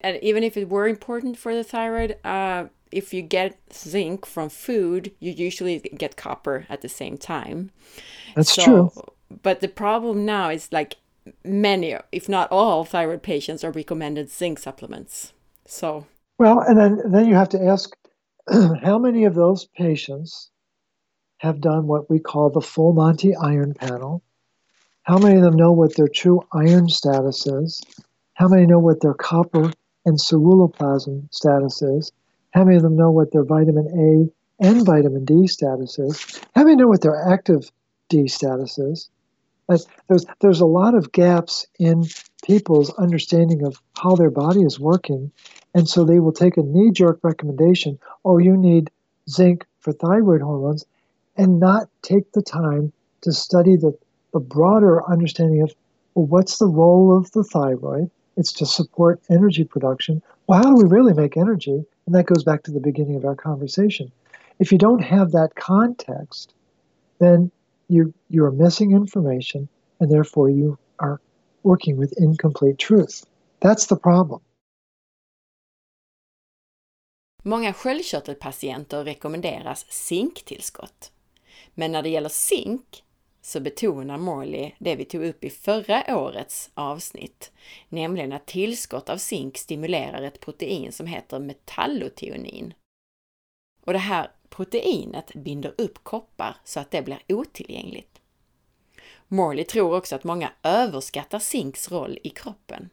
And 0.00 0.18
even 0.22 0.42
if 0.42 0.56
it 0.56 0.70
were 0.70 0.88
important 0.88 1.36
for 1.36 1.54
the 1.54 1.62
thyroid, 1.62 2.16
uh, 2.24 2.66
if 2.90 3.12
you 3.12 3.20
get 3.20 3.58
zinc 3.72 4.24
from 4.24 4.48
food, 4.48 5.12
you 5.20 5.32
usually 5.32 5.78
get 5.78 6.16
copper 6.16 6.66
at 6.70 6.80
the 6.80 6.88
same 6.88 7.18
time. 7.18 7.70
That's 8.34 8.54
so, 8.54 8.64
true. 8.64 8.92
But 9.42 9.60
the 9.60 9.68
problem 9.68 10.24
now 10.24 10.48
is 10.48 10.72
like 10.72 10.96
many, 11.44 11.96
if 12.12 12.28
not 12.28 12.50
all, 12.50 12.84
thyroid 12.84 13.22
patients 13.22 13.64
are 13.64 13.70
recommended 13.70 14.30
zinc 14.30 14.58
supplements. 14.58 15.32
So 15.66 16.06
well, 16.38 16.60
and 16.60 16.78
then 16.78 17.02
then 17.12 17.28
you 17.28 17.34
have 17.34 17.50
to 17.50 17.62
ask 17.62 17.94
how 18.82 18.98
many 18.98 19.24
of 19.24 19.34
those 19.34 19.66
patients 19.66 20.50
have 21.38 21.60
done 21.60 21.86
what 21.86 22.10
we 22.10 22.18
call 22.18 22.50
the 22.50 22.60
full 22.60 22.92
Monty 22.92 23.34
iron 23.36 23.74
panel? 23.74 24.22
How 25.02 25.18
many 25.18 25.36
of 25.36 25.42
them 25.42 25.56
know 25.56 25.72
what 25.72 25.96
their 25.96 26.08
true 26.08 26.40
iron 26.52 26.88
status 26.88 27.46
is? 27.46 27.82
How 28.34 28.48
many 28.48 28.66
know 28.66 28.78
what 28.78 29.00
their 29.00 29.14
copper 29.14 29.72
and 30.06 30.18
ceruloplasmin 30.18 31.32
status 31.32 31.82
is? 31.82 32.12
How 32.52 32.64
many 32.64 32.76
of 32.76 32.82
them 32.82 32.96
know 32.96 33.10
what 33.10 33.32
their 33.32 33.44
vitamin 33.44 34.32
A 34.60 34.64
and 34.64 34.84
vitamin 34.84 35.24
D 35.24 35.46
status 35.46 35.98
is? 35.98 36.40
How 36.54 36.64
many 36.64 36.76
know 36.76 36.88
what 36.88 37.02
their 37.02 37.22
active 37.30 37.70
D 38.08 38.28
status 38.28 38.78
is? 38.78 39.10
There's, 40.08 40.26
there's 40.40 40.60
a 40.60 40.66
lot 40.66 40.94
of 40.94 41.12
gaps 41.12 41.66
in 41.78 42.06
people's 42.44 42.92
understanding 42.94 43.64
of 43.64 43.80
how 43.96 44.16
their 44.16 44.30
body 44.30 44.62
is 44.62 44.80
working. 44.80 45.30
And 45.74 45.88
so 45.88 46.04
they 46.04 46.18
will 46.18 46.32
take 46.32 46.56
a 46.56 46.62
knee 46.62 46.90
jerk 46.90 47.20
recommendation 47.22 47.98
oh, 48.24 48.38
you 48.38 48.56
need 48.56 48.90
zinc 49.28 49.64
for 49.78 49.92
thyroid 49.92 50.42
hormones, 50.42 50.84
and 51.36 51.60
not 51.60 51.88
take 52.02 52.32
the 52.32 52.42
time 52.42 52.92
to 53.22 53.32
study 53.32 53.76
the, 53.76 53.96
the 54.32 54.40
broader 54.40 55.08
understanding 55.08 55.62
of 55.62 55.74
well, 56.14 56.26
what's 56.26 56.58
the 56.58 56.66
role 56.66 57.16
of 57.16 57.30
the 57.32 57.44
thyroid? 57.44 58.10
It's 58.36 58.52
to 58.54 58.66
support 58.66 59.20
energy 59.30 59.64
production. 59.64 60.22
Well, 60.46 60.58
how 60.58 60.74
do 60.74 60.82
we 60.82 60.88
really 60.88 61.14
make 61.14 61.36
energy? 61.36 61.84
And 62.06 62.14
that 62.14 62.26
goes 62.26 62.42
back 62.42 62.64
to 62.64 62.72
the 62.72 62.80
beginning 62.80 63.16
of 63.16 63.24
our 63.24 63.36
conversation. 63.36 64.10
If 64.58 64.72
you 64.72 64.78
don't 64.78 65.02
have 65.02 65.30
that 65.32 65.54
context, 65.54 66.52
then 67.20 67.50
you 67.90 68.12
you 68.28 68.46
are 68.46 68.64
missing 68.64 68.92
information, 68.92 69.68
and 69.98 70.10
therefore 70.10 70.50
you 70.50 70.76
are 70.96 71.18
working 71.62 72.00
with 72.00 72.12
incomplete 72.22 72.78
truth. 72.78 73.26
That's 73.60 73.88
the 73.88 73.96
problem. 73.96 74.40
Många 77.42 77.72
sköldkörtelpatienter 77.72 79.04
rekommenderas 79.04 79.86
zinktillskott. 79.90 81.12
Men 81.74 81.92
när 81.92 82.02
det 82.02 82.08
gäller 82.08 82.28
zink 82.28 83.04
så 83.42 83.60
betonar 83.60 84.18
Morley 84.18 84.72
det 84.78 84.96
vi 84.96 85.04
tog 85.04 85.24
upp 85.24 85.44
i 85.44 85.50
förra 85.50 86.18
årets 86.18 86.70
avsnitt, 86.74 87.52
nämligen 87.88 88.32
att 88.32 88.46
tillskott 88.46 89.08
av 89.08 89.16
zink 89.16 89.58
stimulerar 89.58 90.22
ett 90.22 90.40
protein 90.40 90.92
som 90.92 91.06
heter 91.06 91.38
metallotionin. 91.38 92.74
Och 93.84 93.92
det 93.92 93.98
här 93.98 94.30
proteinet 94.50 95.34
binder 95.34 95.74
upp 95.78 96.04
koppar 96.04 96.56
så 96.64 96.80
att 96.80 96.90
det 96.90 97.02
blir 97.02 97.22
otillgängligt. 97.28 98.20
Morley 99.28 99.64
tror 99.64 99.96
också 99.96 100.14
att 100.16 100.24
många 100.24 100.52
överskattar 100.62 101.38
zinks 101.38 101.90
roll 101.90 102.18
i 102.22 102.28
kroppen. 102.28 102.90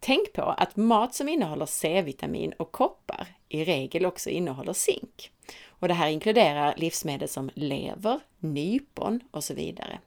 Tänk 0.00 0.32
på 0.32 0.42
att 0.42 0.76
mat 0.76 1.14
som 1.14 1.28
innehåller 1.28 1.66
C-vitamin 1.66 2.52
och 2.52 2.72
koppar 2.72 3.26
i 3.48 3.64
regel 3.64 4.06
också 4.06 4.30
innehåller 4.30 4.72
zink. 4.72 5.32
Och 5.66 5.88
det 5.88 5.94
här 5.94 6.08
inkluderar 6.08 6.74
livsmedel 6.76 7.28
som 7.28 7.50
lever, 7.54 8.20
nypon 8.38 9.20
och 9.30 9.44
så 9.44 9.54
vidare. 9.54 9.98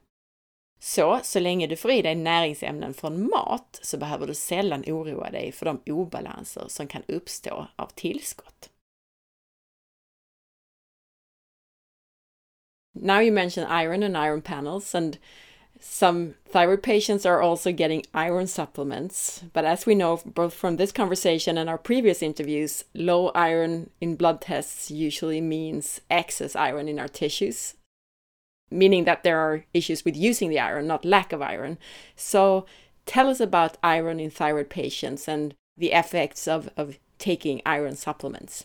Så, 0.80 1.20
så 1.24 1.40
länge 1.40 1.68
du 1.68 1.76
får 1.76 1.92
i 1.92 2.02
dig 2.02 2.16
näringsämnen 2.16 2.94
från 2.94 3.30
mat 3.30 3.80
så 3.82 3.98
behöver 3.98 4.28
du 4.28 4.34
sällan 4.34 4.84
oroa 4.88 5.32
dig 5.32 5.52
för 5.52 5.66
de 5.66 5.82
obalanser 5.86 6.66
som 6.68 6.88
kan 6.88 7.04
uppstå 7.08 7.68
av 7.76 7.88
tillskott. 7.96 8.70
Now 12.96 13.20
you 13.20 13.32
mention 13.32 13.66
iron 13.66 14.04
and 14.04 14.18
iron 14.18 14.42
panels 14.42 14.96
and 14.96 15.18
Some 15.86 16.36
thyroid 16.48 16.82
patients 16.82 17.26
are 17.26 17.42
also 17.42 17.74
getting 17.74 18.06
iron 18.14 18.48
supplements, 18.48 19.44
but 19.52 19.66
as 19.66 19.86
we 19.86 19.96
know 19.96 20.22
both 20.26 20.54
from 20.54 20.78
this 20.78 20.94
conversation 20.94 21.58
and 21.58 21.70
our 21.70 21.78
previous 21.78 22.24
interviews, 22.24 22.86
low 22.94 23.30
iron 23.36 23.90
in 24.00 24.16
blood 24.16 24.40
tests 24.40 24.90
usually 24.90 25.42
means 25.42 26.00
excess 26.10 26.56
iron 26.56 26.88
in 26.88 27.00
our 27.00 27.10
tissues, 27.10 27.74
meaning 28.72 29.04
that 29.04 29.24
there 29.24 29.38
are 29.40 29.66
issues 29.74 30.06
with 30.06 30.16
using 30.16 30.50
the 30.50 30.60
iron, 30.60 30.88
not 30.88 31.04
lack 31.04 31.34
of 31.34 31.42
iron. 31.42 31.78
So 32.16 32.66
tell 33.06 33.28
us 33.28 33.42
about 33.42 33.78
iron 33.84 34.22
in 34.22 34.30
thyroid 34.30 34.70
patients 34.70 35.28
and 35.28 35.54
the 35.76 35.92
effects 35.92 36.48
of, 36.48 36.70
of 36.78 36.98
taking 37.20 37.62
iron 37.66 37.98
supplements. 37.98 38.64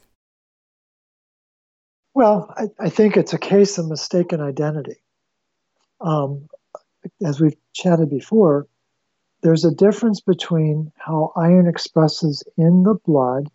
Well, 2.18 2.52
I, 2.56 2.64
I 2.80 2.88
think 2.88 3.16
it's 3.16 3.32
a 3.32 3.38
case 3.38 3.78
of 3.78 3.86
mistaken 3.86 4.40
identity. 4.40 4.96
Um, 6.00 6.48
as 7.24 7.40
we've 7.40 7.54
chatted 7.72 8.10
before, 8.10 8.66
there's 9.42 9.64
a 9.64 9.70
difference 9.72 10.20
between 10.20 10.90
how 10.96 11.32
iron 11.36 11.68
expresses 11.68 12.42
in 12.56 12.82
the 12.82 12.96
blood 13.06 13.48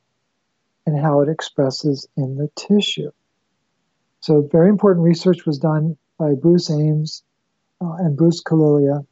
and 0.86 0.98
how 0.98 1.20
it 1.20 1.28
expresses 1.28 2.08
in 2.16 2.38
the 2.38 2.50
tissue. 2.56 3.12
So, 4.22 4.48
very 4.50 4.70
important 4.70 5.04
research 5.04 5.46
was 5.46 5.60
done 5.60 5.98
by 6.18 6.34
Bruce 6.34 6.72
Ames 6.72 7.22
uh, 7.82 7.96
and 8.00 8.16
Bruce 8.16 8.42
Killilea 8.42 9.06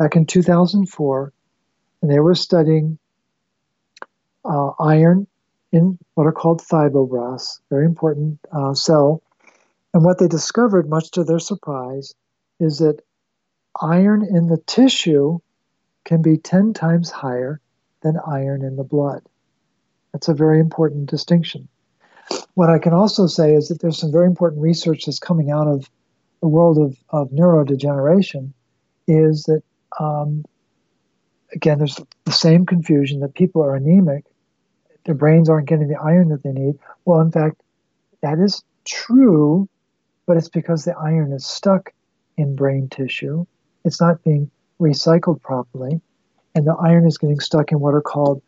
back 0.00 0.16
in 0.16 0.26
2004, 0.26 1.32
and 2.02 2.10
they 2.10 2.18
were 2.18 2.34
studying 2.34 2.98
uh, 4.44 4.70
iron 4.80 5.28
in 5.76 5.98
what 6.14 6.26
are 6.26 6.32
called 6.32 6.62
fibroblasts, 6.62 7.60
very 7.70 7.84
important 7.84 8.40
uh, 8.52 8.74
cell. 8.74 9.22
And 9.92 10.04
what 10.04 10.18
they 10.18 10.28
discovered, 10.28 10.88
much 10.88 11.10
to 11.12 11.24
their 11.24 11.38
surprise, 11.38 12.14
is 12.58 12.78
that 12.78 13.00
iron 13.80 14.24
in 14.24 14.48
the 14.48 14.58
tissue 14.66 15.38
can 16.04 16.22
be 16.22 16.38
10 16.38 16.72
times 16.72 17.10
higher 17.10 17.60
than 18.02 18.16
iron 18.26 18.62
in 18.62 18.76
the 18.76 18.84
blood. 18.84 19.22
That's 20.12 20.28
a 20.28 20.34
very 20.34 20.60
important 20.60 21.10
distinction. 21.10 21.68
What 22.54 22.70
I 22.70 22.78
can 22.78 22.92
also 22.92 23.26
say 23.26 23.54
is 23.54 23.68
that 23.68 23.80
there's 23.80 23.98
some 23.98 24.12
very 24.12 24.26
important 24.26 24.62
research 24.62 25.04
that's 25.04 25.18
coming 25.18 25.50
out 25.50 25.68
of 25.68 25.90
the 26.40 26.48
world 26.48 26.78
of, 26.78 26.96
of 27.10 27.30
neurodegeneration 27.30 28.52
is 29.06 29.44
that, 29.44 29.62
um, 30.00 30.44
again, 31.52 31.78
there's 31.78 32.00
the 32.24 32.32
same 32.32 32.66
confusion 32.66 33.20
that 33.20 33.34
people 33.34 33.62
are 33.62 33.74
anemic, 33.74 34.24
their 35.06 35.14
brains 35.14 35.48
aren't 35.48 35.68
getting 35.68 35.88
the 35.88 36.00
iron 36.00 36.28
that 36.28 36.42
they 36.42 36.52
need. 36.52 36.78
Well, 37.04 37.20
in 37.20 37.32
fact, 37.32 37.62
that 38.22 38.38
is 38.38 38.62
true, 38.84 39.68
but 40.26 40.36
it's 40.36 40.48
because 40.48 40.84
the 40.84 40.96
iron 40.96 41.32
is 41.32 41.46
stuck 41.46 41.92
in 42.36 42.54
brain 42.54 42.88
tissue 42.88 43.46
it's 43.86 44.00
not 44.00 44.22
being 44.24 44.50
recycled 44.80 45.40
properly, 45.40 46.00
and 46.54 46.66
the 46.66 46.74
iron 46.74 47.06
is 47.06 47.16
getting 47.16 47.38
stuck 47.38 47.70
in 47.70 47.78
what 47.78 47.94
are 47.94 48.02
called 48.02 48.42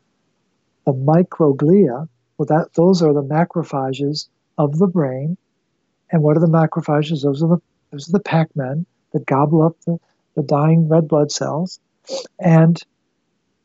the 0.85 0.93
microglia. 0.93 2.09
Well, 2.37 2.47
that 2.47 2.75
those 2.75 3.03
are 3.03 3.13
the 3.13 3.23
macrophages 3.23 4.29
of 4.59 4.79
the 4.79 4.89
brain. 4.89 5.37
And 6.11 6.23
what 6.23 6.37
are 6.37 6.41
the 6.41 6.47
macrophages? 6.47 7.23
Those 7.23 7.43
are 7.43 7.49
the 7.49 7.59
those 7.93 8.09
are 8.09 8.13
the 8.13 8.21
Pac-Men 8.21 8.85
that 9.13 9.27
gobble 9.27 9.63
up 9.63 9.77
the, 9.87 9.99
the 10.35 10.43
dying 10.43 10.89
red 10.89 11.09
blood 11.09 11.31
cells. 11.31 11.79
And 12.41 12.83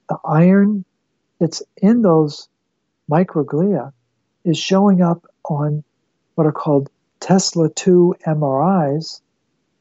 the 0.10 0.18
iron 0.24 0.86
that's 1.40 1.64
in 1.78 2.04
those 2.04 2.48
microglia 3.10 3.92
is 4.44 4.58
showing 4.58 5.02
up 5.02 5.26
on 5.46 5.84
what 6.36 6.48
are 6.48 6.52
called 6.52 6.90
Tesla 7.20 7.70
2 7.70 8.16
MRIs 8.26 9.22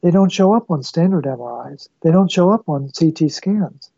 they 0.03 0.11
don't 0.11 0.31
show 0.31 0.53
up 0.53 0.69
on 0.69 0.83
standard 0.83 1.23
MRIs. 1.23 1.87
They 2.01 2.11
don't 2.11 2.29
show 2.29 2.51
up 2.51 2.67
on 2.67 2.91
CT 2.91 3.31
scans. 3.31 3.89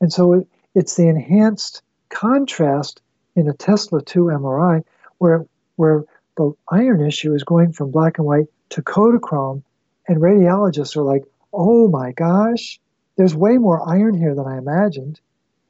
And 0.00 0.12
so 0.12 0.32
it, 0.34 0.48
it's 0.76 0.94
the 0.94 1.08
enhanced 1.08 1.82
contrast 2.08 3.02
in 3.34 3.48
a 3.48 3.52
Tesla 3.52 4.00
2 4.00 4.26
MRI 4.26 4.84
where, 5.18 5.44
where 5.74 6.04
the 6.36 6.52
iron 6.68 7.04
issue 7.04 7.34
is 7.34 7.42
going 7.42 7.72
from 7.72 7.90
black 7.90 8.18
and 8.18 8.26
white 8.28 8.46
to 8.70 8.80
Kodachrome, 8.80 9.62
and 10.06 10.18
radiologists 10.18 10.96
are 10.96 11.02
like, 11.02 11.24
oh 11.52 11.88
my 11.88 12.12
gosh, 12.12 12.78
there's 13.16 13.34
way 13.34 13.58
more 13.58 13.86
iron 13.88 14.14
here 14.14 14.36
than 14.36 14.46
I 14.46 14.56
imagined. 14.56 15.18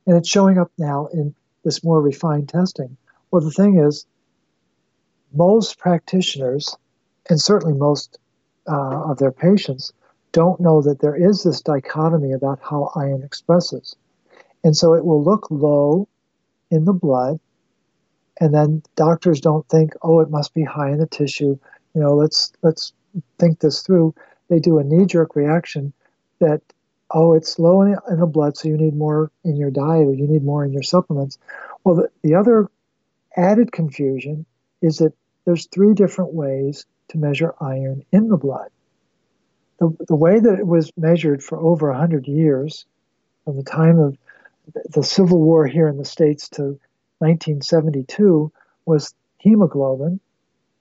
And 0.07 0.15
it's 0.15 0.29
showing 0.29 0.59
up 0.59 0.71
now 0.77 1.07
in 1.07 1.35
this 1.65 1.85
more 1.85 2.01
refined 2.01 2.49
testing. 2.49 2.97
Well, 3.31 3.43
the 3.43 3.51
thing 3.51 3.79
is, 3.79 4.07
most 5.33 5.79
practitioners, 5.79 6.77
and 7.29 7.41
certainly 7.41 7.77
most 7.79 8.19
uh, 8.69 9.11
of 9.11 9.19
their 9.19 9.33
patients 9.33 9.93
don't 10.33 10.61
know 10.61 10.83
that 10.83 11.01
there 11.01 11.17
is 11.17 11.43
this 11.43 11.61
dichotomy 11.61 12.33
about 12.33 12.61
how 12.63 12.91
iron 12.95 13.23
expresses. 13.23 13.97
And 14.63 14.77
so 14.77 14.95
it 14.95 15.05
will 15.05 15.23
look 15.23 15.51
low 15.51 16.09
in 16.71 16.85
the 16.85 16.93
blood, 16.93 17.41
and 18.41 18.55
then 18.55 18.83
doctors 18.97 19.41
don't 19.41 19.69
think, 19.69 19.93
oh, 20.03 20.21
it 20.21 20.31
must 20.31 20.55
be 20.55 20.65
high 20.65 20.91
in 20.91 20.99
the 20.99 21.07
tissue. 21.07 21.59
You 21.95 22.01
know, 22.01 22.15
let's 22.15 22.53
let's 22.63 22.93
think 23.39 23.61
this 23.61 23.83
through. 23.83 24.15
They 24.49 24.61
do 24.61 24.79
a 24.79 24.85
knee-jerk 24.85 25.37
reaction 25.37 25.93
that, 26.39 26.61
oh, 27.11 27.35
it's 27.35 27.59
low 27.59 27.83
in, 27.83 27.97
in 28.09 28.21
the 28.21 28.27
blood, 28.27 28.57
so 28.57 28.69
you 28.69 28.77
need 28.77 28.95
more 28.95 29.31
in 29.45 29.57
your 29.57 29.71
diet 29.71 30.07
or 30.07 30.15
you 30.15 30.27
need 30.27 30.45
more 30.45 30.65
in 30.65 30.73
your 30.73 30.83
supplements. 30.83 31.39
Well, 31.85 31.97
the, 31.97 32.11
the 32.23 32.35
other 32.35 32.71
added 33.37 33.73
confusion 33.73 34.47
is 34.83 34.99
that 34.99 35.13
there's 35.45 35.67
three 35.67 35.95
different 35.95 36.33
ways 36.35 36.87
to 37.09 37.19
measure 37.19 37.55
iron 37.61 38.05
in 38.13 38.29
the 38.29 38.37
blood. 38.37 38.71
The, 39.79 39.97
the 40.09 40.17
way 40.17 40.39
that 40.39 40.59
it 40.59 40.67
was 40.67 40.93
measured 40.97 41.43
for 41.43 41.59
over 41.59 41.91
100 41.91 42.27
years, 42.27 42.85
from 43.45 43.57
the 43.57 43.63
time 43.63 43.99
of 43.99 44.17
the 44.91 45.03
Civil 45.03 45.41
War 45.41 45.67
here 45.67 45.89
in 45.89 45.97
the 45.97 46.05
States 46.05 46.49
to 46.51 46.79
1972, 47.19 48.53
was 48.85 49.15
hemoglobin. 49.39 50.21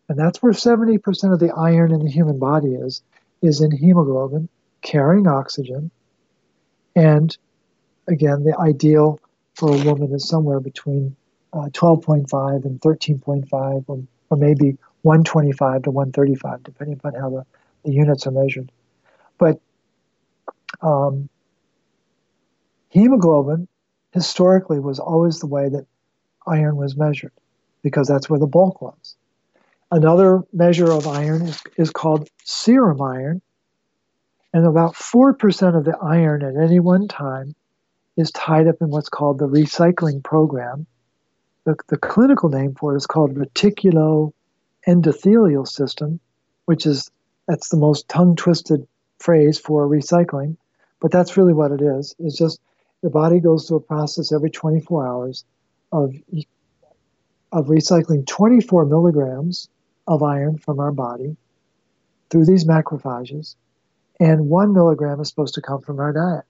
And 0.10 0.20
that's 0.20 0.42
where 0.42 0.52
70% 0.52 1.34
of 1.34 1.40
the 1.40 1.52
iron 1.52 1.94
in 1.94 2.04
the 2.04 2.12
human 2.12 2.40
body 2.40 2.74
is, 2.74 3.02
is 3.42 3.62
in 3.62 3.72
hemoglobin, 3.72 4.50
carrying 4.82 5.28
oxygen. 5.28 5.92
And 6.96 7.36
again, 8.08 8.44
the 8.44 8.58
ideal 8.60 9.20
for 9.56 9.74
a 9.74 9.84
woman 9.86 10.14
is 10.14 10.28
somewhere 10.28 10.60
between 10.60 11.16
uh, 11.54 11.70
12.5 11.72 12.66
and 12.66 12.80
13.5, 12.82 13.84
or, 13.88 14.04
or 14.30 14.38
maybe 14.38 14.78
125 15.02 15.84
to 15.84 15.92
135, 15.92 16.64
depending 16.64 16.98
upon 16.98 17.14
how 17.16 17.30
the, 17.30 17.46
the 17.86 17.92
units 17.92 18.28
are 18.28 18.32
measured. 18.32 18.72
But 19.38 19.60
um, 20.82 21.30
hemoglobin 22.90 23.68
historically 24.12 24.80
was 24.80 25.00
always 25.00 25.40
the 25.40 25.48
way 25.48 25.70
that 25.70 25.86
iron 26.48 26.76
was 26.76 26.96
measured 26.96 27.32
because 27.82 28.08
that's 28.08 28.30
where 28.30 28.40
the 28.40 28.48
bulk 28.48 28.82
was. 28.82 29.16
Another 29.92 30.44
measure 30.54 30.92
of 30.92 31.08
iron 31.08 31.44
is, 31.44 31.62
is 31.78 31.90
called 31.90 32.30
serum 32.44 33.02
iron, 33.02 33.42
and 34.54 34.66
about 34.66 34.96
4% 34.96 35.78
of 35.78 35.86
the 35.86 35.98
iron 36.02 36.44
at 36.44 36.62
any 36.62 36.80
one 36.80 37.08
time 37.08 37.56
is 38.18 38.32
tied 38.32 38.68
up 38.68 38.76
in 38.82 38.90
what's 38.90 39.10
called 39.10 39.40
the 39.40 39.48
recycling 39.48 40.24
program. 40.24 40.86
The, 41.66 41.76
the 41.88 41.98
clinical 41.98 42.50
name 42.50 42.76
for 42.76 42.94
it 42.94 42.98
is 42.98 43.08
called 43.08 43.36
reticulo 43.36 44.34
endothelial 44.88 45.68
system, 45.68 46.20
which 46.66 46.86
is 46.86 47.12
that's 47.48 47.70
the 47.70 47.78
most 47.78 48.08
tongue 48.08 48.36
twisted 48.36 48.88
phrase 49.20 49.60
for 49.60 49.88
recycling, 49.88 50.58
but 51.00 51.12
that's 51.12 51.38
really 51.38 51.54
what 51.54 51.72
it 51.72 51.82
is. 51.82 52.16
It's 52.20 52.38
just 52.38 52.60
the 53.02 53.10
body 53.10 53.40
goes 53.40 53.68
through 53.68 53.78
a 53.78 53.82
process 53.82 54.32
every 54.32 54.50
24 54.50 55.08
hours 55.08 55.46
of 55.92 56.14
of 57.52 57.66
recycling 57.66 58.28
24 58.28 58.86
milligrams 58.86 59.70
of 60.08 60.22
iron 60.22 60.58
from 60.58 60.80
our 60.80 60.92
body 60.92 61.36
through 62.30 62.46
these 62.46 62.66
macrophages, 62.66 63.56
and 64.20 64.50
one 64.50 64.74
milligram 64.74 65.20
is 65.22 65.30
supposed 65.30 65.56
to 65.56 65.62
come 65.62 65.82
from 65.82 66.00
our 66.00 66.14
diet. 66.14 66.46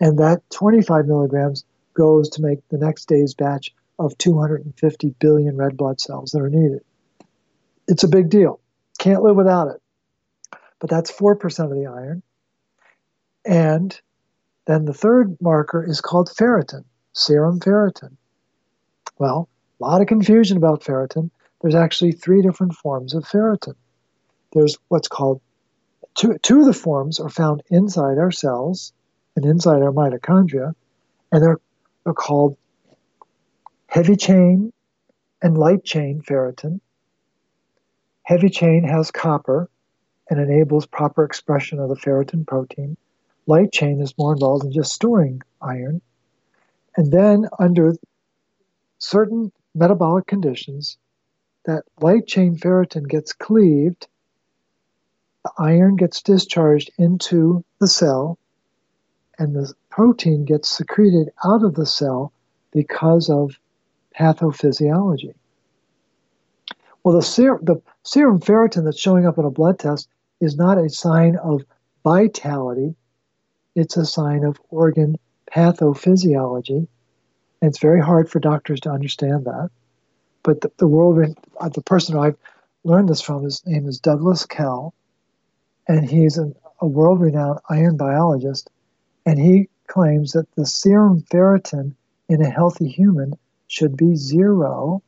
And 0.00 0.18
that 0.18 0.42
25 0.50 1.06
milligrams 1.06 1.64
goes 1.94 2.30
to 2.30 2.42
make 2.42 2.66
the 2.68 2.78
next 2.78 3.06
day's 3.06 3.34
batch 3.34 3.74
of 3.98 4.16
250 4.18 5.14
billion 5.20 5.56
red 5.56 5.76
blood 5.76 6.00
cells 6.00 6.30
that 6.30 6.40
are 6.40 6.48
needed. 6.48 6.82
It's 7.86 8.04
a 8.04 8.08
big 8.08 8.30
deal. 8.30 8.60
Can't 8.98 9.22
live 9.22 9.36
without 9.36 9.68
it. 9.68 9.80
But 10.78 10.90
that's 10.90 11.12
4% 11.12 11.64
of 11.64 11.70
the 11.70 11.86
iron. 11.86 12.22
And 13.44 13.98
then 14.66 14.84
the 14.84 14.94
third 14.94 15.36
marker 15.40 15.84
is 15.84 16.00
called 16.00 16.28
ferritin, 16.28 16.84
serum 17.12 17.60
ferritin. 17.60 18.16
Well, 19.18 19.48
a 19.80 19.84
lot 19.84 20.00
of 20.00 20.06
confusion 20.06 20.56
about 20.56 20.82
ferritin. 20.82 21.30
There's 21.60 21.74
actually 21.74 22.12
three 22.12 22.42
different 22.42 22.74
forms 22.74 23.14
of 23.14 23.24
ferritin. 23.24 23.74
There's 24.52 24.76
what's 24.88 25.08
called 25.08 25.40
two, 26.14 26.38
two 26.38 26.60
of 26.60 26.66
the 26.66 26.72
forms 26.72 27.20
are 27.20 27.28
found 27.28 27.62
inside 27.70 28.18
our 28.18 28.30
cells 28.30 28.92
and 29.36 29.44
inside 29.44 29.82
our 29.82 29.92
mitochondria, 29.92 30.74
and 31.30 31.42
they're, 31.42 31.60
they're 32.04 32.14
called 32.14 32.56
heavy 33.86 34.16
chain 34.16 34.72
and 35.42 35.58
light 35.58 35.84
chain 35.84 36.22
ferritin. 36.22 36.80
Heavy 38.22 38.48
chain 38.48 38.84
has 38.84 39.10
copper 39.10 39.68
and 40.30 40.40
enables 40.40 40.86
proper 40.86 41.24
expression 41.24 41.78
of 41.78 41.88
the 41.88 41.96
ferritin 41.96 42.46
protein. 42.46 42.96
Light 43.46 43.72
chain 43.72 44.00
is 44.00 44.16
more 44.16 44.32
involved 44.32 44.64
in 44.64 44.72
just 44.72 44.92
storing 44.92 45.42
iron. 45.60 46.00
And 46.96 47.12
then, 47.12 47.48
under 47.58 47.94
certain 48.98 49.50
metabolic 49.74 50.26
conditions, 50.26 50.96
that 51.64 51.84
light 52.00 52.26
chain 52.26 52.56
ferritin 52.56 53.08
gets 53.08 53.32
cleaved, 53.32 54.06
the 55.44 55.52
iron 55.58 55.96
gets 55.96 56.22
discharged 56.22 56.90
into 56.98 57.64
the 57.80 57.88
cell, 57.88 58.38
and 59.38 59.54
the 59.54 59.72
protein 59.90 60.44
gets 60.44 60.68
secreted 60.68 61.30
out 61.44 61.64
of 61.64 61.74
the 61.74 61.86
cell 61.86 62.32
because 62.72 63.28
of 63.28 63.58
pathophysiology. 64.18 65.34
Well, 67.02 67.16
the, 67.16 67.22
ser- 67.22 67.60
the 67.62 67.82
serum 68.04 68.40
ferritin 68.40 68.84
that's 68.84 69.00
showing 69.00 69.26
up 69.26 69.38
in 69.38 69.44
a 69.44 69.50
blood 69.50 69.78
test 69.78 70.08
is 70.40 70.56
not 70.56 70.78
a 70.78 70.88
sign 70.88 71.36
of 71.36 71.62
vitality, 72.04 72.94
it's 73.74 73.96
a 73.96 74.04
sign 74.04 74.44
of 74.44 74.60
organ 74.70 75.16
pathophysiology. 75.50 76.86
And 77.60 77.68
it's 77.68 77.78
very 77.78 78.00
hard 78.00 78.28
for 78.28 78.40
doctors 78.40 78.80
to 78.80 78.90
understand 78.90 79.44
that. 79.44 79.70
But 80.42 80.60
the, 80.60 80.72
the 80.78 80.88
world, 80.88 81.36
uh, 81.60 81.68
the 81.68 81.82
person 81.82 82.16
I've 82.16 82.36
learned 82.84 83.08
this 83.08 83.20
from, 83.20 83.44
his 83.44 83.64
name 83.64 83.86
is 83.86 84.00
Douglas 84.00 84.44
Kell, 84.46 84.94
and 85.88 86.08
he's 86.08 86.38
a, 86.38 86.52
a 86.80 86.86
world 86.86 87.20
renowned 87.20 87.60
iron 87.68 87.96
biologist. 87.96 88.70
And 89.26 89.38
he 89.38 89.68
claims 89.86 90.32
that 90.32 90.50
the 90.56 90.66
serum 90.66 91.22
ferritin 91.22 91.94
in 92.28 92.42
a 92.42 92.50
healthy 92.50 92.88
human 92.88 93.34
should 93.66 93.96
be 93.96 94.16
zero. 94.16 95.02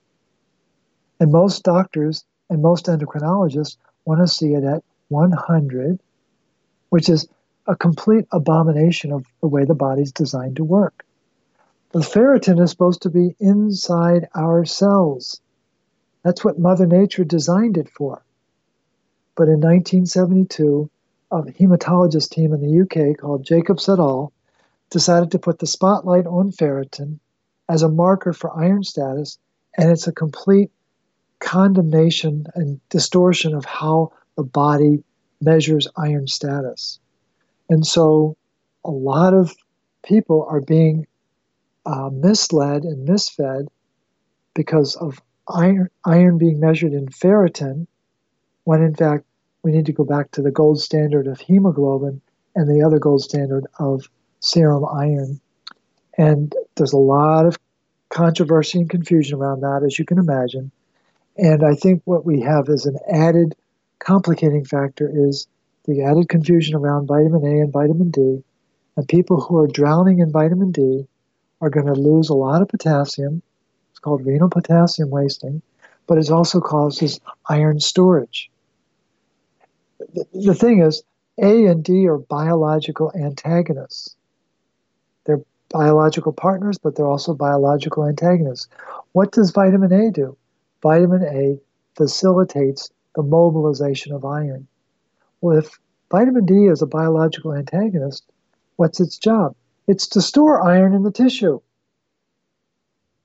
And 1.20 1.32
most 1.32 1.62
doctors 1.62 2.24
and 2.50 2.62
most 2.62 2.86
endocrinologists 2.86 3.76
want 4.04 4.20
to 4.20 4.28
see 4.28 4.54
it 4.54 4.64
at 4.64 4.84
100, 5.08 6.00
which 6.90 7.08
is 7.08 7.26
a 7.66 7.76
complete 7.76 8.26
abomination 8.32 9.12
of 9.12 9.24
the 9.40 9.48
way 9.48 9.64
the 9.64 9.74
body's 9.74 10.12
designed 10.12 10.56
to 10.56 10.64
work. 10.64 11.04
The 11.92 12.00
ferritin 12.00 12.60
is 12.60 12.70
supposed 12.70 13.02
to 13.02 13.10
be 13.10 13.36
inside 13.38 14.28
our 14.34 14.64
cells. 14.64 15.40
That's 16.24 16.44
what 16.44 16.58
Mother 16.58 16.86
Nature 16.86 17.24
designed 17.24 17.78
it 17.78 17.88
for. 17.88 18.23
But 19.36 19.48
in 19.48 19.60
1972, 19.60 20.90
a 21.30 21.42
hematologist 21.42 22.30
team 22.30 22.52
in 22.52 22.60
the 22.60 22.80
UK 22.82 23.18
called 23.18 23.44
Jacobs 23.44 23.88
et 23.88 23.98
al. 23.98 24.32
decided 24.90 25.30
to 25.32 25.38
put 25.38 25.58
the 25.58 25.66
spotlight 25.66 26.26
on 26.26 26.52
ferritin 26.52 27.18
as 27.68 27.82
a 27.82 27.88
marker 27.88 28.32
for 28.32 28.56
iron 28.56 28.84
status, 28.84 29.38
and 29.76 29.90
it's 29.90 30.06
a 30.06 30.12
complete 30.12 30.70
condemnation 31.40 32.46
and 32.54 32.80
distortion 32.88 33.54
of 33.54 33.64
how 33.64 34.12
the 34.36 34.44
body 34.44 35.02
measures 35.40 35.88
iron 35.96 36.26
status. 36.26 37.00
And 37.68 37.86
so 37.86 38.36
a 38.84 38.90
lot 38.90 39.34
of 39.34 39.54
people 40.04 40.46
are 40.48 40.60
being 40.60 41.06
uh, 41.86 42.10
misled 42.12 42.84
and 42.84 43.08
misfed 43.08 43.66
because 44.54 44.96
of 44.96 45.20
iron, 45.48 45.88
iron 46.04 46.38
being 46.38 46.60
measured 46.60 46.92
in 46.92 47.08
ferritin, 47.08 47.86
when 48.64 48.82
in 48.82 48.94
fact 48.94 49.24
we 49.62 49.72
need 49.72 49.86
to 49.86 49.92
go 49.92 50.04
back 50.04 50.30
to 50.32 50.42
the 50.42 50.50
gold 50.50 50.80
standard 50.80 51.26
of 51.26 51.40
hemoglobin 51.40 52.20
and 52.54 52.68
the 52.68 52.84
other 52.84 52.98
gold 52.98 53.22
standard 53.22 53.66
of 53.78 54.08
serum 54.40 54.84
iron. 54.84 55.40
And 56.18 56.54
there's 56.76 56.92
a 56.92 56.98
lot 56.98 57.46
of 57.46 57.58
controversy 58.10 58.78
and 58.78 58.90
confusion 58.90 59.38
around 59.38 59.60
that, 59.62 59.82
as 59.84 59.98
you 59.98 60.04
can 60.04 60.18
imagine. 60.18 60.70
And 61.36 61.64
I 61.64 61.74
think 61.74 62.02
what 62.04 62.24
we 62.24 62.40
have 62.42 62.68
as 62.68 62.86
an 62.86 62.96
added 63.10 63.56
complicating 63.98 64.64
factor 64.64 65.10
is 65.12 65.48
the 65.86 66.02
added 66.02 66.28
confusion 66.28 66.76
around 66.76 67.06
vitamin 67.06 67.44
A 67.44 67.60
and 67.60 67.72
vitamin 67.72 68.10
D. 68.10 68.44
And 68.96 69.08
people 69.08 69.40
who 69.40 69.56
are 69.58 69.66
drowning 69.66 70.20
in 70.20 70.30
vitamin 70.30 70.70
D 70.70 71.06
are 71.60 71.70
going 71.70 71.86
to 71.86 71.94
lose 71.94 72.28
a 72.28 72.34
lot 72.34 72.62
of 72.62 72.68
potassium. 72.68 73.42
It's 73.90 73.98
called 73.98 74.24
renal 74.24 74.50
potassium 74.50 75.10
wasting, 75.10 75.62
but 76.06 76.18
it 76.18 76.30
also 76.30 76.60
causes 76.60 77.18
iron 77.48 77.80
storage. 77.80 78.50
The, 79.98 80.54
thing 80.54 80.80
is, 80.80 81.02
A 81.38 81.66
and 81.66 81.82
D 81.84 82.06
are 82.06 82.18
biological 82.18 83.12
antagonists. 83.14 84.16
They're 85.24 85.42
biological 85.70 86.32
partners, 86.32 86.78
but 86.78 86.96
they're 86.96 87.06
also 87.06 87.34
biological 87.34 88.04
antagonists. 88.04 88.68
What 89.12 89.32
does 89.32 89.50
vitamin 89.50 89.92
A 89.92 90.10
do? 90.10 90.36
Vitamin 90.82 91.22
A 91.24 91.58
facilitates 91.96 92.90
the 93.14 93.22
mobilization 93.22 94.12
of 94.12 94.24
iron. 94.24 94.66
Well, 95.40 95.58
if 95.58 95.78
vitamin 96.10 96.46
D 96.46 96.66
is 96.66 96.82
a 96.82 96.86
biological 96.86 97.54
antagonist, 97.54 98.24
what's 98.76 99.00
its 99.00 99.18
job? 99.18 99.54
It's 99.86 100.08
to 100.08 100.20
store 100.20 100.62
iron 100.62 100.94
in 100.94 101.02
the 101.02 101.10
tissue. 101.10 101.60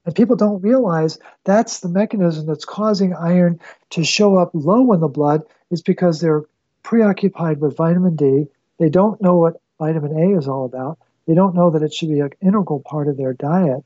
And 0.06 0.16
people 0.16 0.36
don't 0.36 0.62
realize 0.62 1.20
that's 1.44 1.80
the 1.80 1.90
mechanism 1.90 2.46
that's 2.46 2.66
causing 2.66 3.14
iron 3.14 3.60
to 3.92 4.04
show 4.04 4.38
up 4.38 4.52
low 4.54 4.92
in 4.94 5.02
the 5.02 5.08
blood 5.08 5.44
is 5.72 5.82
because 5.82 6.20
they're 6.20 6.44
preoccupied 6.84 7.62
with 7.62 7.78
vitamin 7.78 8.16
D. 8.16 8.48
They 8.78 8.90
don't 8.90 9.22
know 9.22 9.36
what 9.38 9.62
vitamin 9.78 10.18
A 10.18 10.38
is 10.38 10.48
all 10.48 10.66
about. 10.66 11.00
They 11.28 11.34
don't 11.36 11.56
know 11.56 11.70
that 11.70 11.84
it 11.84 11.94
should 11.94 12.10
be 12.10 12.20
an 12.20 12.32
integral 12.42 12.82
part 12.82 13.08
of 13.08 13.18
their 13.18 13.34
diet. 13.34 13.84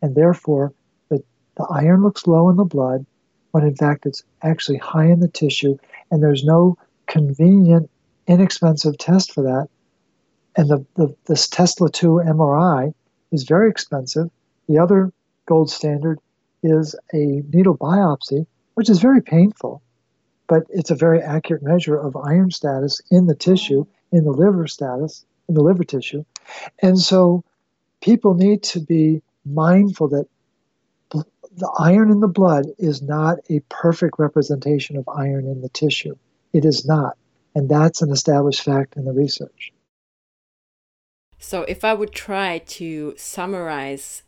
And 0.00 0.14
therefore, 0.14 0.72
the, 1.08 1.22
the 1.56 1.64
iron 1.64 2.02
looks 2.02 2.26
low 2.26 2.48
in 2.50 2.56
the 2.56 2.64
blood 2.64 3.04
when 3.52 3.64
in 3.64 3.76
fact 3.76 4.06
it's 4.06 4.24
actually 4.42 4.78
high 4.78 5.06
in 5.06 5.20
the 5.20 5.28
tissue, 5.28 5.76
and 6.10 6.22
there's 6.22 6.44
no 6.44 6.76
convenient, 7.06 7.88
inexpensive 8.26 8.98
test 8.98 9.32
for 9.32 9.42
that. 9.42 9.68
And 10.56 10.68
the, 10.68 10.84
the 10.96 11.14
this 11.26 11.48
Tesla 11.48 11.90
2 11.90 12.22
MRI 12.26 12.92
is 13.30 13.44
very 13.44 13.70
expensive. 13.70 14.30
The 14.68 14.78
other 14.78 15.12
gold 15.46 15.70
standard 15.70 16.18
is 16.62 16.94
a 17.12 17.42
needle 17.52 17.76
biopsy, 17.76 18.46
which 18.74 18.90
is 18.90 19.00
very 19.00 19.20
painful, 19.20 19.82
but 20.52 20.66
it's 20.68 20.90
a 20.90 20.94
very 20.94 21.22
accurate 21.22 21.62
measure 21.62 21.96
of 21.96 22.14
iron 22.14 22.50
status 22.50 23.00
in 23.10 23.26
the 23.26 23.34
tissue, 23.34 23.86
in 24.12 24.22
the 24.24 24.32
liver 24.32 24.66
status, 24.66 25.24
in 25.48 25.54
the 25.54 25.62
liver 25.62 25.82
tissue. 25.82 26.26
And 26.82 26.98
so 26.98 27.42
people 28.02 28.34
need 28.34 28.62
to 28.64 28.80
be 28.80 29.22
mindful 29.46 30.08
that 30.08 30.26
the 31.10 31.72
iron 31.78 32.10
in 32.10 32.20
the 32.20 32.28
blood 32.28 32.66
is 32.76 33.00
not 33.00 33.38
a 33.48 33.60
perfect 33.70 34.18
representation 34.18 34.98
of 34.98 35.08
iron 35.08 35.46
in 35.46 35.62
the 35.62 35.70
tissue. 35.70 36.16
It 36.52 36.66
is 36.66 36.84
not. 36.84 37.16
And 37.54 37.66
that's 37.66 38.02
an 38.02 38.10
established 38.10 38.60
fact 38.60 38.98
in 38.98 39.06
the 39.06 39.12
research. 39.12 39.72
So, 41.38 41.62
if 41.62 41.82
I 41.82 41.94
would 41.94 42.12
try 42.12 42.58
to 42.58 43.14
summarize 43.16 44.22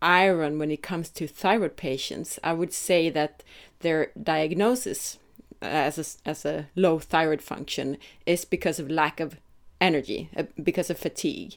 iron 0.00 0.58
when 0.58 0.70
it 0.70 0.82
comes 0.82 1.10
to 1.10 1.26
thyroid 1.26 1.76
patients, 1.76 2.38
I 2.42 2.54
would 2.54 2.72
say 2.72 3.10
that 3.10 3.42
their 3.80 4.10
diagnosis 4.22 5.18
as 5.64 5.98
a, 5.98 6.28
as 6.28 6.44
a 6.44 6.66
low 6.74 6.98
thyroid 6.98 7.42
function 7.42 7.96
is 8.26 8.44
because 8.44 8.78
of 8.78 8.90
lack 8.90 9.20
of 9.20 9.36
energy, 9.80 10.30
uh, 10.36 10.44
because 10.62 10.90
of 10.90 10.98
fatigue. 10.98 11.56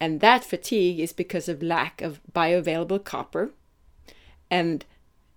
And 0.00 0.20
that 0.20 0.44
fatigue 0.44 1.00
is 1.00 1.12
because 1.12 1.48
of 1.48 1.62
lack 1.62 2.00
of 2.00 2.20
bioavailable 2.32 3.04
copper. 3.04 3.50
And 4.50 4.84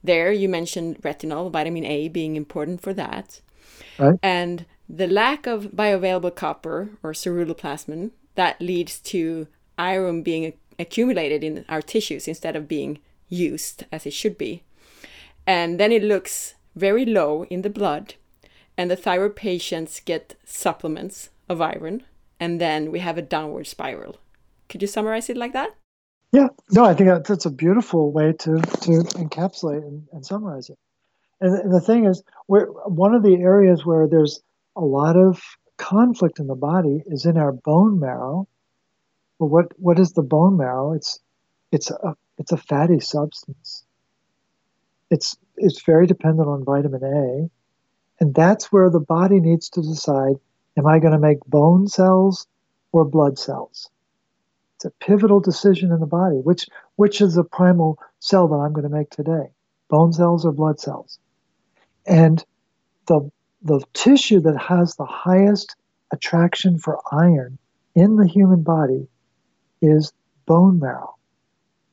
there 0.04 0.32
you 0.32 0.48
mentioned 0.50 1.02
retinol, 1.02 1.52
vitamin 1.52 1.86
A 1.86 2.08
being 2.08 2.36
important 2.36 2.82
for 2.82 2.94
that. 2.94 3.42
Right. 3.98 4.20
And 4.22 4.66
the 4.88 5.08
lack 5.08 5.48
of 5.48 5.66
bioavailable 5.68 6.36
copper 6.36 6.90
or 7.02 7.14
ceruloplasmin 7.14 8.12
that 8.36 8.62
leads 8.62 9.00
to 9.00 9.48
iron 9.78 10.22
being 10.22 10.54
accumulated 10.78 11.44
in 11.44 11.66
our 11.70 11.82
tissues 11.82 12.28
instead 12.28 12.56
of 12.56 12.68
being 12.68 13.00
used 13.30 13.86
as 13.92 14.06
it 14.06 14.14
should 14.14 14.38
be. 14.38 14.64
And 15.48 15.80
then 15.80 15.92
it 15.92 16.04
looks 16.04 16.56
very 16.76 17.06
low 17.06 17.44
in 17.46 17.62
the 17.62 17.70
blood, 17.70 18.16
and 18.78 18.90
the 18.90 18.96
thyroid 18.96 19.36
patients 19.36 20.00
get 20.00 20.36
supplements 20.46 21.30
of 21.50 21.62
iron, 21.62 22.04
and 22.40 22.60
then 22.60 22.92
we 22.92 23.00
have 23.00 23.18
a 23.18 23.22
downward 23.22 23.68
spiral. 23.68 24.18
Could 24.70 24.82
you 24.82 24.88
summarize 24.88 25.30
it 25.30 25.38
like 25.38 25.54
that? 25.54 25.76
Yeah, 26.32 26.48
no, 26.70 26.86
I 26.86 26.94
think 26.94 27.26
that's 27.28 27.46
a 27.46 27.52
beautiful 27.52 28.12
way 28.12 28.32
to, 28.32 28.58
to 28.58 28.92
encapsulate 29.20 29.86
and, 29.86 30.08
and 30.14 30.26
summarize 30.26 30.70
it. 30.70 30.78
And, 31.42 31.74
the 31.74 31.82
thing 31.82 32.06
is, 32.06 32.24
one 32.48 33.14
of 33.14 33.24
the 33.24 33.36
areas 33.36 33.86
where 33.86 34.08
there's 34.08 34.42
a 34.76 34.82
lot 34.82 35.18
of 35.18 35.42
conflict 35.78 36.40
in 36.40 36.48
the 36.48 36.56
body 36.56 37.04
is 37.08 37.26
in 37.26 37.38
our 37.38 37.52
bone 37.52 38.00
marrow. 38.00 38.48
Well, 39.40 39.50
what 39.50 39.80
what 39.80 40.00
is 40.00 40.14
the 40.14 40.22
bone 40.22 40.56
marrow? 40.56 40.94
It's 40.94 41.20
it's 41.72 41.90
a 41.90 42.16
it's 42.38 42.52
a 42.52 42.58
fatty 42.58 43.00
substance. 43.00 43.84
It's 45.10 45.36
it's 45.58 45.84
very 45.84 46.08
dependent 46.08 46.48
on 46.48 46.66
vitamin 46.66 47.04
A, 47.04 47.50
and 48.24 48.34
that's 48.34 48.72
where 48.72 48.90
the 48.90 49.00
body 49.00 49.40
needs 49.40 49.70
to 49.70 49.82
decide: 49.82 50.36
Am 50.78 50.88
I 50.88 51.00
going 51.00 51.14
to 51.14 51.20
make 51.20 51.40
bone 51.46 51.88
cells 51.88 52.48
or 52.92 53.06
blood 53.06 53.38
cells? 53.38 53.90
It's 54.76 54.86
a 54.86 55.06
pivotal 55.06 55.40
decision 55.40 55.92
in 55.92 56.00
the 56.00 56.08
body. 56.08 56.38
Which 56.38 56.68
which 56.96 57.22
is 57.22 57.36
the 57.36 57.44
primal 57.44 58.00
cell 58.20 58.48
that 58.48 58.56
I'm 58.56 58.74
going 58.74 58.90
to 58.90 58.96
make 58.96 59.10
today? 59.10 59.52
Bone 59.90 60.14
cells 60.14 60.46
or 60.46 60.52
blood 60.52 60.80
cells? 60.80 61.20
And 62.06 62.44
the 63.08 63.30
the 63.62 63.84
tissue 63.94 64.40
that 64.42 64.58
has 64.58 64.96
the 64.96 65.06
highest 65.06 65.76
attraction 66.12 66.80
for 66.80 67.00
iron 67.12 67.58
in 67.96 68.16
the 68.16 68.28
human 68.28 68.64
body 68.64 69.08
is 69.82 70.14
bone 70.46 70.80
marrow. 70.80 71.16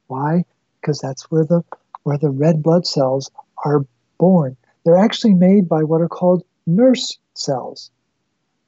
Why? 0.07 0.45
Because 0.81 0.99
that's 1.01 1.31
where 1.31 1.45
the 1.45 1.63
where 2.05 2.19
the 2.19 2.31
red 2.31 2.63
blood 2.63 2.87
cells 2.87 3.31
are 3.65 3.85
born. 4.19 4.57
They're 4.85 4.97
actually 4.97 5.35
made 5.35 5.69
by 5.69 5.83
what 5.83 6.01
are 6.01 6.09
called 6.09 6.45
nurse 6.67 7.19
cells. 7.35 7.91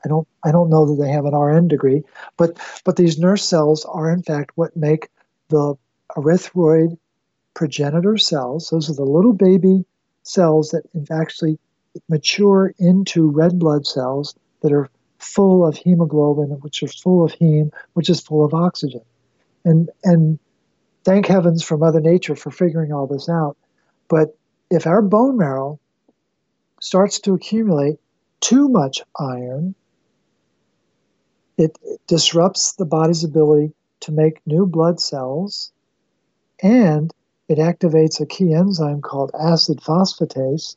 I 0.05 0.09
don't 0.09 0.27
I 0.45 0.53
don't 0.53 0.71
know 0.71 0.87
that 0.87 1.03
they 1.03 1.11
have 1.11 1.27
an 1.27 1.35
RN 1.35 1.69
degree, 1.69 2.03
but 2.37 2.59
but 2.85 2.97
these 2.97 3.19
nurse 3.19 3.45
cells 3.45 3.85
are 3.85 4.11
in 4.11 4.23
fact 4.23 4.53
what 4.55 4.77
make 4.77 5.11
the 5.49 5.75
erythroid 6.17 6.97
progenitor 7.55 8.17
cells. 8.17 8.71
Those 8.71 8.89
are 8.89 8.95
the 8.95 9.05
little 9.05 9.33
baby 9.33 9.85
cells 10.23 10.71
that 10.71 10.85
actually 11.11 11.59
mature 12.09 12.73
into 12.79 13.29
red 13.29 13.59
blood 13.59 13.87
cells 13.87 14.35
that 14.63 14.73
are 14.73 14.89
full 15.19 15.67
of 15.67 15.77
hemoglobin, 15.77 16.51
which 16.61 16.83
are 16.83 16.89
full 16.89 17.25
of 17.25 17.33
heme, 17.33 17.71
which 17.95 18.09
is 18.09 18.21
full 18.21 18.45
of 18.45 18.55
oxygen. 18.55 19.03
And 19.65 19.91
and 20.05 20.39
thank 21.05 21.27
heavens 21.27 21.63
for 21.63 21.77
Mother 21.77 22.01
Nature 22.01 22.37
for 22.37 22.51
figuring 22.51 22.93
all 22.93 23.07
this 23.07 23.29
out. 23.29 23.57
But 24.09 24.37
if 24.71 24.87
our 24.87 25.03
bone 25.03 25.37
marrow 25.37 25.79
starts 26.81 27.21
to 27.21 27.35
accumulate 27.35 27.99
too 28.41 28.69
much 28.69 29.03
iron, 29.19 29.75
it, 31.59 31.79
disrupts 32.07 32.75
the 32.75 32.87
body's 32.87 33.25
ability 33.25 33.73
to 34.01 34.13
make 34.13 34.41
new 34.47 34.65
blood 34.65 35.01
cells 35.01 35.73
and 36.63 37.13
it 37.49 37.59
activates 37.59 38.21
a 38.21 38.27
key 38.27 38.55
enzyme 38.55 39.01
called 39.03 39.33
acid 39.39 39.81
phosphatase, 39.81 40.77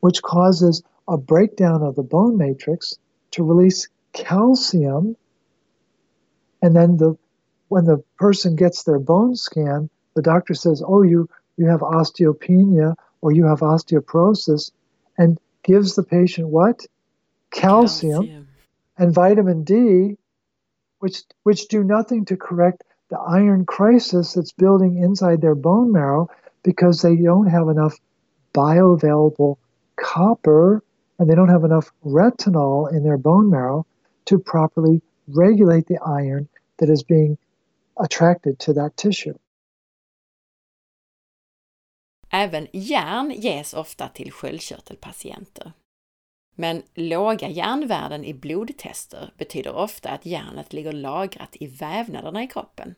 which 0.00 0.22
causes 0.22 0.82
a 1.08 1.18
breakdown 1.18 1.82
of 1.82 1.96
the 1.96 2.02
bone 2.02 2.36
matrix 2.36 2.96
to 3.32 3.42
release 3.42 3.88
calcium. 4.12 5.16
And 6.62 6.76
then 6.76 6.96
the 6.96 7.16
when 7.68 7.86
the 7.86 8.04
person 8.18 8.54
gets 8.54 8.84
their 8.84 8.98
bone 8.98 9.34
scan, 9.34 9.88
the 10.14 10.22
doctor 10.22 10.54
says, 10.54 10.82
"Oh, 10.86 11.02
you 11.02 11.28
you 11.56 11.66
have 11.66 11.80
osteopenia 11.80 12.94
or 13.22 13.32
you 13.32 13.46
have 13.46 13.60
osteoporosis," 13.60 14.70
and 15.16 15.38
gives 15.62 15.94
the 15.94 16.02
patient 16.02 16.48
what? 16.48 16.86
Calcium, 17.50 18.26
calcium. 18.26 18.48
and 18.98 19.14
vitamin 19.14 19.64
D, 19.64 20.16
which 20.98 21.22
which 21.42 21.68
do 21.68 21.82
nothing 21.82 22.26
to 22.26 22.36
correct 22.36 22.84
the 23.08 23.18
iron 23.18 23.64
crisis 23.64 24.34
that's 24.34 24.52
building 24.52 24.96
inside 24.96 25.40
their 25.40 25.54
bone 25.54 25.92
marrow 25.92 26.28
because 26.62 27.02
they 27.02 27.16
don't 27.16 27.48
have 27.48 27.68
enough 27.68 27.98
bioavailable 28.54 29.56
copper 29.96 30.82
and 31.18 31.28
they 31.28 31.34
don't 31.34 31.48
have 31.48 31.64
enough 31.64 31.92
retinol 32.04 32.90
in 32.90 33.04
their 33.04 33.18
bone 33.18 33.50
marrow 33.50 33.86
to 34.24 34.38
properly 34.38 35.02
regulate 35.28 35.86
the 35.86 35.98
iron 35.98 36.48
that 36.78 36.88
is 36.88 37.02
being 37.02 37.36
attracted 37.98 38.58
to 38.58 38.72
that 38.72 38.96
tissue. 38.96 39.34
Även 42.32 42.66
järn 42.72 43.30
ges 43.30 43.74
ofta 43.74 44.08
till 44.08 44.32
sköldkörtelpatienter. 44.32 45.72
Men 46.54 46.82
låga 46.94 47.48
järnvärden 47.48 48.24
i 48.24 48.34
blodtester 48.34 49.32
betyder 49.36 49.74
ofta 49.74 50.10
att 50.10 50.26
järnet 50.26 50.72
ligger 50.72 50.92
lagrat 50.92 51.56
i 51.60 51.66
vävnaderna 51.66 52.42
i 52.42 52.46
kroppen. 52.46 52.94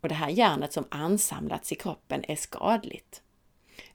Och 0.00 0.08
det 0.08 0.14
här 0.14 0.30
järnet 0.30 0.72
som 0.72 0.84
ansamlats 0.88 1.72
i 1.72 1.74
kroppen 1.74 2.24
är 2.28 2.36
skadligt. 2.36 3.22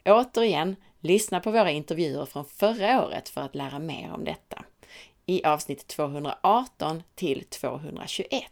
Återigen, 0.05 0.75
lyssna 0.99 1.39
på 1.39 1.51
våra 1.51 1.71
intervjuer 1.71 2.25
från 2.25 2.45
förra 2.45 3.05
året 3.05 3.29
för 3.29 3.41
att 3.41 3.55
lära 3.55 3.79
mer 3.79 4.11
om 4.13 4.23
detta 4.23 4.65
i 5.25 5.43
avsnitt 5.43 5.87
218 5.87 7.03
till 7.15 7.43
221. 7.43 8.43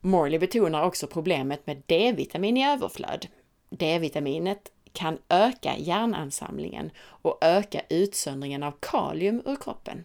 Morley 0.00 0.38
betonar 0.38 0.82
också 0.82 1.06
problemet 1.06 1.66
med 1.66 1.82
D-vitamin 1.86 2.56
i 2.56 2.66
överflöd. 2.66 3.26
D-vitaminet 3.70 4.72
kan 4.92 5.18
öka 5.28 5.76
järnansamlingen 5.78 6.90
och 6.98 7.38
öka 7.40 7.80
utsöndringen 7.88 8.62
av 8.62 8.74
kalium 8.80 9.42
ur 9.46 9.56
kroppen. 9.56 10.04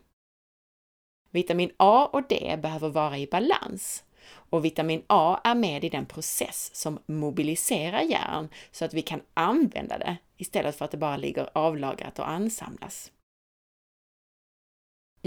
Vitamin 1.32 1.72
A 1.78 2.10
och 2.14 2.28
D 2.28 2.58
behöver 2.62 2.90
vara 2.90 3.18
i 3.18 3.28
balans 3.28 4.04
och 4.28 4.66
vitamin 4.66 5.04
A 5.08 5.40
är 5.44 5.56
med 5.56 5.84
i 5.84 5.90
den 5.90 6.06
process 6.06 6.76
som 6.76 7.00
mobiliserar 7.06 8.02
järn 8.02 8.50
så 8.72 8.86
att 8.86 8.94
vi 8.94 9.02
kan 9.02 9.22
använda 9.34 9.98
det 9.98 10.18
istället 10.38 10.76
för 10.76 10.86
att 10.86 10.92
det 10.92 10.98
bara 10.98 11.18
ligger 11.18 11.50
avlagrat 11.54 12.20
och 12.20 12.30
ansamlas. 12.30 13.12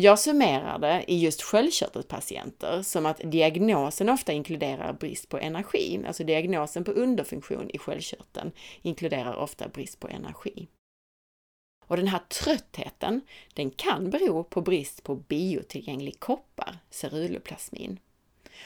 Jag 0.01 0.19
summerar 0.19 0.79
det 0.79 1.05
i 1.09 1.19
just 1.19 1.43
sköldkörtelpatienter 1.43 2.83
som 2.83 3.07
att 3.07 3.21
diagnosen 3.25 4.09
ofta 4.09 4.33
inkluderar 4.33 4.93
brist 4.93 5.29
på 5.29 5.39
energi, 5.39 6.05
alltså 6.07 6.25
diagnosen 6.25 6.85
på 6.85 6.91
underfunktion 6.91 7.71
i 7.71 7.79
sköldkörteln 7.79 8.53
inkluderar 8.83 9.37
ofta 9.37 9.69
brist 9.69 10.01
på 10.01 10.09
energi. 10.09 10.69
Och 11.87 11.97
den 11.97 12.09
här 12.09 12.19
tröttheten, 12.19 13.21
den 13.55 13.71
kan 13.71 14.11
bero 14.11 14.45
på 14.45 14.61
brist 14.61 15.03
på 15.03 15.15
biotillgänglig 15.15 16.21
koppar, 16.21 16.79
ceruloplasmin. 16.91 17.99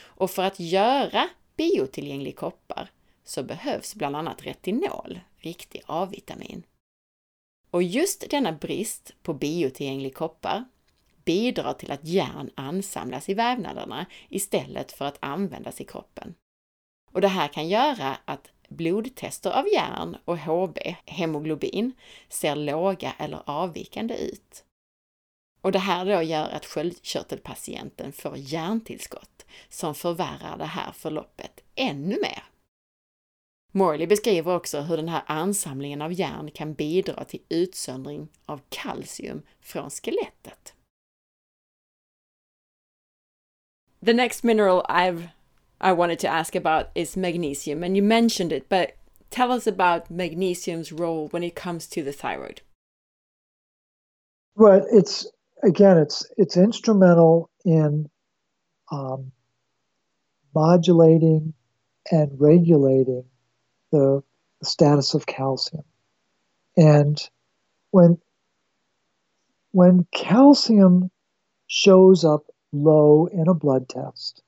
Och 0.01 0.31
för 0.31 0.43
att 0.43 0.61
göra 0.61 1.29
biotillgänglig 1.57 2.37
koppar 2.37 2.91
så 3.25 3.43
behövs 3.43 3.95
bland 3.95 4.17
annat 4.17 4.47
retinol, 4.47 5.21
riktig 5.37 5.83
A-vitamin. 5.87 6.63
Och 7.71 7.83
just 7.83 8.31
denna 8.31 8.53
brist 8.53 9.15
på 9.23 9.35
biotillgänglig 9.35 10.15
koppar 10.15 10.65
bidrar 11.25 11.73
till 11.73 11.91
att 11.91 12.05
järn 12.05 12.51
ansamlas 12.55 13.29
i 13.29 13.35
vävnaderna 13.35 14.07
istället 14.29 14.93
för 14.93 15.05
att 15.05 15.19
användas 15.21 15.81
i 15.81 15.85
kroppen. 15.85 16.35
Och 17.13 17.21
det 17.21 17.29
här 17.29 17.49
kan 17.49 17.69
göra 17.69 18.17
att 18.25 18.51
blodtester 18.69 19.51
av 19.51 19.69
järn 19.69 20.17
och 20.25 20.39
HB, 20.39 20.79
hemoglobin, 21.05 21.93
ser 22.29 22.57
låga 22.57 23.15
eller 23.19 23.43
avvikande 23.47 24.15
ut. 24.15 24.65
Och 25.61 25.73
det 25.73 25.79
här 25.79 26.05
då 26.05 26.23
gör 26.23 26.49
att 26.49 26.67
sköldkörtelpatienten 26.67 28.13
får 28.13 28.37
järntillskott 28.37 29.47
som 29.69 29.95
förvärrar 29.95 30.59
det 30.59 30.65
här 30.65 30.93
förloppet 30.93 31.61
ännu 31.75 32.19
mer. 32.23 32.43
Morley 33.75 34.07
beskriver 34.07 34.57
också 34.57 34.81
hur 34.81 34.97
den 34.97 35.09
här 35.09 35.23
ansamlingen 35.27 36.03
av 36.03 36.13
järn 36.13 36.51
kan 36.51 36.75
bidra 36.75 37.25
till 37.25 37.43
utsöndring 37.49 38.29
av 38.47 38.61
kalcium 38.69 39.43
från 39.61 39.91
skelettet. 39.91 40.75
The 44.03 44.15
next 44.15 44.43
mineral 44.43 44.85
I've 44.89 45.29
I 45.81 45.93
wanted 45.93 46.19
to 46.21 46.29
ask 46.29 46.55
about 46.55 46.91
is 46.95 47.17
magnesium, 47.17 47.83
and 47.83 47.97
you 47.97 48.03
mentioned 48.03 48.53
it, 48.53 48.69
but 48.69 48.97
tell 49.31 49.51
us 49.51 49.67
about 49.67 50.11
magnesium's 50.11 50.93
role 50.93 51.29
when 51.29 51.43
it 51.43 51.57
comes 51.57 51.87
to 51.89 52.03
the 52.03 52.13
thyroid. 52.13 52.63
Well, 54.55 54.87
it's 54.93 55.27
again, 55.63 55.99
it's 55.99 56.27
it's 56.37 56.57
instrumental 56.57 57.51
in 57.65 58.09
um, 58.91 59.33
modulating 60.55 61.55
and 62.11 62.31
regulating 62.41 63.25
the, 63.91 64.23
the 64.61 64.67
status 64.67 65.15
of 65.15 65.27
calcium. 65.27 65.85
And 66.77 67.19
when 67.91 68.19
when 69.71 70.07
calcium 70.13 71.11
shows 71.67 72.25
up 72.25 72.45
low 72.73 73.27
in 73.27 73.49
a 73.49 73.55
blood 73.55 73.89
test 73.89 74.43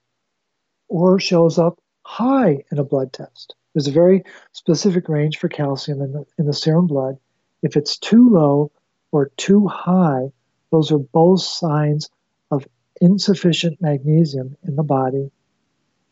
or 0.88 1.18
shows 1.18 1.58
up 1.58 1.78
high 2.02 2.64
in 2.70 2.78
a 2.78 2.84
blood 2.84 3.12
test, 3.12 3.54
there's 3.74 3.88
a 3.88 3.92
very 3.92 4.22
specific 4.52 5.08
range 5.08 5.38
for 5.38 5.48
calcium 5.48 6.00
in 6.00 6.12
the, 6.12 6.24
in 6.38 6.46
the 6.46 6.52
serum 6.52 6.86
blood. 6.86 7.18
If 7.62 7.76
it's 7.76 7.98
too 7.98 8.30
low 8.30 8.70
or 9.12 9.30
too 9.36 9.66
high, 9.66 10.32
those 10.70 10.92
are 10.92 10.98
both 10.98 11.40
signs 11.40 12.08
of 12.50 12.66
insufficient 13.00 13.80
magnesium 13.80 14.56
in 14.66 14.76
the 14.76 14.82
body. 14.82 15.30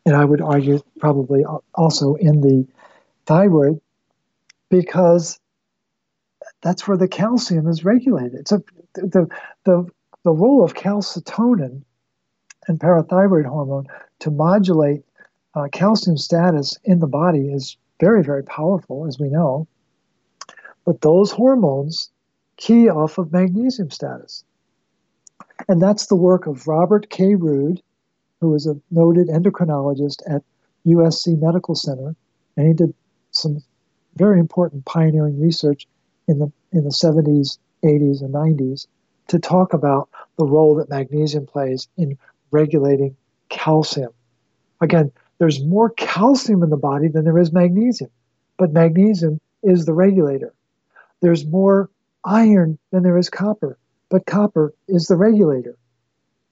And 0.05 0.15
I 0.15 0.25
would 0.25 0.41
argue 0.41 0.81
probably 0.99 1.45
also 1.73 2.15
in 2.15 2.41
the 2.41 2.67
thyroid 3.25 3.79
because 4.69 5.39
that's 6.61 6.87
where 6.87 6.97
the 6.97 7.07
calcium 7.07 7.67
is 7.67 7.85
regulated. 7.85 8.47
So 8.47 8.63
the, 8.95 9.29
the, 9.63 9.85
the 10.23 10.31
role 10.31 10.63
of 10.63 10.73
calcitonin 10.73 11.83
and 12.67 12.79
parathyroid 12.79 13.45
hormone 13.45 13.87
to 14.19 14.31
modulate 14.31 15.03
uh, 15.55 15.67
calcium 15.71 16.17
status 16.17 16.77
in 16.83 16.99
the 16.99 17.07
body 17.07 17.51
is 17.51 17.77
very, 17.99 18.23
very 18.23 18.43
powerful, 18.43 19.05
as 19.07 19.19
we 19.19 19.29
know. 19.29 19.67
But 20.85 21.01
those 21.01 21.31
hormones 21.31 22.09
key 22.57 22.89
off 22.89 23.17
of 23.17 23.31
magnesium 23.31 23.89
status. 23.89 24.43
And 25.67 25.81
that's 25.81 26.07
the 26.07 26.15
work 26.15 26.47
of 26.47 26.67
Robert 26.67 27.09
K. 27.09 27.35
Rude, 27.35 27.81
who 28.41 28.53
is 28.55 28.67
a 28.67 28.79
noted 28.91 29.27
endocrinologist 29.27 30.21
at 30.27 30.43
USC 30.85 31.39
Medical 31.39 31.75
Center. 31.75 32.15
And 32.57 32.67
he 32.67 32.73
did 32.73 32.93
some 33.31 33.63
very 34.15 34.39
important 34.39 34.85
pioneering 34.85 35.39
research 35.39 35.87
in 36.27 36.39
the 36.39 36.51
in 36.71 36.83
the 36.83 36.89
70s, 36.89 37.57
80s, 37.83 38.21
and 38.21 38.33
90s 38.33 38.87
to 39.27 39.39
talk 39.39 39.73
about 39.73 40.09
the 40.37 40.45
role 40.45 40.75
that 40.75 40.89
magnesium 40.89 41.45
plays 41.45 41.87
in 41.97 42.17
regulating 42.53 43.15
calcium. 43.49 44.11
Again, 44.81 45.11
there's 45.39 45.63
more 45.63 45.89
calcium 45.89 46.63
in 46.63 46.69
the 46.69 46.77
body 46.77 47.07
than 47.07 47.25
there 47.25 47.37
is 47.37 47.51
magnesium, 47.51 48.11
but 48.57 48.71
magnesium 48.71 49.41
is 49.63 49.85
the 49.85 49.93
regulator. 49.93 50.53
There's 51.21 51.45
more 51.45 51.89
iron 52.23 52.77
than 52.91 53.03
there 53.03 53.17
is 53.17 53.29
copper, 53.29 53.77
but 54.09 54.25
copper 54.25 54.73
is 54.87 55.07
the 55.07 55.15
regulator. 55.15 55.75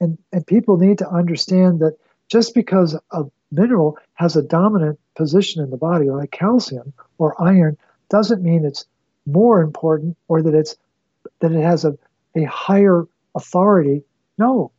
And, 0.00 0.18
and 0.32 0.46
people 0.46 0.76
need 0.76 0.98
to 0.98 1.08
understand 1.08 1.80
that 1.80 1.96
just 2.28 2.54
because 2.54 2.98
a 3.12 3.24
mineral 3.50 3.98
has 4.14 4.36
a 4.36 4.42
dominant 4.42 4.98
position 5.14 5.62
in 5.62 5.70
the 5.70 5.76
body, 5.76 6.10
like 6.10 6.30
calcium 6.30 6.92
or 7.18 7.40
iron, 7.40 7.76
doesn't 8.08 8.42
mean 8.42 8.64
it's 8.64 8.86
more 9.26 9.62
important 9.62 10.16
or 10.28 10.42
that 10.42 10.54
it's 10.54 10.76
that 11.40 11.52
it 11.52 11.62
has 11.62 11.84
a, 11.84 11.96
a 12.34 12.44
higher 12.44 13.06
authority. 13.34 14.02
No, 14.38 14.72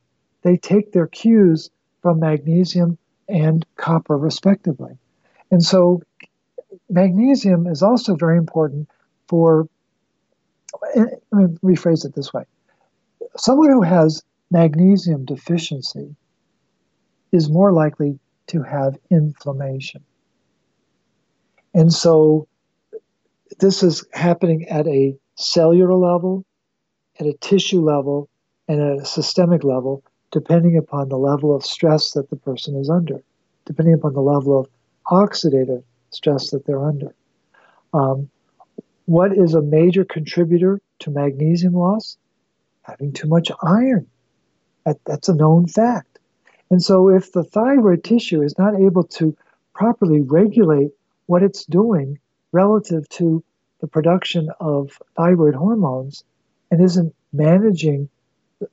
they 0.43 0.57
take 0.57 0.91
their 0.91 1.07
cues 1.07 1.69
from 2.01 2.19
magnesium 2.19 2.97
and 3.27 3.65
copper, 3.77 4.17
respectively. 4.17 4.97
And 5.51 5.63
so, 5.63 6.01
magnesium 6.89 7.67
is 7.67 7.81
also 7.81 8.15
very 8.15 8.37
important 8.37 8.89
for. 9.27 9.67
Eh, 10.95 11.05
let 11.31 11.49
me 11.49 11.57
rephrase 11.63 12.05
it 12.05 12.13
this 12.15 12.33
way: 12.33 12.43
someone 13.37 13.69
who 13.69 13.81
has 13.81 14.23
magnesium 14.51 15.25
deficiency 15.25 16.15
is 17.31 17.49
more 17.49 17.71
likely 17.71 18.19
to 18.47 18.61
have 18.61 18.97
inflammation. 19.09 20.03
And 21.73 21.91
so 21.91 22.47
this 23.59 23.81
is 23.81 24.05
happening 24.13 24.67
at 24.69 24.87
a 24.87 25.17
cellular 25.35 25.95
level, 25.95 26.45
at 27.19 27.25
a 27.25 27.33
tissue 27.33 27.81
level, 27.81 28.29
and 28.67 28.81
at 28.81 29.01
a 29.01 29.05
systemic 29.05 29.63
level, 29.63 30.03
depending 30.33 30.75
upon 30.75 31.09
the 31.09 31.17
level 31.17 31.55
of 31.55 31.63
stress 31.63 32.11
that 32.13 32.27
the 32.31 32.35
person 32.35 32.75
is 32.75 32.89
under, 32.89 33.21
depending 33.65 33.93
upon 33.93 34.13
the 34.13 34.21
level 34.21 34.59
of 34.59 34.67
oxidative 35.07 35.83
stress 36.09 36.49
that 36.49 36.65
they're 36.65 36.83
under. 36.83 37.13
Um, 37.93 38.29
what 39.05 39.37
is 39.37 39.53
a 39.53 39.61
major 39.61 40.03
contributor 40.03 40.81
to 40.99 41.11
magnesium 41.11 41.73
loss? 41.73 42.17
Having 42.81 43.13
too 43.13 43.27
much 43.27 43.51
iron. 43.61 44.07
That, 44.85 44.97
that's 45.05 45.29
a 45.29 45.35
known 45.35 45.67
fact. 45.67 46.17
And 46.71 46.81
so, 46.81 47.09
if 47.09 47.31
the 47.31 47.43
thyroid 47.43 48.03
tissue 48.03 48.41
is 48.41 48.57
not 48.57 48.73
able 48.75 49.03
to 49.19 49.37
properly 49.75 50.21
regulate 50.21 50.91
what 51.27 51.43
it's 51.43 51.63
doing 51.65 52.17
relative 52.51 53.07
to 53.09 53.43
the 53.81 53.87
production 53.87 54.49
of 54.59 54.99
thyroid 55.15 55.53
hormones 55.53 56.23
and 56.71 56.83
isn't 56.83 57.13
managing 57.31 58.09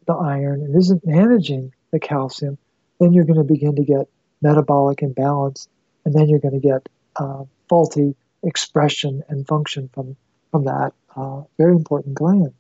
the 0.07 0.15
iron 0.15 0.63
and 0.63 0.77
isn't 0.77 1.07
managing 1.07 1.73
the 1.91 2.01
calcium, 2.01 2.59
then 2.99 3.13
you're 3.13 3.25
going 3.25 3.39
to 3.39 3.45
begin 3.45 3.77
to 3.77 3.85
get 3.85 4.09
metabolic 4.43 5.03
imbalance, 5.03 5.69
and 6.05 6.15
then 6.15 6.29
you're 6.29 6.39
going 6.39 6.61
to 6.61 6.67
get 6.67 6.89
uh, 7.17 7.45
faulty 7.69 8.15
expression 8.43 9.23
and 9.29 9.47
function 9.47 9.89
from 9.93 10.17
from 10.51 10.65
that 10.65 10.93
uh, 11.17 11.43
very 11.59 11.73
important 11.73 12.15
gland. 12.15 12.53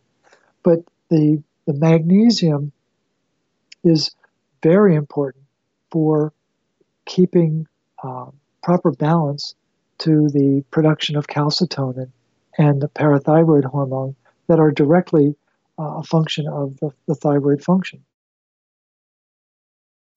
But 0.62 0.80
the 1.08 1.42
the 1.66 1.74
magnesium 1.74 2.72
is 3.84 4.10
very 4.62 4.94
important 4.94 5.44
for 5.90 6.32
keeping 7.06 7.66
uh, 8.02 8.26
proper 8.62 8.90
balance 8.92 9.54
to 9.98 10.28
the 10.28 10.64
production 10.70 11.16
of 11.16 11.26
calcitonin 11.26 12.10
and 12.58 12.80
the 12.80 12.88
parathyroid 12.88 13.64
hormone 13.64 14.14
that 14.46 14.58
are 14.58 14.70
directly 14.70 15.34
a 15.80 16.02
function 16.02 16.46
of 16.48 16.78
the, 16.80 16.90
the 17.06 17.14
thyroid 17.14 17.62
function. 17.62 18.04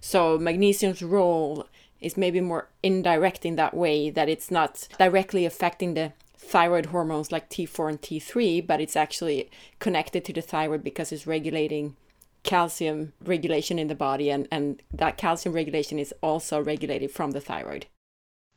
So, 0.02 0.38
magnesium's 0.38 1.02
role 1.02 1.66
is 2.02 2.18
maybe 2.18 2.42
more 2.42 2.68
indirect 2.84 3.46
in 3.46 3.56
that 3.56 3.74
way 3.74 4.10
that 4.10 4.28
it's 4.28 4.52
not 4.52 4.88
directly 5.00 5.46
affecting 5.46 5.94
the 5.94 6.12
thyroid 6.38 6.88
hormones 6.88 7.32
like 7.32 7.50
T4 7.50 7.90
and 7.90 8.02
T3, 8.02 8.68
but 8.68 8.82
it's 8.82 8.98
actually 8.98 9.50
connected 9.80 10.26
to 10.26 10.34
the 10.34 10.42
thyroid 10.42 10.84
because 10.84 11.12
it's 11.12 11.26
regulating 11.26 11.96
calcium 12.44 13.14
regulation 13.24 13.80
in 13.80 13.88
the 13.88 13.96
body, 13.96 14.30
and, 14.30 14.48
and 14.52 14.82
that 14.94 15.18
calcium 15.18 15.56
regulation 15.56 15.98
is 15.98 16.14
also 16.22 16.62
regulated 16.62 17.10
from 17.10 17.32
the 17.32 17.40
thyroid. 17.40 17.86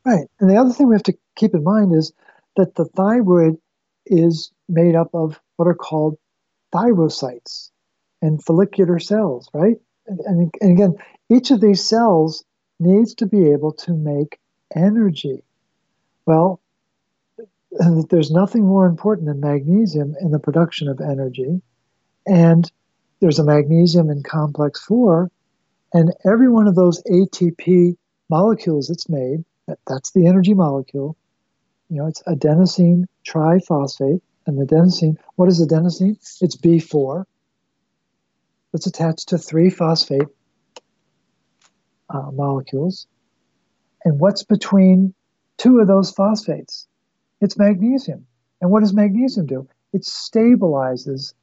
Right. 0.05 0.27
And 0.39 0.49
the 0.49 0.57
other 0.57 0.71
thing 0.71 0.89
we 0.89 0.95
have 0.95 1.03
to 1.03 1.17
keep 1.35 1.53
in 1.53 1.63
mind 1.63 1.95
is 1.95 2.11
that 2.57 2.75
the 2.75 2.85
thyroid 2.85 3.57
is 4.05 4.51
made 4.67 4.95
up 4.95 5.09
of 5.13 5.39
what 5.55 5.67
are 5.67 5.75
called 5.75 6.17
thyrocytes 6.73 7.71
and 8.21 8.43
follicular 8.43 8.99
cells, 8.99 9.49
right? 9.53 9.77
And, 10.07 10.53
and, 10.61 10.71
again, 10.71 10.95
each 11.29 11.51
of 11.51 11.61
these 11.61 11.83
cells 11.83 12.43
needs 12.79 13.13
to 13.15 13.25
be 13.25 13.49
able 13.51 13.73
to 13.73 13.93
make 13.93 14.39
energy. 14.75 15.43
Well, 16.25 16.59
there's 18.09 18.31
nothing 18.31 18.65
more 18.65 18.85
important 18.85 19.27
than 19.27 19.39
magnesium 19.39 20.15
in 20.21 20.31
the 20.31 20.39
production 20.39 20.87
of 20.87 21.01
energy. 21.01 21.61
And 22.25 22.71
there's 23.19 23.39
a 23.39 23.43
magnesium 23.43 24.09
in 24.09 24.23
complex 24.23 24.83
4. 24.85 25.29
And 25.93 26.13
every 26.25 26.49
one 26.49 26.67
of 26.67 26.75
those 26.75 27.01
ATP 27.03 27.97
molecules 28.29 28.87
that's 28.87 29.09
made 29.09 29.43
that, 29.67 29.79
that's 29.87 30.11
the 30.11 30.27
energy 30.27 30.53
molecule. 30.53 31.15
You 31.89 31.97
know, 31.97 32.07
it's 32.07 32.23
adenosine 32.23 33.05
triphosphate. 33.25 34.21
And 34.47 34.65
adenosine, 34.65 35.17
what 35.35 35.49
is 35.49 35.61
adenosine? 35.61 36.17
It's 36.41 36.55
B4. 36.55 37.25
It's 38.73 38.87
attached 38.87 39.29
to 39.29 39.37
three 39.37 39.69
phosphate 39.69 40.27
uh, 42.09 42.31
molecules. 42.31 43.07
And 44.05 44.19
what's 44.19 44.43
between 44.43 45.13
two 45.57 45.79
of 45.79 45.87
those 45.87 46.11
phosphates? 46.11 46.87
It's 47.41 47.57
magnesium. 47.57 48.25
And 48.61 48.71
what 48.71 48.79
does 48.79 48.93
magnesium 48.93 49.47
do? 49.47 49.67
It 49.91 50.03
stabilizes 50.03 51.33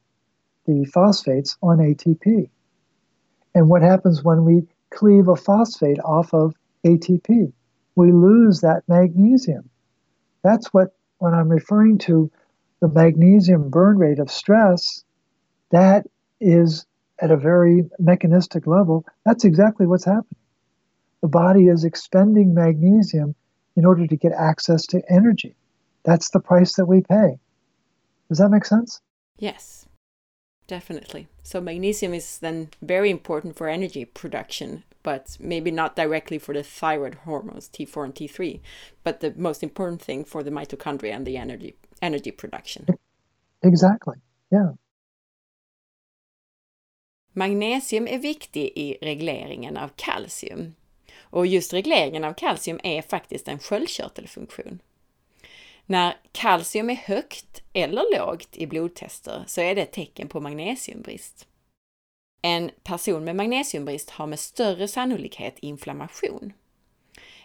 the 0.65 0.85
phosphates 0.85 1.57
on 1.61 1.77
ATP. 1.77 2.49
And 3.53 3.69
what 3.69 3.83
happens 3.83 4.23
when 4.23 4.43
we 4.45 4.63
cleave 4.89 5.27
a 5.27 5.35
phosphate 5.35 5.99
off 5.99 6.33
of 6.33 6.55
ATP? 6.83 7.53
We 7.95 8.11
lose 8.11 8.61
that 8.61 8.83
magnesium. 8.87 9.69
That's 10.43 10.73
what, 10.73 10.95
when 11.19 11.33
I'm 11.35 11.49
referring 11.49 11.99
to 11.99 12.31
the 12.85 12.93
magnesium 12.93 13.69
burn 13.71 13.97
rate 13.97 14.19
of 14.19 14.29
stress, 14.29 15.03
that 15.71 16.05
is 16.39 16.85
at 17.19 17.31
a 17.31 17.37
very 17.37 17.83
mechanistic 17.97 18.67
level, 18.67 19.03
that's 19.25 19.43
exactly 19.43 19.87
what's 19.87 20.05
happening. 20.05 20.37
The 21.21 21.27
body 21.27 21.67
is 21.67 21.83
expending 21.83 22.53
magnesium 22.53 23.33
in 23.75 23.85
order 23.85 24.05
to 24.05 24.15
get 24.15 24.33
access 24.33 24.85
to 24.87 25.01
energy. 25.09 25.55
That's 26.03 26.29
the 26.29 26.39
price 26.39 26.75
that 26.75 26.85
we 26.85 27.01
pay. 27.01 27.39
Does 28.29 28.37
that 28.37 28.49
make 28.49 28.65
sense? 28.65 29.01
Yes, 29.39 29.87
definitely. 30.67 31.27
So, 31.41 31.59
magnesium 31.59 32.13
is 32.13 32.37
then 32.37 32.69
very 32.83 33.09
important 33.09 33.55
for 33.55 33.67
energy 33.67 34.05
production, 34.05 34.83
but 35.01 35.37
maybe 35.39 35.71
not 35.71 35.95
directly 35.95 36.37
for 36.37 36.53
the 36.53 36.63
thyroid 36.63 37.15
hormones 37.25 37.67
T4 37.67 38.05
and 38.05 38.15
T3, 38.15 38.59
but 39.03 39.21
the 39.21 39.33
most 39.35 39.63
important 39.63 40.03
thing 40.03 40.23
for 40.23 40.43
the 40.43 40.51
mitochondria 40.51 41.15
and 41.15 41.25
the 41.25 41.37
energy 41.37 41.75
energy 42.01 42.31
production. 42.31 42.85
Exactly. 43.61 44.13
Yeah. 44.51 44.73
Magnesium 47.33 48.07
är 48.07 48.17
viktig 48.17 48.71
i 48.75 48.97
regleringen 49.01 49.77
av 49.77 49.89
kalcium. 49.95 50.75
Och 51.19 51.47
just 51.47 51.73
regleringen 51.73 52.23
av 52.23 52.33
kalcium 52.33 52.79
är 52.83 53.01
faktiskt 53.01 53.47
en 53.47 53.59
sköldkörtelfunktion. 53.59 54.79
När 55.85 56.17
kalcium 56.31 56.89
är 56.89 56.95
högt 56.95 57.63
eller 57.73 58.17
lågt 58.17 58.57
i 58.57 58.67
blodtester 58.67 59.43
så 59.47 59.61
är 59.61 59.75
det 59.75 59.81
ett 59.81 59.91
tecken 59.91 60.27
på 60.27 60.39
magnesiumbrist. 60.39 61.47
En 62.41 62.71
person 62.83 63.23
med 63.23 63.35
magnesiumbrist 63.35 64.09
har 64.09 64.27
med 64.27 64.39
större 64.39 64.87
sannolikhet 64.87 65.59
inflammation. 65.59 66.53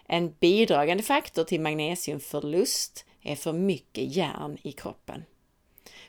En 0.07 0.34
bidragande 0.40 1.03
faktor 1.03 1.44
till 1.44 1.61
magnesiumförlust 1.61 3.07
är 3.22 3.36
för 3.36 3.52
mycket 3.52 4.16
järn 4.16 4.58
i 4.62 4.72
kroppen. 4.72 5.24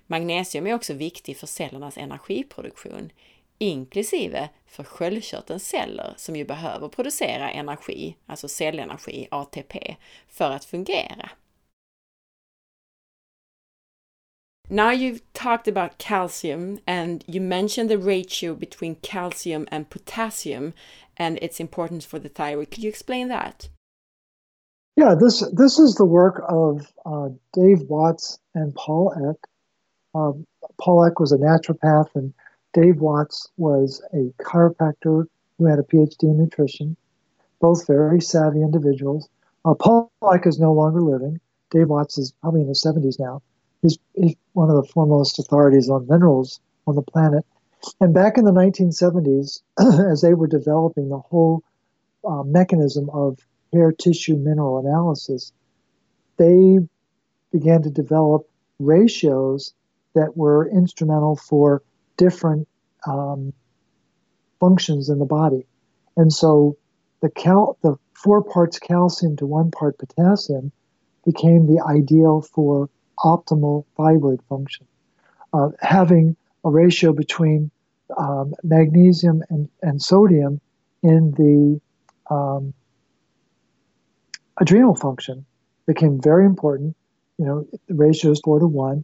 Magnesium 0.07 0.67
är 0.67 0.73
också 0.73 0.93
viktig 0.93 1.37
för 1.37 1.47
cellernas 1.47 1.97
energiproduktion, 1.97 3.11
inklusive 3.57 4.49
för 4.65 4.83
sköldkörtelns 4.83 5.67
celler 5.67 6.13
som 6.17 6.35
ju 6.35 6.45
behöver 6.45 6.87
producera 6.87 7.51
energi, 7.51 8.15
alltså 8.25 8.47
cellenergi, 8.47 9.27
ATP, 9.31 9.95
för 10.27 10.51
att 10.51 10.65
fungera. 10.65 11.29
Now 14.69 14.91
you've 14.91 15.21
talked 15.33 15.67
about 15.67 15.97
calcium 15.97 16.79
and 16.85 17.23
you 17.27 17.41
mentioned 17.41 17.89
the 17.89 17.97
ratio 17.97 18.55
between 18.55 18.95
calcium 18.95 19.67
and 19.71 19.89
potassium 19.89 20.73
and 21.17 21.37
its 21.37 21.59
importance 21.59 22.07
for 22.07 22.19
the 22.19 22.29
thyroid. 22.29 22.71
Could 22.71 22.83
you 22.83 22.89
explain 22.89 23.29
that? 23.29 23.69
Yeah, 24.95 25.15
this 25.15 25.39
this 25.53 25.79
is 25.79 25.95
the 25.95 26.05
work 26.05 26.43
of 26.49 26.91
uh, 27.05 27.29
Dave 27.53 27.81
Watts 27.83 28.39
and 28.53 28.75
Paul 28.75 29.13
Eck. 29.29 29.49
Um, 30.13 30.45
Paul 30.79 31.05
Eck 31.05 31.19
was 31.19 31.31
a 31.31 31.37
naturopath, 31.37 32.13
and 32.15 32.33
Dave 32.73 32.99
Watts 32.99 33.49
was 33.57 34.03
a 34.13 34.33
chiropractor 34.43 35.27
who 35.57 35.65
had 35.65 35.79
a 35.79 35.83
PhD 35.83 36.23
in 36.23 36.37
nutrition. 36.37 36.97
Both 37.61 37.87
very 37.87 38.19
savvy 38.19 38.61
individuals. 38.61 39.29
Uh, 39.63 39.75
Paul 39.75 40.11
Eck 40.33 40.45
is 40.47 40.59
no 40.59 40.73
longer 40.73 41.01
living. 41.01 41.39
Dave 41.69 41.87
Watts 41.87 42.17
is 42.17 42.33
probably 42.41 42.61
in 42.61 42.67
his 42.67 42.83
70s 42.83 43.19
now. 43.19 43.41
He's, 43.81 43.97
he's 44.13 44.35
one 44.53 44.69
of 44.69 44.75
the 44.75 44.91
foremost 44.91 45.39
authorities 45.39 45.89
on 45.89 46.07
minerals 46.07 46.59
on 46.85 46.95
the 46.95 47.01
planet. 47.01 47.45
And 47.99 48.13
back 48.13 48.37
in 48.37 48.45
the 48.45 48.51
1970s, 48.51 49.61
as 50.11 50.21
they 50.21 50.33
were 50.33 50.47
developing 50.47 51.09
the 51.09 51.19
whole 51.19 51.63
uh, 52.27 52.43
mechanism 52.43 53.09
of 53.11 53.39
hair 53.73 53.91
tissue 53.91 54.35
mineral 54.35 54.79
analysis, 54.79 55.51
they 56.37 56.79
began 57.51 57.81
to 57.83 57.89
develop 57.89 58.49
ratios 58.79 59.73
that 60.13 60.35
were 60.35 60.69
instrumental 60.69 61.35
for 61.35 61.81
different 62.17 62.67
um, 63.07 63.53
functions 64.59 65.09
in 65.09 65.19
the 65.19 65.25
body. 65.25 65.65
And 66.17 66.31
so 66.31 66.77
the 67.21 67.29
cal- 67.29 67.77
the 67.81 67.95
four 68.13 68.43
parts 68.43 68.79
calcium 68.79 69.35
to 69.37 69.45
one 69.45 69.71
part 69.71 69.97
potassium 69.97 70.71
became 71.25 71.67
the 71.67 71.81
ideal 71.83 72.41
for 72.41 72.89
optimal 73.19 73.85
thyroid 73.97 74.41
function. 74.49 74.85
Uh, 75.53 75.69
having 75.79 76.35
a 76.63 76.69
ratio 76.69 77.13
between 77.13 77.69
um, 78.17 78.53
magnesium 78.63 79.43
and, 79.49 79.69
and 79.81 80.01
sodium 80.01 80.59
in 81.03 81.31
the 81.31 81.79
um, 82.33 82.73
adrenal 84.59 84.95
function 84.95 85.45
became 85.87 86.21
very 86.21 86.45
important. 86.45 86.95
You 87.37 87.45
know, 87.45 87.67
the 87.87 87.95
ratio 87.95 88.31
is 88.31 88.41
four 88.43 88.59
to 88.59 88.67
one. 88.67 89.03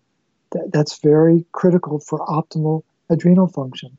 That, 0.52 0.72
that's 0.72 1.00
very 1.00 1.46
critical 1.52 2.00
for 2.00 2.20
optimal 2.26 2.84
adrenal 3.10 3.48
function. 3.48 3.98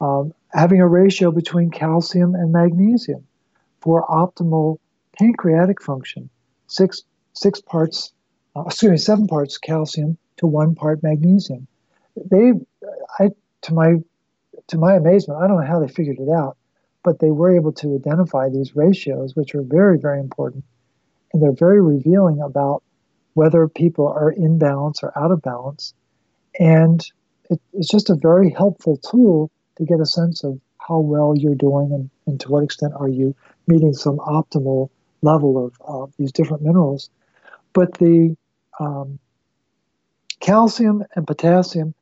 Um, 0.00 0.34
having 0.52 0.80
a 0.80 0.88
ratio 0.88 1.30
between 1.30 1.70
calcium 1.70 2.34
and 2.34 2.52
magnesium 2.52 3.26
for 3.80 4.06
optimal 4.06 4.78
pancreatic 5.18 5.80
function, 5.82 6.28
six 6.66 7.02
six 7.34 7.60
parts 7.60 8.12
uh, 8.56 8.62
excuse 8.66 8.90
me, 8.90 8.96
seven 8.96 9.26
parts 9.26 9.58
calcium 9.58 10.16
to 10.36 10.46
one 10.46 10.74
part 10.74 11.02
magnesium. 11.02 11.66
They, 12.16 12.52
I, 13.18 13.30
to 13.62 13.74
my, 13.74 13.94
to 14.68 14.78
my 14.78 14.94
amazement, 14.94 15.40
I 15.42 15.48
don't 15.48 15.60
know 15.60 15.66
how 15.66 15.80
they 15.80 15.88
figured 15.88 16.18
it 16.18 16.30
out, 16.30 16.56
but 17.02 17.18
they 17.18 17.30
were 17.30 17.54
able 17.54 17.72
to 17.72 17.96
identify 17.96 18.48
these 18.48 18.76
ratios, 18.76 19.34
which 19.34 19.54
are 19.54 19.62
very, 19.62 19.98
very 19.98 20.20
important, 20.20 20.64
and 21.34 21.42
they're 21.42 21.52
very 21.52 21.82
revealing 21.82 22.40
about 22.40 22.82
whether 23.34 23.68
people 23.68 24.06
are 24.06 24.30
in 24.30 24.58
balance 24.58 25.02
or 25.02 25.12
out 25.18 25.32
of 25.32 25.42
balance, 25.42 25.92
and 26.58 27.04
it, 27.50 27.60
it's 27.72 27.88
just 27.88 28.08
a 28.08 28.14
very 28.14 28.50
helpful 28.50 28.96
tool 28.96 29.50
to 29.76 29.84
get 29.84 30.00
a 30.00 30.06
sense 30.06 30.44
of 30.44 30.58
how 30.78 31.00
well 31.00 31.34
you're 31.36 31.54
doing 31.54 31.92
and, 31.92 32.08
and 32.26 32.40
to 32.40 32.48
what 32.48 32.62
extent 32.62 32.92
are 32.96 33.08
you 33.08 33.34
meeting 33.66 33.92
some 33.92 34.18
optimal 34.18 34.88
level 35.22 35.66
of 35.66 35.74
uh, 35.86 36.10
these 36.18 36.30
different 36.30 36.62
minerals. 36.62 37.10
But 37.72 37.94
the 37.98 38.36
um, 38.78 39.18
calcium 40.40 41.04
and 41.16 41.26
potassium 41.26 41.94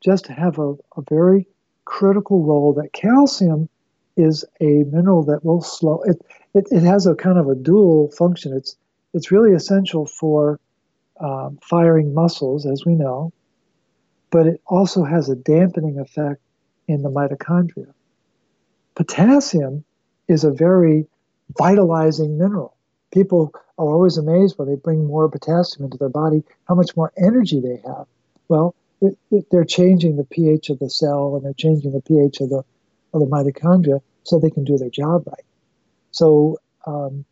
just 0.00 0.26
have 0.26 0.58
a, 0.58 0.72
a 0.96 1.02
very 1.08 1.46
critical 1.84 2.42
role 2.42 2.72
that 2.74 2.92
calcium 2.92 3.68
is 4.16 4.44
a 4.60 4.84
mineral 4.84 5.22
that 5.24 5.44
will 5.44 5.62
slow 5.62 6.02
it, 6.02 6.20
it 6.54 6.66
it 6.70 6.82
has 6.82 7.06
a 7.06 7.14
kind 7.14 7.38
of 7.38 7.48
a 7.48 7.54
dual 7.54 8.10
function 8.10 8.56
it's 8.56 8.76
it's 9.12 9.30
really 9.30 9.52
essential 9.52 10.06
for 10.06 10.60
um, 11.18 11.58
firing 11.62 12.14
muscles 12.14 12.66
as 12.66 12.84
we 12.84 12.94
know 12.94 13.32
but 14.30 14.46
it 14.46 14.60
also 14.66 15.04
has 15.04 15.28
a 15.28 15.36
dampening 15.36 15.98
effect 15.98 16.40
in 16.88 17.02
the 17.02 17.10
mitochondria 17.10 17.92
potassium 18.94 19.84
is 20.28 20.44
a 20.44 20.50
very 20.50 21.06
vitalizing 21.58 22.38
mineral 22.38 22.76
people 23.12 23.52
are 23.78 23.86
always 23.86 24.18
amazed 24.18 24.58
when 24.58 24.68
they 24.68 24.76
bring 24.76 25.06
more 25.06 25.28
potassium 25.28 25.84
into 25.84 25.98
their 25.98 26.08
body, 26.08 26.42
how 26.68 26.74
much 26.74 26.96
more 26.96 27.12
energy 27.16 27.60
they 27.60 27.80
have. 27.86 28.06
Well, 28.48 28.74
it, 29.00 29.18
it, 29.30 29.46
they're 29.50 29.64
changing 29.64 30.16
the 30.16 30.24
pH 30.24 30.70
of 30.70 30.78
the 30.78 30.90
cell 30.90 31.34
and 31.36 31.44
they're 31.44 31.54
changing 31.54 31.92
the 31.92 32.02
pH 32.02 32.40
of 32.40 32.50
the 32.50 32.62
of 33.12 33.20
the 33.20 33.26
mitochondria 33.26 34.00
so 34.22 34.38
they 34.38 34.50
can 34.50 34.64
do 34.64 34.78
their 34.78 34.90
job 34.90 35.26
right. 35.26 35.44
So 36.10 36.58
um, 36.86 37.24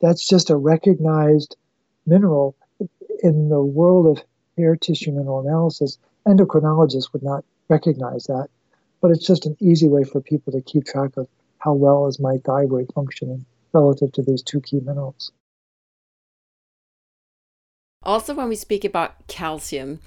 that's 0.00 0.26
just 0.26 0.50
a 0.50 0.56
recognized 0.56 1.56
mineral 2.06 2.56
in 3.22 3.48
the 3.48 3.62
world 3.62 4.06
of 4.06 4.24
hair 4.56 4.76
tissue 4.76 5.12
mineral 5.12 5.40
analysis. 5.40 5.98
Endocrinologists 6.26 7.12
would 7.12 7.22
not 7.22 7.44
recognize 7.68 8.24
that, 8.24 8.48
but 9.00 9.10
it's 9.10 9.26
just 9.26 9.46
an 9.46 9.56
easy 9.60 9.88
way 9.88 10.04
for 10.04 10.20
people 10.20 10.52
to 10.52 10.60
keep 10.60 10.84
track 10.84 11.16
of 11.16 11.28
how 11.58 11.72
well 11.72 12.06
is 12.06 12.20
my 12.20 12.38
thyroid 12.44 12.90
functioning 12.94 13.44
relative 13.72 14.12
to 14.12 14.22
these 14.22 14.42
two 14.42 14.60
key 14.60 14.80
minerals. 14.80 15.32
Also, 18.02 18.34
when 18.34 18.48
we 18.48 18.54
speak 18.54 18.84
about 18.84 19.26
calcium, 19.26 20.00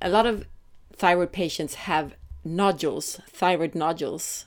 a 0.00 0.08
lot 0.08 0.26
of 0.26 0.46
thyroid 0.92 1.32
patients 1.32 1.74
have 1.74 2.14
nodules, 2.44 3.20
thyroid 3.28 3.74
nodules. 3.74 4.44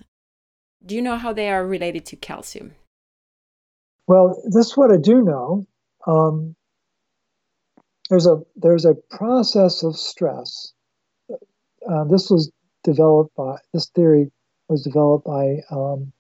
Do 0.88 0.96
you 0.96 1.02
know 1.02 1.18
how 1.18 1.34
they 1.34 1.50
are 1.50 1.68
related 1.68 2.06
to 2.08 2.16
calcium? 2.16 2.74
Well, 4.08 4.42
this 4.46 4.68
is 4.68 4.78
what 4.78 4.90
I 4.90 4.98
do 4.98 5.22
know. 5.22 5.68
Um, 6.08 6.56
there's 8.10 8.26
a 8.26 8.42
there's 8.56 8.86
a 8.86 8.96
process 9.10 9.84
of 9.84 9.98
stress. 9.98 10.74
Uh, 11.30 12.06
this 12.06 12.30
was 12.30 12.50
developed 12.84 13.36
by 13.36 13.58
this 13.74 13.90
theory 13.90 14.32
was 14.70 14.84
developed 14.84 15.26
by 15.26 15.60
um, 15.72 16.14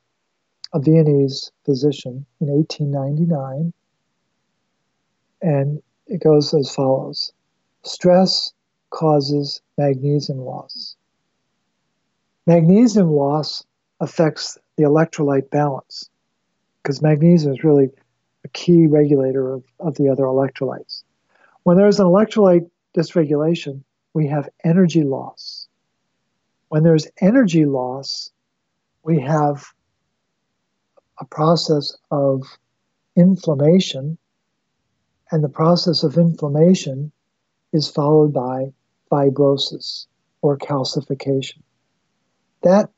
a 0.74 0.80
Viennese 0.80 1.52
physician 1.66 2.26
in 2.42 2.48
1899. 2.48 3.74
and 5.42 5.82
it 6.08 6.22
goes 6.22 6.54
as 6.54 6.74
follows 6.74 7.32
Stress 7.84 8.54
causes 8.90 9.62
magnesium 9.78 10.40
loss. 10.40 10.98
Magnesium 12.46 13.12
loss 13.12 13.64
affects 14.00 14.58
the 14.78 14.84
electrolyte 14.84 15.50
balance 15.50 16.10
because 16.82 17.02
magnesium 17.02 17.54
is 17.54 17.64
really 17.64 17.90
a 18.46 18.48
key 18.50 18.88
regulator 18.88 19.54
of, 19.54 19.64
of 19.80 19.96
the 19.96 20.10
other 20.10 20.24
electrolytes. 20.24 21.04
When 21.64 21.78
there's 21.78 22.00
an 22.00 22.06
electrolyte 22.06 22.70
dysregulation, 22.96 23.84
we 24.14 24.28
have 24.28 24.50
energy 24.64 25.04
loss. 25.04 25.68
When 26.70 26.84
there's 26.84 27.08
energy 27.20 27.66
loss, 27.66 28.32
we 29.04 29.20
have 29.22 29.66
a 31.20 31.26
process 31.26 31.96
of 32.12 32.44
inflammation, 33.16 34.18
and 35.32 35.44
the 35.44 35.50
process 35.50 36.04
of 36.04 36.18
inflammation 36.18 37.12
is 37.74 37.90
followed 37.90 38.34
by 38.34 38.74
fibrosis 39.12 40.08
or 40.42 40.58
calcification. 40.58 41.62
That 42.64 42.92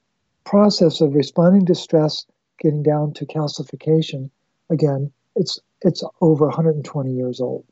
process 0.49 0.99
of 0.99 1.13
responding 1.13 1.65
to 1.67 1.75
stress, 1.75 2.25
getting 2.59 2.81
down 2.81 3.13
to 3.13 3.25
calcification, 3.25 4.31
again, 4.71 5.11
it's 5.35 5.59
it's 5.81 6.03
over 6.21 6.45
120 6.47 7.13
years 7.13 7.39
old. 7.39 7.63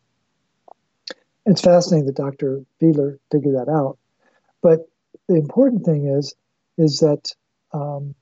It's 1.45 1.61
fascinating 1.61 2.05
that 2.05 2.15
Dr. 2.15 2.61
Fiedler 2.79 3.17
figured 3.31 3.55
that 3.55 3.69
out. 3.69 3.97
But 4.61 4.87
the 5.27 5.35
important 5.35 5.85
thing 5.85 6.07
is, 6.07 6.35
is 6.77 6.99
that 6.99 7.33
um, 7.73 8.13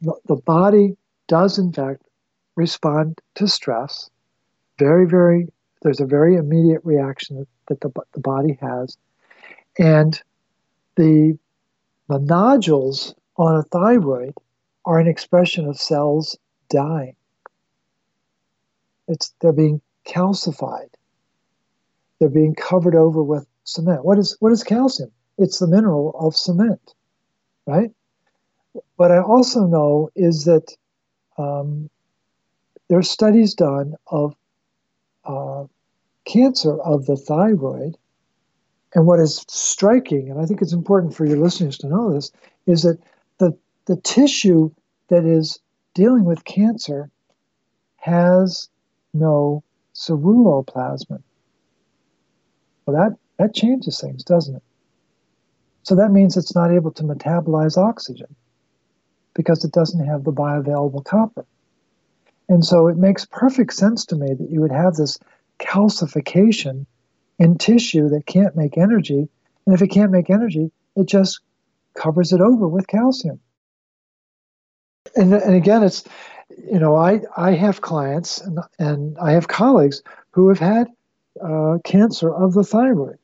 the, 0.00 0.36
body 0.36 0.96
does 1.26 1.58
in 1.58 1.72
fact 1.72 2.02
respond 2.56 3.18
to 3.36 3.46
stress 3.48 4.10
very, 4.78 5.06
very 5.06 5.48
there's 5.82 6.00
a 6.00 6.06
very 6.06 6.34
immediate 6.34 6.80
reaction 6.84 7.46
that 7.68 7.80
the, 7.80 7.90
the 8.12 8.20
body 8.20 8.58
has. 8.60 8.96
And 9.78 10.20
the, 10.96 11.38
the 12.08 12.18
nodules 12.18 13.14
on 13.36 13.56
a 13.56 13.62
thyroid 13.64 14.34
are 14.84 14.98
an 14.98 15.06
expression 15.06 15.66
of 15.66 15.78
cells 15.78 16.36
dying. 16.70 17.14
It's, 19.06 19.34
they're 19.40 19.52
being 19.52 19.80
calcified. 20.06 20.88
They're 22.18 22.28
being 22.28 22.54
covered 22.54 22.94
over 22.94 23.22
with 23.22 23.46
cement. 23.64 24.04
What 24.04 24.18
is, 24.18 24.36
what 24.40 24.52
is 24.52 24.64
calcium? 24.64 25.10
It's 25.36 25.58
the 25.58 25.68
mineral 25.68 26.16
of 26.18 26.34
cement, 26.34 26.94
right? 27.66 27.92
What 28.96 29.12
I 29.12 29.20
also 29.20 29.66
know 29.66 30.10
is 30.16 30.44
that 30.44 30.76
um, 31.36 31.88
there 32.88 32.98
are 32.98 33.02
studies 33.02 33.54
done 33.54 33.94
of 34.08 34.34
uh, 35.24 35.64
cancer 36.24 36.80
of 36.80 37.06
the 37.06 37.16
thyroid. 37.16 37.96
And 38.94 39.06
what 39.06 39.20
is 39.20 39.44
striking, 39.48 40.30
and 40.30 40.40
I 40.40 40.46
think 40.46 40.62
it's 40.62 40.72
important 40.72 41.14
for 41.14 41.26
your 41.26 41.38
listeners 41.38 41.76
to 41.78 41.88
know 41.88 42.12
this, 42.12 42.32
is 42.66 42.82
that 42.82 42.98
the, 43.38 43.56
the 43.84 43.96
tissue 43.96 44.70
that 45.08 45.24
is 45.24 45.60
dealing 45.94 46.24
with 46.24 46.44
cancer 46.44 47.10
has 47.96 48.68
no 49.12 49.62
ceruloplasmin. 49.94 51.22
Well, 52.86 52.96
that, 52.96 53.16
that 53.38 53.54
changes 53.54 54.00
things, 54.00 54.24
doesn't 54.24 54.56
it? 54.56 54.62
So 55.82 55.94
that 55.94 56.12
means 56.12 56.36
it's 56.36 56.54
not 56.54 56.70
able 56.70 56.90
to 56.92 57.02
metabolize 57.02 57.76
oxygen 57.76 58.34
because 59.34 59.64
it 59.64 59.72
doesn't 59.72 60.04
have 60.04 60.24
the 60.24 60.32
bioavailable 60.32 61.04
copper. 61.04 61.44
And 62.48 62.64
so 62.64 62.88
it 62.88 62.96
makes 62.96 63.26
perfect 63.26 63.74
sense 63.74 64.06
to 64.06 64.16
me 64.16 64.34
that 64.34 64.50
you 64.50 64.60
would 64.60 64.72
have 64.72 64.94
this 64.94 65.18
calcification 65.58 66.86
in 67.38 67.58
tissue 67.58 68.08
that 68.10 68.26
can't 68.26 68.56
make 68.56 68.76
energy. 68.76 69.28
And 69.66 69.74
if 69.74 69.82
it 69.82 69.88
can't 69.88 70.10
make 70.10 70.30
energy, 70.30 70.70
it 70.96 71.06
just 71.06 71.40
covers 71.94 72.32
it 72.32 72.40
over 72.40 72.66
with 72.66 72.86
calcium. 72.86 73.40
And, 75.16 75.32
and 75.32 75.54
again, 75.54 75.82
it's, 75.82 76.04
you 76.56 76.78
know, 76.78 76.96
I, 76.96 77.20
I 77.36 77.52
have 77.52 77.80
clients 77.80 78.40
and, 78.40 78.58
and 78.78 79.16
I 79.18 79.32
have 79.32 79.48
colleagues 79.48 80.02
who 80.30 80.48
have 80.48 80.58
had 80.58 80.88
uh, 81.42 81.78
cancer 81.84 82.32
of 82.32 82.54
the 82.54 82.64
thyroid. 82.64 83.18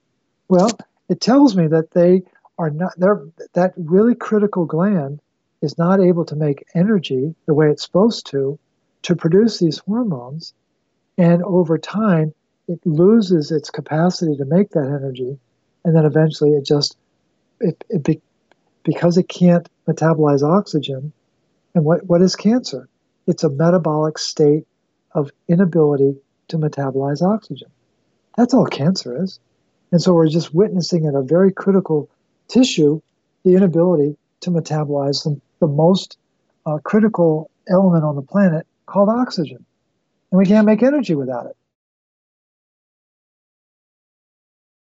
Well, 0.49 0.71
it 1.09 1.21
tells 1.21 1.57
me 1.57 1.67
that 1.69 1.91
they 1.93 2.23
are 2.59 2.71
not, 2.71 2.93
they're, 2.97 3.23
that 3.55 3.73
really 3.77 4.15
critical 4.15 4.65
gland 4.65 5.21
is 5.63 5.79
not 5.79 6.01
able 6.01 6.25
to 6.27 6.37
make 6.37 6.67
energy 6.75 7.35
the 7.47 7.55
way 7.55 7.71
it's 7.71 7.83
supposed 7.83 8.27
to 8.27 8.59
to 9.03 9.17
produce 9.17 9.59
these 9.59 9.79
hormones. 9.79 10.55
And 11.19 11.43
over 11.43 11.79
time, 11.79 12.35
it 12.69 12.81
loses 12.85 13.51
its 13.51 13.71
capacity 13.71 14.37
to 14.37 14.45
make 14.45 14.71
that 14.71 14.87
energy. 14.87 15.39
And 15.85 15.95
then 15.95 16.05
eventually 16.05 16.51
it 16.51 16.65
just, 16.65 16.97
it, 17.61 17.85
it 17.91 18.03
be, 18.03 18.21
because 18.85 19.19
it 19.19 19.29
can't 19.29 19.69
metabolize 19.87 20.43
oxygen. 20.43 21.13
And 21.75 21.85
what, 21.85 22.07
what 22.07 22.23
is 22.23 22.37
cancer? 22.37 22.89
It's 23.27 23.45
a 23.45 23.51
metabolic 23.51 24.19
state 24.19 24.67
of 25.13 25.31
inability 25.49 26.17
to 26.49 26.59
metabolize 26.59 27.23
oxygen. 27.23 27.69
That's 28.37 28.55
all 28.55 28.67
cancer 28.67 29.23
is. 29.23 29.39
And 29.93 30.03
so 30.03 30.13
we're 30.13 30.29
just 30.29 30.55
witnessing 30.55 31.05
in 31.05 31.15
a 31.15 31.23
very 31.23 31.53
critical 31.53 32.11
tissue 32.49 33.01
the 33.45 33.55
inability 33.55 34.17
to 34.41 34.51
metabolize 34.51 35.25
the, 35.25 35.41
the 35.61 35.67
most 35.67 36.19
uh, 36.67 36.79
critical 36.83 37.51
element 37.69 38.05
on 38.05 38.17
the 38.17 38.23
planet 38.23 38.67
called 38.87 39.09
oxygen. 39.09 39.65
And 40.31 40.39
we 40.39 40.47
can't 40.47 40.67
make 40.67 40.83
energy 40.83 41.15
without 41.15 41.47
it. 41.47 41.57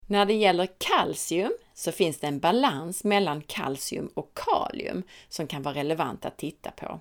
När 0.07 0.27
det 0.27 0.35
gäller 0.35 0.69
kalcium 0.79 1.53
så 1.75 1.93
finns 1.93 2.19
det 2.19 2.27
en 2.27 2.39
balans 2.39 3.05
mellan 3.05 3.43
kalcium 3.43 4.11
och 4.15 4.31
kalium 4.35 5.03
som 5.29 5.47
kan 5.47 5.63
vara 5.63 5.75
relevant 5.75 6.25
att 6.25 6.37
titta 6.37 6.71
på. 6.71 7.01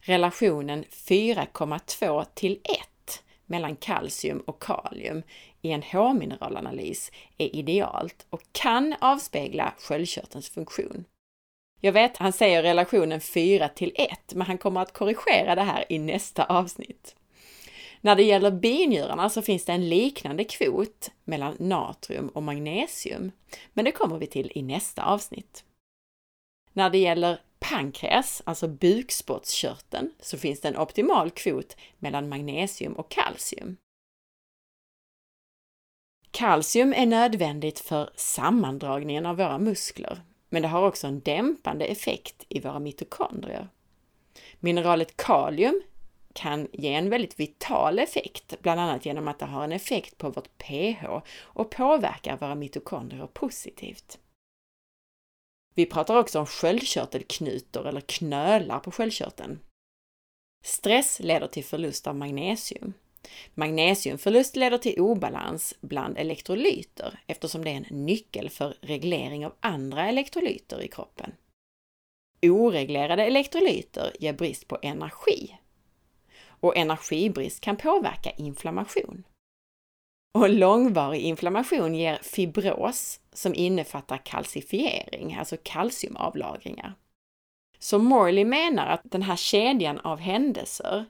Relationen 0.00 0.84
4,2 0.84 2.24
till 2.34 2.52
1 2.52 3.22
mellan 3.46 3.76
kalcium 3.76 4.40
och 4.40 4.62
kalium 4.62 5.22
i 5.62 5.70
en 5.70 5.82
H-mineralanalys 5.82 7.12
är 7.38 7.56
idealt 7.56 8.26
och 8.30 8.42
kan 8.52 8.94
avspegla 9.00 9.74
sköldkörtelns 9.78 10.50
funktion. 10.50 11.04
Jag 11.80 11.92
vet, 11.92 12.16
han 12.16 12.32
säger 12.32 12.62
relationen 12.62 13.20
4 13.20 13.68
till 13.68 13.92
1, 13.94 14.34
men 14.34 14.46
han 14.46 14.58
kommer 14.58 14.80
att 14.80 14.92
korrigera 14.92 15.54
det 15.54 15.62
här 15.62 15.84
i 15.88 15.98
nästa 15.98 16.44
avsnitt. 16.44 17.16
När 18.04 18.16
det 18.16 18.22
gäller 18.22 18.50
binjurarna 18.50 19.28
så 19.28 19.42
finns 19.42 19.64
det 19.64 19.72
en 19.72 19.88
liknande 19.88 20.44
kvot 20.44 21.10
mellan 21.24 21.56
natrium 21.58 22.28
och 22.28 22.42
magnesium, 22.42 23.32
men 23.72 23.84
det 23.84 23.92
kommer 23.92 24.18
vi 24.18 24.26
till 24.26 24.52
i 24.54 24.62
nästa 24.62 25.02
avsnitt. 25.02 25.64
När 26.72 26.90
det 26.90 26.98
gäller 26.98 27.40
pankreas, 27.58 28.42
alltså 28.44 28.68
bukspottkörteln, 28.68 30.10
så 30.20 30.38
finns 30.38 30.60
det 30.60 30.68
en 30.68 30.76
optimal 30.76 31.30
kvot 31.30 31.76
mellan 31.98 32.28
magnesium 32.28 32.92
och 32.92 33.10
kalcium. 33.10 33.76
Kalcium 36.30 36.92
är 36.92 37.06
nödvändigt 37.06 37.78
för 37.78 38.10
sammandragningen 38.16 39.26
av 39.26 39.36
våra 39.36 39.58
muskler, 39.58 40.22
men 40.48 40.62
det 40.62 40.68
har 40.68 40.88
också 40.88 41.06
en 41.06 41.20
dämpande 41.20 41.84
effekt 41.84 42.44
i 42.48 42.60
våra 42.60 42.78
mitokondrier. 42.78 43.68
Mineralet 44.60 45.16
kalium 45.16 45.82
kan 46.34 46.68
ge 46.72 46.94
en 46.94 47.10
väldigt 47.10 47.40
vital 47.40 47.98
effekt, 47.98 48.62
bland 48.62 48.80
annat 48.80 49.06
genom 49.06 49.28
att 49.28 49.38
det 49.38 49.46
har 49.46 49.64
en 49.64 49.72
effekt 49.72 50.18
på 50.18 50.30
vårt 50.30 50.58
pH 50.58 51.04
och 51.40 51.70
påverkar 51.70 52.36
våra 52.36 52.54
mitokondrier 52.54 53.26
positivt. 53.26 54.18
Vi 55.74 55.86
pratar 55.86 56.16
också 56.18 56.38
om 56.38 56.46
sköldkörtelknutor 56.46 57.86
eller 57.86 58.00
knölar 58.00 58.78
på 58.78 58.90
sköldkörteln. 58.90 59.58
Stress 60.64 61.20
leder 61.20 61.46
till 61.46 61.64
förlust 61.64 62.06
av 62.06 62.16
magnesium. 62.16 62.92
Magnesiumförlust 63.54 64.56
leder 64.56 64.78
till 64.78 65.00
obalans 65.00 65.74
bland 65.80 66.18
elektrolyter 66.18 67.20
eftersom 67.26 67.64
det 67.64 67.70
är 67.70 67.76
en 67.76 68.04
nyckel 68.06 68.50
för 68.50 68.74
reglering 68.80 69.46
av 69.46 69.54
andra 69.60 70.08
elektrolyter 70.08 70.82
i 70.82 70.88
kroppen. 70.88 71.32
Oreglerade 72.42 73.24
elektrolyter 73.24 74.12
ger 74.20 74.32
brist 74.32 74.68
på 74.68 74.78
energi 74.82 75.58
och 76.62 76.76
energibrist 76.76 77.60
kan 77.60 77.76
påverka 77.76 78.30
inflammation. 78.30 79.24
Och 80.34 80.48
långvarig 80.48 81.20
inflammation 81.20 81.94
ger 81.94 82.18
fibros 82.22 83.20
som 83.32 83.54
innefattar 83.54 84.16
kalcifiering, 84.16 85.34
alltså 85.34 85.56
kalciumavlagringar. 85.62 86.94
Så 87.78 87.98
Morley 87.98 88.44
menar 88.44 88.86
att 88.86 89.00
den 89.04 89.22
här 89.22 89.36
kedjan 89.36 89.98
av 89.98 90.18
händelser 90.18 91.04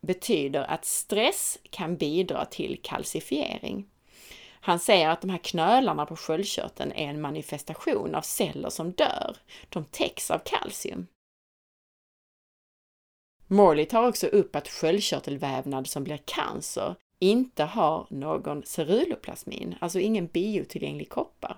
betyder 0.00 0.62
att 0.62 0.84
stress 0.84 1.58
kan 1.70 1.96
bidra 1.96 2.44
till 2.44 2.80
kalcifiering. 2.82 3.86
Han 4.60 4.78
säger 4.78 5.08
att 5.08 5.20
de 5.20 5.30
här 5.30 5.38
knölarna 5.38 6.06
på 6.06 6.16
sköldkörteln 6.16 6.92
är 6.92 7.06
en 7.06 7.20
manifestation 7.20 8.14
av 8.14 8.22
celler 8.22 8.70
som 8.70 8.92
dör. 8.92 9.36
De 9.68 9.84
täcks 9.84 10.30
av 10.30 10.38
kalcium. 10.38 11.06
Morley 13.52 13.86
tar 13.86 14.08
också 14.08 14.26
upp 14.26 14.56
att 14.56 14.68
sköldkörtelvävnad 14.68 15.86
som 15.86 16.04
blir 16.04 16.20
cancer 16.24 16.94
inte 17.18 17.64
har 17.64 18.06
någon 18.10 18.62
ceruloplasmin, 18.64 19.74
alltså 19.80 19.98
ingen 20.00 20.26
biotillgänglig 20.26 21.08
koppar. 21.08 21.56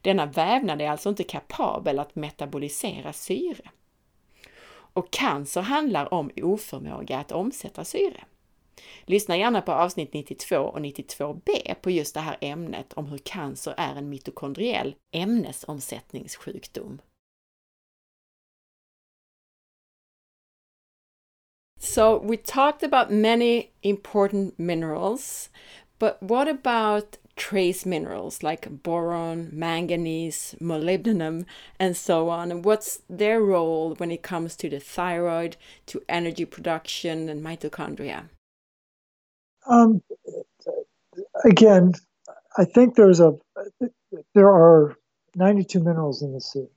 Denna 0.00 0.26
vävnad 0.26 0.80
är 0.80 0.90
alltså 0.90 1.08
inte 1.08 1.22
kapabel 1.24 1.98
att 1.98 2.16
metabolisera 2.16 3.12
syre. 3.12 3.70
Och 4.70 5.10
cancer 5.10 5.60
handlar 5.60 6.14
om 6.14 6.30
oförmåga 6.36 7.18
att 7.18 7.32
omsätta 7.32 7.84
syre. 7.84 8.24
Lyssna 9.04 9.36
gärna 9.36 9.62
på 9.62 9.72
avsnitt 9.72 10.12
92 10.12 10.56
och 10.56 10.80
92b 10.80 11.74
på 11.82 11.90
just 11.90 12.14
det 12.14 12.20
här 12.20 12.36
ämnet 12.40 12.92
om 12.92 13.06
hur 13.06 13.18
cancer 13.18 13.74
är 13.76 13.96
en 13.96 14.08
mitokondriell 14.08 14.94
ämnesomsättningssjukdom. 15.10 17.00
So 21.90 22.18
we 22.18 22.36
talked 22.36 22.82
about 22.82 23.10
many 23.10 23.72
important 23.82 24.58
minerals, 24.58 25.48
but 25.98 26.22
what 26.22 26.46
about 26.46 27.16
trace 27.34 27.86
minerals 27.86 28.42
like 28.42 28.82
boron, 28.82 29.48
manganese, 29.52 30.54
molybdenum, 30.60 31.46
and 31.80 31.96
so 31.96 32.28
on? 32.28 32.52
And 32.52 32.62
what's 32.62 33.00
their 33.08 33.40
role 33.40 33.94
when 33.94 34.10
it 34.10 34.22
comes 34.22 34.54
to 34.56 34.68
the 34.68 34.80
thyroid, 34.80 35.56
to 35.86 36.02
energy 36.10 36.44
production, 36.44 37.30
and 37.30 37.42
mitochondria? 37.42 38.28
Um, 39.66 40.02
again, 41.42 41.94
I 42.58 42.66
think 42.66 42.96
there's 42.96 43.20
a 43.20 43.34
there 44.34 44.50
are 44.50 44.94
92 45.36 45.80
minerals 45.80 46.20
in 46.20 46.34
the 46.34 46.40
sea. 46.42 46.68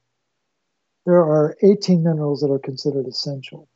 There 1.05 1.21
are 1.21 1.57
18 1.61 2.01
minerals 2.01 2.39
that 2.41 2.49
are 2.49 2.59
considered 2.59 3.07
essential 3.07 3.67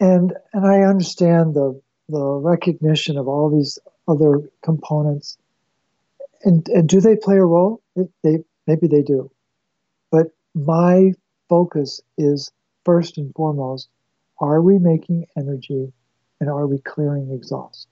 and 0.00 0.32
and 0.52 0.66
I 0.66 0.82
understand 0.82 1.54
the 1.54 1.80
the 2.08 2.24
recognition 2.24 3.18
of 3.18 3.28
all 3.28 3.50
these 3.50 3.78
other 4.06 4.40
components. 4.62 5.36
And, 6.42 6.66
and 6.68 6.88
do 6.88 7.00
they 7.00 7.16
play 7.16 7.36
a 7.36 7.44
role? 7.44 7.82
They 8.22 8.44
maybe 8.66 8.86
they 8.86 9.02
do, 9.02 9.30
but 10.10 10.28
my 10.54 11.12
focus 11.48 12.00
is 12.16 12.52
first 12.84 13.18
and 13.18 13.34
foremost: 13.34 13.88
Are 14.40 14.62
we 14.62 14.78
making 14.78 15.26
energy, 15.36 15.92
and 16.40 16.48
are 16.48 16.66
we 16.66 16.78
clearing 16.78 17.32
exhaust? 17.32 17.88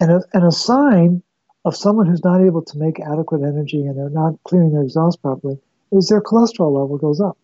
And 0.00 0.10
a, 0.10 0.22
and 0.32 0.46
a 0.46 0.52
sign 0.52 1.22
of 1.64 1.76
someone 1.76 2.06
who's 2.06 2.24
not 2.24 2.40
able 2.40 2.62
to 2.62 2.78
make 2.78 3.00
adequate 3.00 3.42
energy 3.42 3.86
and 3.86 3.96
they're 3.96 4.10
not 4.10 4.34
clearing 4.44 4.72
their 4.72 4.82
exhaust 4.82 5.22
properly 5.22 5.58
is 5.92 6.08
their 6.08 6.20
cholesterol 6.20 6.78
level 6.78 6.98
goes 6.98 7.20
up. 7.20 7.38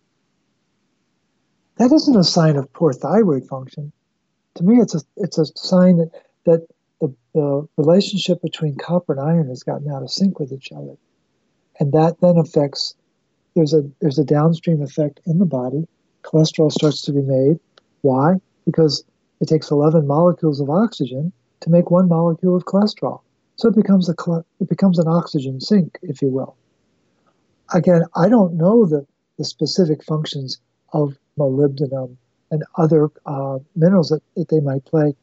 That 1.81 1.93
isn't 1.93 2.15
a 2.15 2.25
sign 2.25 2.57
of 2.57 2.71
poor 2.75 2.93
thyroid 2.93 3.49
function. 3.49 3.91
To 4.57 4.65
me, 4.65 4.83
it's 4.83 4.95
a 4.95 5.01
it's 5.17 5.39
a 5.39 5.47
sign 5.47 5.97
that 5.97 6.11
that 6.45 6.67
the, 7.01 7.15
the 7.33 7.67
relationship 7.79 8.43
between 8.43 8.77
copper 8.77 9.15
and 9.15 9.21
iron 9.23 9.49
has 9.49 9.63
gotten 9.63 9.91
out 9.91 10.03
of 10.03 10.11
sync 10.11 10.39
with 10.39 10.53
each 10.53 10.73
other, 10.73 10.99
and 11.79 11.91
that 11.93 12.21
then 12.21 12.37
affects. 12.37 12.95
There's 13.57 13.73
a 13.73 13.91
there's 14.03 14.19
a 14.19 14.27
downstream 14.27 14.83
effect 14.83 15.21
in 15.25 15.39
the 15.39 15.47
body. 15.47 15.89
Cholesterol 16.23 16.71
starts 16.71 17.01
to 17.07 17.13
be 17.13 17.23
made. 17.23 17.59
Why? 18.03 18.35
Because 18.67 19.03
it 19.41 19.49
takes 19.49 19.71
11 19.71 20.07
molecules 20.07 20.61
of 20.61 20.69
oxygen 20.69 21.33
to 21.61 21.71
make 21.71 21.91
one 21.91 22.11
molecule 22.11 22.57
of 22.57 22.67
cholesterol. 22.67 23.23
So 23.57 23.69
it 23.69 23.75
becomes 23.75 24.07
a 24.11 24.15
it 24.61 24.69
becomes 24.69 24.99
an 24.99 25.09
oxygen 25.09 25.63
sink, 25.63 25.99
if 26.03 26.21
you 26.21 26.29
will. 26.29 26.57
Again, 27.73 28.03
I 28.15 28.29
don't 28.29 28.59
know 28.59 28.85
the, 28.85 29.07
the 29.39 29.47
specific 29.47 30.05
functions 30.05 30.61
of 30.93 31.17
molybdenum, 31.39 32.17
and 32.51 32.65
other 32.77 33.09
uh, 33.27 33.59
minerals 33.77 34.09
that, 34.09 34.23
that 34.37 34.49
they 34.49 34.61
might 34.61 34.85
play. 34.85 35.15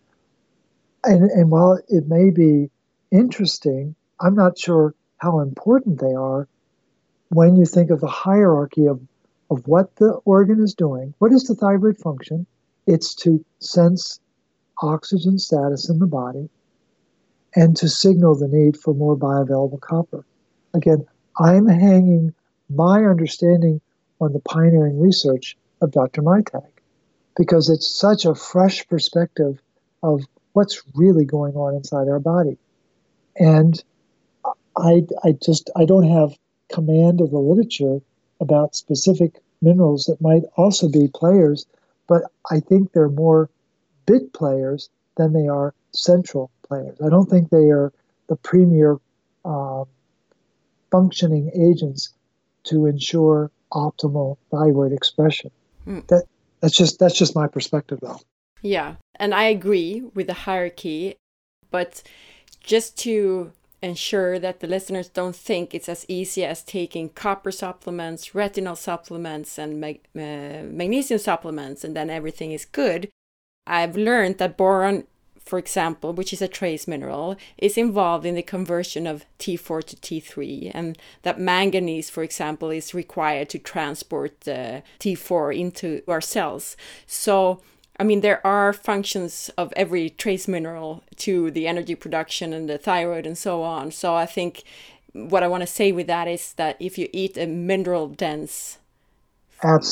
And, 1.04 1.30
and 1.32 1.52
while 1.52 1.80
it 1.88 2.08
may 2.08 2.30
be 2.30 2.70
interesting, 3.12 3.96
I'm 4.20 4.36
not 4.36 4.58
sure 4.58 4.96
how 5.18 5.40
important 5.40 6.00
they 6.00 6.14
are 6.14 6.48
when 7.30 7.56
you 7.56 7.66
think 7.66 7.90
of 7.90 8.00
the 8.00 8.08
hierarchy 8.08 8.88
of, 8.88 9.02
of 9.50 9.68
what 9.68 9.96
the 9.98 10.14
organ 10.26 10.62
is 10.62 10.74
doing. 10.74 11.14
What 11.20 11.32
is 11.32 11.44
the 11.44 11.56
thyroid 11.56 11.98
function? 11.98 12.46
It's 12.86 13.14
to 13.16 13.44
sense 13.60 14.20
oxygen 14.82 15.40
status 15.40 15.90
in 15.90 16.00
the 16.00 16.08
body 16.08 16.50
and 17.56 17.76
to 17.78 17.90
signal 17.90 18.36
the 18.36 18.48
need 18.48 18.78
for 18.78 18.94
more 18.94 19.18
bioavailable 19.18 19.82
copper. 19.82 20.26
Again, 20.74 21.06
I'm 21.40 21.68
hanging 21.68 22.34
my 22.70 23.04
understanding 23.06 23.82
on 24.20 24.34
the 24.34 24.40
pioneering 24.40 25.00
research 25.00 25.58
of 25.82 25.92
Dr. 25.92 26.22
Maitag 26.22 26.68
because 27.38 27.70
it's 27.70 27.88
such 27.88 28.26
a 28.26 28.36
fresh 28.36 28.88
perspective 28.88 29.62
of 30.02 30.26
what's 30.54 30.82
really 30.96 31.26
going 31.26 31.54
on 31.56 31.76
inside 31.76 32.08
our 32.08 32.20
body. 32.20 32.58
And 33.36 33.82
I, 34.76 35.04
I 35.24 35.34
just 35.44 35.70
I 35.76 35.86
don't 35.86 36.10
have 36.10 36.38
command 36.72 37.22
of 37.22 37.32
the 37.32 37.38
literature 37.38 38.00
about 38.40 38.76
specific 38.76 39.40
minerals 39.62 40.06
that 40.06 40.22
might 40.22 40.44
also 40.56 40.90
be 40.90 41.10
players, 41.14 41.66
but 42.08 42.24
I 42.50 42.60
think 42.60 42.92
they're 42.92 43.10
more 43.10 43.50
bit 44.06 44.34
players 44.34 44.90
than 45.16 45.34
they 45.34 45.48
are 45.48 45.74
central 45.94 46.52
players. 46.68 46.98
I 47.04 47.10
don't 47.10 47.30
think 47.30 47.50
they 47.50 47.70
are 47.70 47.92
the 48.28 48.36
premier 48.36 48.98
uh, 49.46 49.86
functioning 50.92 51.52
agents 51.56 52.14
to 52.64 52.86
ensure 52.86 53.52
optimal 53.74 54.38
thyroid 54.52 54.94
expression. 54.94 55.52
Mm. 55.86 56.08
That 56.08 56.24
that's 56.62 56.76
just 56.76 57.00
that's 57.00 57.18
just 57.18 57.36
my 57.36 57.48
perspective 57.48 58.00
though. 58.02 58.20
Yeah, 58.62 58.96
and 59.16 59.34
I 59.34 59.44
agree 59.44 60.02
with 60.14 60.28
the 60.28 60.34
hierarchy, 60.34 61.16
but 61.70 62.02
just 62.60 62.98
to 63.00 63.52
ensure 63.82 64.40
that 64.40 64.60
the 64.60 64.68
listeners 64.68 65.08
don't 65.08 65.36
think 65.36 65.74
it's 65.74 65.88
as 65.88 66.06
easy 66.08 66.44
as 66.44 66.64
taking 66.64 67.10
copper 67.10 67.52
supplements, 67.52 68.30
retinol 68.30 68.76
supplements, 68.76 69.60
and 69.60 69.80
mag- 69.80 70.08
uh, 70.16 70.64
magnesium 70.64 71.20
supplements, 71.20 71.84
and 71.84 71.96
then 71.96 72.10
everything 72.10 72.52
is 72.52 72.66
good. 72.66 73.10
I've 73.68 73.96
learned 73.96 74.40
that 74.40 74.58
boron 74.58 75.06
for 75.48 75.58
example, 75.58 76.14
which 76.14 76.34
is 76.34 76.42
a 76.42 76.48
trace 76.48 76.88
mineral, 76.88 77.36
is 77.58 77.78
involved 77.78 78.26
in 78.26 78.36
the 78.36 78.44
conversion 78.44 79.08
of 79.08 79.26
T4 79.40 79.84
to 79.86 79.96
T3, 79.96 80.72
and 80.74 80.98
that 81.24 81.40
manganese, 81.40 82.10
for 82.10 82.22
example, 82.22 82.70
is 82.70 82.94
required 82.94 83.50
to 83.50 83.60
transport 83.60 84.42
the 84.42 84.84
T4 85.00 85.58
into 85.58 86.02
our 86.08 86.22
cells. 86.22 86.76
So, 87.06 87.62
I 88.00 88.04
mean, 88.04 88.22
there 88.22 88.46
are 88.46 88.74
functions 88.74 89.50
of 89.58 89.74
every 89.76 90.10
trace 90.10 90.48
mineral 90.48 91.04
to 91.18 91.50
the 91.50 91.66
energy 91.66 91.96
production 91.96 92.54
and 92.54 92.70
the 92.70 92.78
thyroid 92.78 93.26
and 93.26 93.38
so 93.38 93.64
on. 93.64 93.92
So, 93.92 94.16
I 94.16 94.26
think 94.26 94.64
what 95.14 95.44
I 95.44 95.48
want 95.48 95.62
to 95.62 95.68
say 95.68 95.92
with 95.92 96.08
that 96.08 96.28
is 96.28 96.54
that 96.54 96.76
if 96.80 96.98
you 96.98 97.08
eat 97.14 97.38
a 97.38 97.48
mineral 97.48 98.08
dense 98.08 98.80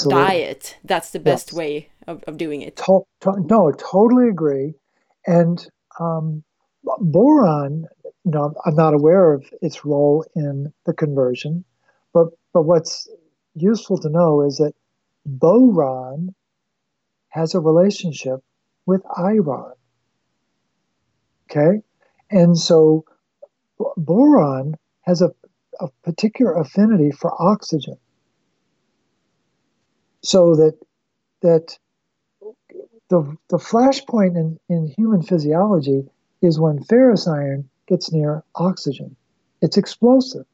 diet, 0.09 0.77
that's 0.83 1.11
the 1.11 1.19
best 1.19 1.49
yes. 1.51 1.57
way 1.57 1.89
of, 2.05 2.23
of 2.27 2.37
doing 2.37 2.61
it. 2.61 2.75
To- 2.75 3.07
to- 3.21 3.41
no, 3.49 3.71
totally 3.71 4.27
agree 4.29 4.73
and 5.25 5.67
um, 5.99 6.43
boron, 6.99 7.87
you 8.23 8.31
know, 8.31 8.53
I'm 8.65 8.75
not 8.75 8.93
aware 8.93 9.33
of 9.33 9.45
its 9.61 9.85
role 9.85 10.25
in 10.35 10.71
the 10.85 10.93
conversion, 10.93 11.63
but 12.13 12.27
but 12.53 12.63
what's 12.63 13.07
useful 13.55 13.97
to 13.99 14.09
know 14.09 14.41
is 14.41 14.57
that 14.57 14.73
boron 15.25 16.33
has 17.29 17.53
a 17.53 17.59
relationship 17.59 18.43
with 18.85 19.01
iron. 19.17 19.73
Okay, 21.49 21.81
and 22.29 22.57
so 22.57 23.05
boron 23.97 24.75
has 25.01 25.21
a, 25.21 25.31
a 25.79 25.87
particular 26.03 26.53
affinity 26.53 27.11
for 27.11 27.39
oxygen, 27.41 27.97
so 30.23 30.55
that 30.55 30.77
that 31.41 31.77
the, 33.09 33.37
the 33.49 33.57
flashpoint 33.57 34.35
in, 34.35 34.59
in 34.69 34.87
human 34.87 35.21
physiology 35.21 36.07
is 36.41 36.59
when 36.59 36.83
ferrous 36.83 37.27
iron 37.27 37.69
gets 37.87 38.11
near 38.11 38.43
oxygen. 38.55 39.15
It's 39.61 39.77
explosive. 39.77 40.45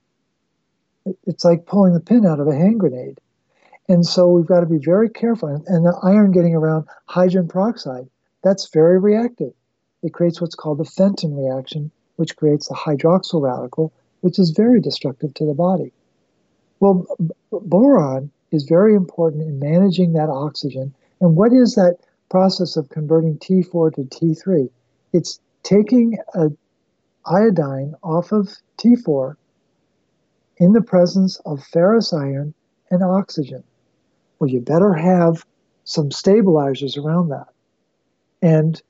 It's 1.25 1.45
like 1.45 1.65
pulling 1.65 1.93
the 1.93 1.99
pin 1.99 2.25
out 2.25 2.39
of 2.39 2.47
a 2.47 2.55
hand 2.55 2.79
grenade. 2.79 3.19
And 3.89 4.05
so 4.05 4.29
we've 4.29 4.45
got 4.45 4.59
to 4.61 4.65
be 4.65 4.77
very 4.77 5.09
careful. 5.09 5.49
And 5.67 5.85
the 5.85 5.97
iron 6.03 6.31
getting 6.31 6.55
around 6.55 6.85
hydrogen 7.05 7.47
peroxide, 7.47 8.07
that's 8.43 8.69
very 8.69 8.99
reactive. 8.99 9.53
It 10.03 10.13
creates 10.13 10.39
what's 10.39 10.55
called 10.55 10.77
the 10.77 10.85
Fenton 10.85 11.35
reaction, 11.35 11.91
which 12.15 12.35
creates 12.35 12.69
a 12.69 12.73
hydroxyl 12.73 13.41
radical, 13.41 13.91
which 14.21 14.39
is 14.39 14.51
very 14.51 14.79
destructive 14.79 15.33
to 15.35 15.45
the 15.45 15.53
body. 15.53 15.91
Well, 16.79 17.05
boron 17.51 18.31
is 18.51 18.63
very 18.63 18.95
important 18.95 19.43
in 19.43 19.59
managing 19.59 20.13
that 20.13 20.29
oxygen. 20.29 20.93
And 21.19 21.35
what 21.35 21.53
is 21.53 21.75
that 21.75 21.97
process 22.31 22.77
of 22.77 22.87
converting 22.87 23.37
T4 23.37 23.93
to 23.95 24.03
T3. 24.03 24.69
It's 25.11 25.41
taking 25.63 26.17
a 26.33 26.49
iodine 27.25 27.93
off 28.01 28.31
of 28.31 28.49
T4 28.77 29.35
in 30.55 30.71
the 30.71 30.81
presence 30.81 31.41
of 31.45 31.61
ferrous 31.61 32.13
iron 32.13 32.53
and 32.89 33.03
oxygen. 33.03 33.63
Well, 34.39 34.49
you 34.49 34.61
better 34.61 34.93
have 34.93 35.45
some 35.83 36.09
stabilizers 36.09 36.95
around 36.95 37.29
that. 37.29 37.47
And 38.41 38.81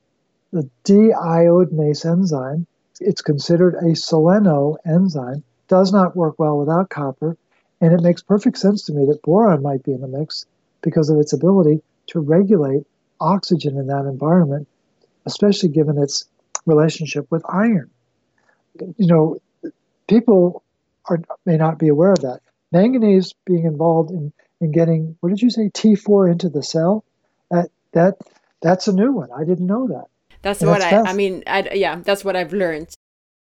the 0.52 0.70
deiodinase 0.86 2.06
enzyme, 2.06 2.68
it's 3.00 3.24
considered 3.24 3.74
a 3.74 3.96
seleno 3.96 4.78
enzyme, 4.86 5.44
does 5.68 5.92
not 5.92 6.16
work 6.16 6.36
well 6.38 6.60
without 6.60 6.92
copper. 6.92 7.36
And 7.82 7.92
it 7.92 8.04
makes 8.04 8.22
perfect 8.22 8.60
sense 8.60 8.86
to 8.86 8.94
me 8.94 9.08
that 9.08 9.24
boron 9.24 9.64
might 9.64 9.82
be 9.82 9.94
in 9.94 10.02
the 10.02 10.08
mix 10.08 10.46
because 10.82 11.10
of 11.10 11.18
its 11.18 11.34
ability 11.34 11.82
to 12.08 12.20
regulate 12.20 12.86
oxygen 13.22 13.78
in 13.78 13.88
that 13.88 14.06
environment, 14.06 14.68
especially 15.26 15.70
given 15.70 15.98
its 15.98 16.26
relationship 16.66 17.28
with 17.30 17.44
iron. 17.48 17.90
You 18.98 19.08
know, 19.08 19.72
people 20.08 20.64
are, 21.06 21.22
may 21.46 21.58
not 21.58 21.80
be 21.80 21.88
aware 21.88 22.12
of 22.12 22.22
that. 22.22 22.42
Manganese 22.72 23.34
being 23.46 23.66
involved 23.66 24.12
in, 24.12 24.34
in 24.60 24.72
getting, 24.72 25.18
what 25.20 25.30
did 25.30 25.42
you 25.42 25.50
say, 25.50 25.70
T4 25.70 26.32
into 26.32 26.50
the 26.50 26.64
cell? 26.64 27.04
That, 27.50 27.70
that, 27.94 28.18
that's 28.62 28.88
a 28.88 28.94
new 28.94 29.12
one. 29.12 29.30
I 29.32 29.44
didn't 29.44 29.68
know 29.68 29.88
that. 29.88 30.06
That's 30.42 30.62
and 30.62 30.72
what 30.72 30.80
that's 30.80 31.08
I, 31.08 31.12
I 31.12 31.14
mean, 31.14 31.44
I, 31.48 31.70
yeah, 31.74 31.98
that's 31.98 32.24
what 32.24 32.36
I've 32.36 32.54
learned. 32.54 32.94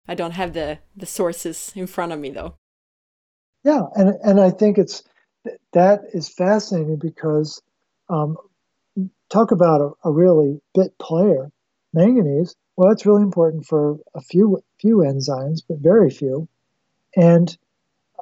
I 0.06 0.14
don't 0.14 0.32
have 0.32 0.52
the, 0.52 0.78
the 0.94 1.06
sources 1.06 1.72
in 1.74 1.86
front 1.86 2.12
of 2.12 2.18
me 2.18 2.30
though. 2.30 2.56
Yeah, 3.64 3.82
and, 3.96 4.14
and 4.22 4.40
I 4.40 4.50
think 4.50 4.76
it's, 4.76 5.02
that 5.72 6.02
is 6.12 6.28
fascinating 6.28 6.96
because 6.96 7.62
um, 8.08 8.36
talk 9.34 9.50
about 9.50 9.80
a, 9.80 10.08
a, 10.08 10.12
really 10.12 10.60
bit 10.74 10.96
player, 10.98 11.50
manganese. 11.92 12.54
Well, 12.76 12.92
it's 12.92 13.04
really 13.04 13.22
important 13.22 13.66
for 13.66 13.98
a 14.14 14.20
few 14.20 14.62
few 14.80 14.98
enzymes, 14.98 15.62
but 15.68 15.78
very 15.78 16.10
few. 16.10 16.48
And 17.16 17.56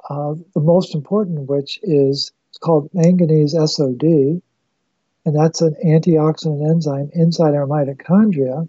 uh, 0.09 0.33
the 0.53 0.59
most 0.59 0.95
important 0.95 1.47
which 1.47 1.79
is 1.83 2.31
it's 2.49 2.57
called 2.57 2.89
manganese 2.93 3.53
SOD, 3.53 4.03
and 4.03 5.35
that's 5.35 5.61
an 5.61 5.75
antioxidant 5.85 6.67
enzyme 6.69 7.09
inside 7.13 7.53
our 7.53 7.67
mitochondria, 7.67 8.67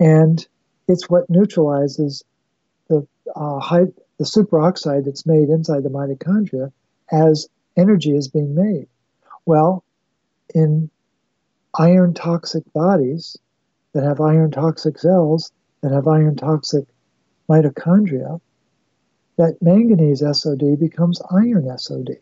and 0.00 0.46
it's 0.88 1.08
what 1.08 1.30
neutralizes 1.30 2.24
the 2.88 3.06
uh, 3.34 3.60
high, 3.60 3.86
the 4.18 4.24
superoxide 4.24 5.04
that's 5.04 5.26
made 5.26 5.48
inside 5.48 5.84
the 5.84 5.88
mitochondria 5.88 6.72
as 7.10 7.48
energy 7.76 8.16
is 8.16 8.28
being 8.28 8.54
made. 8.54 8.88
Well, 9.46 9.84
in 10.54 10.90
iron 11.78 12.14
toxic 12.14 12.64
bodies 12.72 13.36
that 13.92 14.04
have 14.04 14.20
iron 14.20 14.50
toxic 14.50 14.98
cells 14.98 15.52
that 15.82 15.92
have 15.92 16.08
iron 16.08 16.36
toxic 16.36 16.86
mitochondria, 17.48 18.40
that 19.36 19.60
manganese 19.60 20.20
SOD 20.20 20.78
becomes 20.78 21.20
iron 21.30 21.68
SOD. 21.76 22.16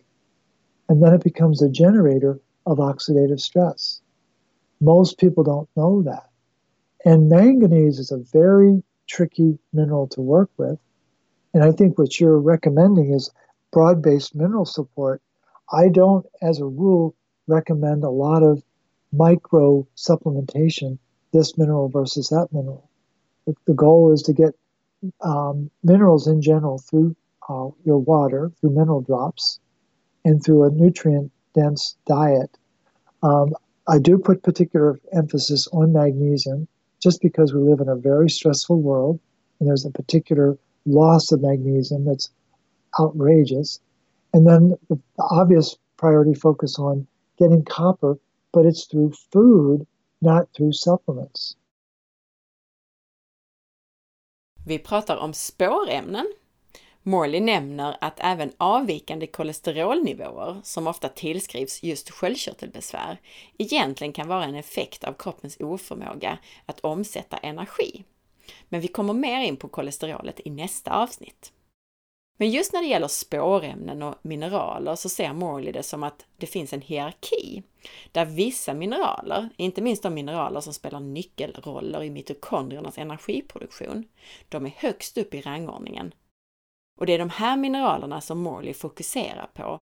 And 0.88 1.02
then 1.02 1.14
it 1.14 1.22
becomes 1.22 1.62
a 1.62 1.68
generator 1.68 2.40
of 2.66 2.78
oxidative 2.78 3.40
stress. 3.40 4.00
Most 4.80 5.18
people 5.18 5.44
don't 5.44 5.68
know 5.76 6.02
that. 6.02 6.28
And 7.04 7.28
manganese 7.28 7.98
is 7.98 8.10
a 8.10 8.18
very 8.18 8.82
tricky 9.06 9.58
mineral 9.72 10.08
to 10.08 10.20
work 10.20 10.50
with. 10.56 10.78
And 11.54 11.62
I 11.62 11.72
think 11.72 11.98
what 11.98 12.18
you're 12.18 12.40
recommending 12.40 13.12
is 13.12 13.30
broad 13.72 14.02
based 14.02 14.34
mineral 14.34 14.64
support. 14.64 15.22
I 15.72 15.88
don't, 15.88 16.26
as 16.40 16.58
a 16.58 16.66
rule, 16.66 17.14
recommend 17.46 18.04
a 18.04 18.10
lot 18.10 18.42
of 18.42 18.62
micro 19.12 19.86
supplementation, 19.96 20.98
this 21.32 21.56
mineral 21.58 21.88
versus 21.88 22.28
that 22.28 22.48
mineral. 22.52 22.88
The, 23.46 23.54
the 23.66 23.74
goal 23.74 24.12
is 24.12 24.22
to 24.22 24.32
get 24.32 24.54
um, 25.20 25.70
minerals 25.82 26.26
in 26.26 26.42
general 26.42 26.78
through 26.78 27.16
uh, 27.48 27.68
your 27.84 27.98
water, 27.98 28.52
through 28.60 28.70
mineral 28.70 29.00
drops, 29.00 29.58
and 30.24 30.42
through 30.42 30.64
a 30.64 30.70
nutrient 30.70 31.32
dense 31.54 31.96
diet. 32.06 32.56
Um, 33.22 33.54
I 33.88 33.98
do 33.98 34.18
put 34.18 34.42
particular 34.42 35.00
emphasis 35.12 35.68
on 35.72 35.92
magnesium 35.92 36.68
just 37.00 37.20
because 37.20 37.52
we 37.52 37.60
live 37.60 37.80
in 37.80 37.88
a 37.88 37.96
very 37.96 38.30
stressful 38.30 38.80
world 38.80 39.18
and 39.58 39.68
there's 39.68 39.84
a 39.84 39.90
particular 39.90 40.56
loss 40.86 41.32
of 41.32 41.42
magnesium 41.42 42.04
that's 42.04 42.30
outrageous. 42.98 43.80
And 44.32 44.46
then 44.46 44.76
the, 44.88 44.96
the 45.16 45.24
obvious 45.30 45.76
priority 45.96 46.34
focus 46.34 46.78
on 46.78 47.06
getting 47.38 47.64
copper, 47.64 48.18
but 48.52 48.66
it's 48.66 48.88
through 48.90 49.12
food, 49.32 49.86
not 50.18 50.52
through 50.52 50.72
supplements. 50.72 51.56
Vi 54.64 54.78
pratar 54.78 55.16
om 55.16 55.34
spårämnen. 55.34 56.32
Morley 57.02 57.40
nämner 57.40 57.96
att 58.00 58.20
även 58.20 58.52
avvikande 58.56 59.26
kolesterolnivåer, 59.26 60.60
som 60.62 60.86
ofta 60.86 61.08
tillskrivs 61.08 61.82
just 61.82 62.10
sköldkörtelbesvär, 62.10 63.20
egentligen 63.58 64.12
kan 64.12 64.28
vara 64.28 64.44
en 64.44 64.54
effekt 64.54 65.04
av 65.04 65.12
kroppens 65.12 65.56
oförmåga 65.60 66.38
att 66.66 66.80
omsätta 66.80 67.36
energi. 67.36 68.04
Men 68.68 68.80
vi 68.80 68.88
kommer 68.88 69.12
mer 69.12 69.40
in 69.40 69.56
på 69.56 69.68
kolesterolet 69.68 70.40
i 70.44 70.50
nästa 70.50 70.90
avsnitt. 70.90 71.52
Men 72.36 72.50
just 72.50 72.72
när 72.72 72.82
det 72.82 72.88
gäller 72.88 73.08
spårämnen 73.08 74.02
och 74.02 74.14
mineraler 74.22 74.94
så 74.94 75.08
ser 75.08 75.32
Morley 75.32 75.72
det 75.72 75.82
som 75.82 76.02
att 76.02 76.26
det 76.36 76.46
finns 76.46 76.72
en 76.72 76.80
hierarki 76.80 77.62
där 78.12 78.24
vissa 78.24 78.74
mineraler, 78.74 79.48
inte 79.56 79.82
minst 79.82 80.02
de 80.02 80.14
mineraler 80.14 80.60
som 80.60 80.74
spelar 80.74 81.00
nyckelroller 81.00 82.02
i 82.02 82.10
mitokondriernas 82.10 82.98
energiproduktion, 82.98 84.04
de 84.48 84.66
är 84.66 84.72
högst 84.76 85.18
upp 85.18 85.34
i 85.34 85.40
rangordningen. 85.40 86.14
Och 87.00 87.06
det 87.06 87.12
är 87.12 87.18
de 87.18 87.30
här 87.30 87.56
mineralerna 87.56 88.20
som 88.20 88.38
Morley 88.38 88.74
fokuserar 88.74 89.50
på 89.54 89.78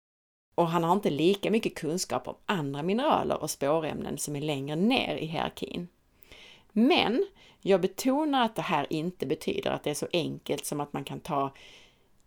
och 0.56 0.68
han 0.68 0.84
har 0.84 0.94
inte 0.94 1.10
lika 1.10 1.52
mycket 1.52 1.76
kunskap 1.76 2.28
om 2.28 2.36
andra 2.46 2.84
mineraler 2.84 3.42
och 3.42 3.52
spårämnen 3.52 4.18
som 4.18 4.36
är 4.36 4.42
längre 4.42 4.76
ner 4.76 5.16
i 5.16 5.26
hierarkin. 5.26 5.88
Men 6.72 7.26
jag 7.62 7.82
betonar 7.82 8.46
att 8.46 8.56
det 8.56 8.62
här 8.62 8.88
inte 8.90 9.26
betyder 9.26 9.72
att 9.72 9.84
det 9.84 9.90
är 9.90 9.94
så 9.94 10.08
enkelt 10.14 10.66
som 10.66 10.80
att 10.80 10.94
man 10.94 11.04
kan 11.04 11.20
ta 11.20 11.54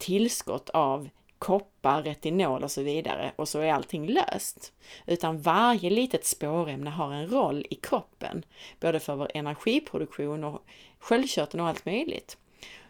tillskott 0.02 0.70
av 0.70 1.08
koppar, 1.38 2.02
retinol 2.02 2.62
och 2.62 2.70
så 2.70 2.82
vidare 2.82 3.32
och 3.36 3.48
så 3.48 3.58
är 3.60 3.72
allting 3.72 4.06
löst. 4.06 4.72
Utan 5.06 5.42
varje 5.42 5.90
litet 5.90 6.24
spårämne 6.24 6.90
har 6.90 7.12
en 7.12 7.30
roll 7.30 7.66
i 7.70 7.74
kroppen, 7.74 8.44
både 8.80 9.00
för 9.00 9.16
vår 9.16 9.30
energiproduktion 9.34 10.44
och 10.44 10.64
sköldkörteln 10.98 11.60
och 11.60 11.68
allt 11.68 11.86
möjligt. 11.86 12.36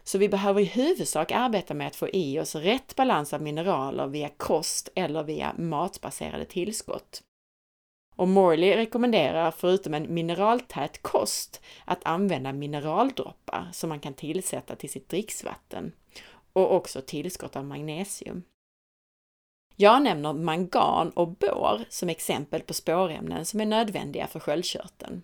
Så 0.05 0.18
vi 0.18 0.28
behöver 0.28 0.60
i 0.60 0.64
huvudsak 0.64 1.32
arbeta 1.32 1.74
med 1.74 1.86
att 1.86 1.97
få 1.97 2.09
i 2.09 2.40
oss 2.40 2.55
rätt 2.55 2.97
balans 2.97 3.32
av 3.32 3.43
mineraler 3.43 4.06
via 4.06 4.28
kost 4.28 4.89
eller 4.94 5.22
via 5.22 5.55
matbaserade 5.59 6.44
tillskott. 6.44 7.22
Och 8.16 8.28
Morley 8.28 8.76
rekommenderar 8.76 9.51
förutom 9.51 9.94
en 9.94 10.14
mineraltät 10.14 11.02
kost 11.02 11.60
att 11.84 12.01
använda 12.02 12.52
mineraldroppar 12.52 13.68
som 13.72 13.89
man 13.89 14.01
kan 14.01 14.14
tillsätta 14.14 14.76
till 14.76 14.90
sitt 14.90 15.09
dricksvatten 15.09 15.93
och 16.53 16.74
också 16.74 17.01
tillskott 17.01 17.57
av 17.57 17.65
magnesium. 17.65 18.43
Jag 19.77 20.03
nämner 20.03 20.33
mangan 20.33 21.11
och 21.11 21.29
bor 21.29 21.85
som 21.89 22.09
exempel 22.09 22.61
på 22.61 22.74
spårämnen 22.74 23.47
som 23.47 23.61
är 23.61 23.66
nödvändiga 23.66 24.27
för 24.27 24.41
sköldkörteln. 24.41 25.23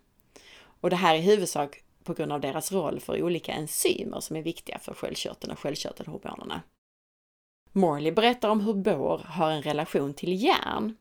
Och 0.81 0.91
det 0.91 0.97
här 0.97 1.15
är 1.15 1.19
i 1.19 1.23
huvudsak 1.23 1.83
på 2.05 2.15
grund 2.15 2.33
av 2.33 2.41
deras 2.41 2.73
roll 2.73 3.01
för 3.01 3.23
olika 3.23 3.53
enzymer 3.53 4.21
som 4.21 4.37
är 4.37 4.43
viktiga 4.43 4.79
för 4.79 4.95
sköldkörteln 4.95 5.53
och 5.53 5.59
sköldkörtelhormonerna. 5.59 6.63
Morley 7.73 8.13
berättar 8.13 8.49
om 8.49 8.61
hur 8.61 8.75
bor 8.75 9.19
har 9.19 9.51
en 9.51 9.63
relation 9.63 10.15
till 10.15 10.43
järn. 10.43 10.97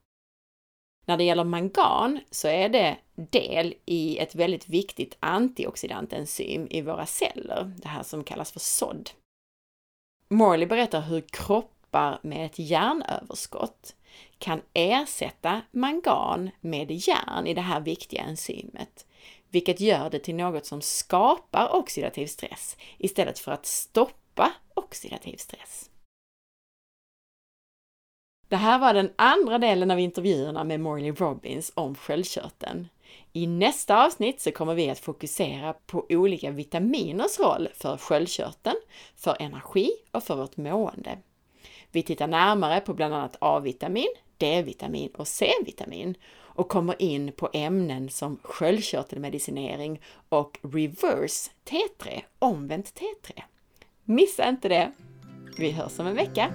När 1.06 1.18
det 1.18 1.24
gäller 1.24 1.44
mangan 1.44 2.20
så 2.32 2.48
är 2.48 2.70
det 2.70 2.98
del 3.16 3.76
i 3.86 4.18
ett 4.18 4.36
väldigt 4.36 4.70
viktigt 4.70 5.18
antioxidantenzym 5.20 6.68
i 6.70 6.82
våra 6.82 7.06
celler, 7.06 7.74
det 7.78 7.88
här 7.88 8.04
som 8.04 8.24
kallas 8.24 8.52
för 8.52 8.60
SOD. 8.60 9.10
Morley 10.30 10.68
berättar 10.68 11.02
hur 11.02 11.22
kroppar 11.22 12.20
med 12.24 12.46
ett 12.46 12.60
järnöverskott 12.60 13.96
kan 14.38 14.62
ersätta 14.74 15.62
mangan 15.72 16.50
med 16.62 16.92
järn 16.92 17.48
i 17.48 17.54
det 17.54 17.62
här 17.62 17.80
viktiga 17.80 18.22
enzymet, 18.22 19.06
vilket 19.50 19.80
gör 19.80 20.10
det 20.10 20.20
till 20.20 20.36
något 20.36 20.66
som 20.66 20.82
skapar 20.82 21.76
oxidativ 21.76 22.28
stress 22.28 22.78
istället 22.98 23.40
för 23.40 23.52
att 23.52 23.66
stoppa 23.66 24.54
oxidativ 24.74 25.38
stress. 25.38 25.90
Det 28.48 28.56
här 28.56 28.80
var 28.80 28.94
den 28.94 29.12
andra 29.16 29.58
delen 29.58 29.92
av 29.92 30.00
intervjuerna 30.00 30.64
med 30.64 30.80
Morley 30.80 31.12
Robbins 31.12 31.72
om 31.76 31.96
sköldkörteln. 31.96 32.88
I 33.34 33.48
nästa 33.48 34.06
avsnitt 34.06 34.42
så 34.42 34.52
kommer 34.52 34.76
vi 34.76 34.90
att 34.90 35.00
fokusera 35.00 35.74
på 35.74 36.06
olika 36.10 36.52
vitaminers 36.52 37.40
roll 37.40 37.70
för 37.74 37.98
sköldkörteln, 37.98 38.78
för 39.16 39.38
energi 39.40 39.92
och 40.12 40.24
för 40.24 40.36
vårt 40.36 40.58
mående. 40.58 41.18
Vi 41.92 42.04
tittar 42.04 42.28
närmare 42.28 42.82
på 42.82 42.94
bland 42.94 43.14
annat 43.14 43.38
A-vitamin, 43.42 44.14
D-vitamin 44.38 45.10
och 45.10 45.28
C-vitamin 45.28 46.16
och 46.58 46.70
kommer 46.70 47.02
in 47.02 47.32
på 47.32 47.50
ämnen 47.54 48.10
som 48.10 48.40
sköldkörtelmedicinering 48.44 50.02
och 50.30 50.60
reverse 50.62 51.52
T3, 51.66 52.22
omvänt 52.40 52.94
T3. 53.00 53.42
Missa 54.04 54.50
inte 54.50 54.70
det! 54.70 54.92
Vi 55.58 55.72
hörs 55.72 56.00
om 56.00 56.08
en 56.08 56.16
vecka! 56.16 56.52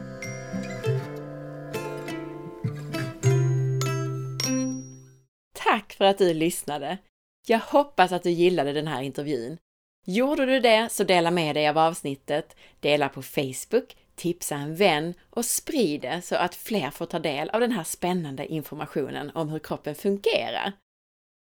Tack 5.72 5.92
för 5.92 6.04
att 6.04 6.18
du 6.18 6.34
lyssnade! 6.34 6.98
Jag 7.46 7.58
hoppas 7.58 8.12
att 8.12 8.22
du 8.22 8.30
gillade 8.30 8.72
den 8.72 8.86
här 8.86 9.02
intervjun. 9.02 9.58
Gjorde 10.06 10.46
du 10.46 10.60
det 10.60 10.88
så 10.92 11.04
dela 11.04 11.30
med 11.30 11.56
dig 11.56 11.68
av 11.68 11.78
avsnittet, 11.78 12.56
dela 12.80 13.08
på 13.08 13.22
Facebook, 13.22 13.96
tipsa 14.14 14.54
en 14.54 14.76
vän 14.76 15.14
och 15.30 15.44
sprid 15.44 16.00
det 16.00 16.22
så 16.22 16.36
att 16.36 16.54
fler 16.54 16.90
får 16.90 17.06
ta 17.06 17.18
del 17.18 17.50
av 17.50 17.60
den 17.60 17.72
här 17.72 17.84
spännande 17.84 18.46
informationen 18.46 19.30
om 19.34 19.48
hur 19.48 19.58
kroppen 19.58 19.94
fungerar. 19.94 20.72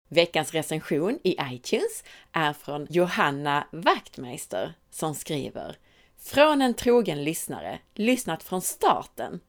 Veckans 0.09 0.53
recension 0.53 1.19
i 1.25 1.37
iTunes 1.53 2.05
är 2.33 2.53
från 2.53 2.87
Johanna 2.91 3.67
Wachtmeister 3.73 4.75
som 4.91 5.15
skriver 5.15 5.77
Från 6.19 6.63
en 6.63 6.75
trogen 6.75 7.25
lyssnare, 7.25 7.79
lyssnat 7.95 8.43
från 8.43 8.63
starten. 8.63 9.41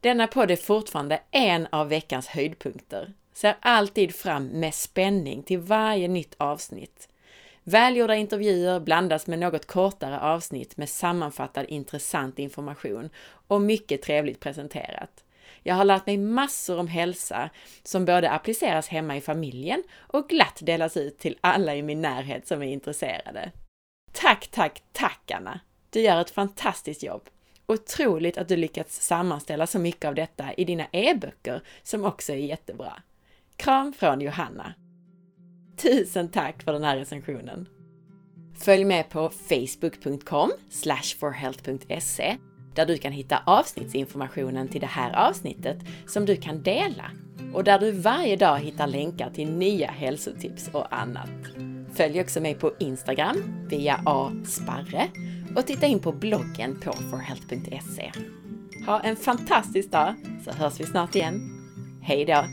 Denna 0.00 0.26
podd 0.26 0.50
är 0.50 0.56
fortfarande 0.56 1.20
en 1.30 1.66
av 1.70 1.88
veckans 1.88 2.26
höjdpunkter. 2.26 3.14
Ser 3.34 3.56
alltid 3.60 4.14
fram 4.14 4.46
med 4.46 4.74
spänning 4.74 5.42
till 5.42 5.58
varje 5.58 6.08
nytt 6.08 6.34
avsnitt. 6.38 7.08
Välgjorda 7.62 8.14
intervjuer 8.14 8.80
blandas 8.80 9.26
med 9.26 9.38
något 9.38 9.66
kortare 9.66 10.20
avsnitt 10.20 10.76
med 10.76 10.88
sammanfattad 10.88 11.66
intressant 11.68 12.38
information 12.38 13.10
och 13.48 13.60
mycket 13.60 14.02
trevligt 14.02 14.40
presenterat. 14.40 15.24
Jag 15.62 15.74
har 15.74 15.84
lärt 15.84 16.06
mig 16.06 16.16
massor 16.16 16.78
om 16.78 16.88
hälsa 16.88 17.50
som 17.82 18.04
både 18.04 18.30
appliceras 18.30 18.88
hemma 18.88 19.16
i 19.16 19.20
familjen 19.20 19.82
och 19.96 20.28
glatt 20.28 20.58
delas 20.62 20.96
ut 20.96 21.18
till 21.18 21.38
alla 21.40 21.74
i 21.74 21.82
min 21.82 22.02
närhet 22.02 22.46
som 22.46 22.62
är 22.62 22.66
intresserade. 22.66 23.52
Tack, 24.12 24.48
tack, 24.50 24.82
tack 24.92 25.30
Anna! 25.30 25.60
Du 25.90 26.00
gör 26.00 26.20
ett 26.20 26.30
fantastiskt 26.30 27.02
jobb! 27.02 27.28
Otroligt 27.66 28.38
att 28.38 28.48
du 28.48 28.56
lyckats 28.56 29.02
sammanställa 29.06 29.66
så 29.66 29.78
mycket 29.78 30.04
av 30.04 30.14
detta 30.14 30.52
i 30.52 30.64
dina 30.64 30.86
e-böcker 30.92 31.62
som 31.82 32.04
också 32.04 32.32
är 32.32 32.36
jättebra. 32.36 33.02
Kram 33.56 33.92
från 33.92 34.20
Johanna! 34.20 34.74
Tusen 35.76 36.28
tack 36.28 36.62
för 36.62 36.72
den 36.72 36.84
här 36.84 36.96
recensionen! 36.96 37.68
Följ 38.54 38.84
med 38.84 39.10
på 39.10 39.30
facebook.com 39.30 40.50
forhealth.se 41.20 42.36
där 42.74 42.86
du 42.86 42.98
kan 42.98 43.12
hitta 43.12 43.42
avsnittsinformationen 43.46 44.68
till 44.68 44.80
det 44.80 44.86
här 44.86 45.28
avsnittet 45.28 45.78
som 46.06 46.26
du 46.26 46.36
kan 46.36 46.62
dela 46.62 47.10
och 47.54 47.64
där 47.64 47.78
du 47.78 47.92
varje 47.92 48.36
dag 48.36 48.58
hittar 48.58 48.86
länkar 48.86 49.30
till 49.30 49.50
nya 49.50 49.90
hälsotips 49.90 50.70
och 50.72 50.96
annat. 50.96 51.30
Följ 51.94 52.20
också 52.20 52.40
mig 52.40 52.54
på 52.54 52.72
Instagram 52.78 53.66
via 53.68 54.00
asparre 54.06 55.08
och 55.56 55.66
titta 55.66 55.86
in 55.86 55.98
på 55.98 56.12
bloggen 56.12 56.80
på 56.80 56.92
forhealth.se. 56.92 58.12
Ha 58.86 59.00
en 59.00 59.16
fantastisk 59.16 59.90
dag 59.90 60.14
så 60.44 60.50
hörs 60.50 60.80
vi 60.80 60.84
snart 60.84 61.14
igen. 61.14 61.50
Hej 62.02 62.24
då! 62.24 62.44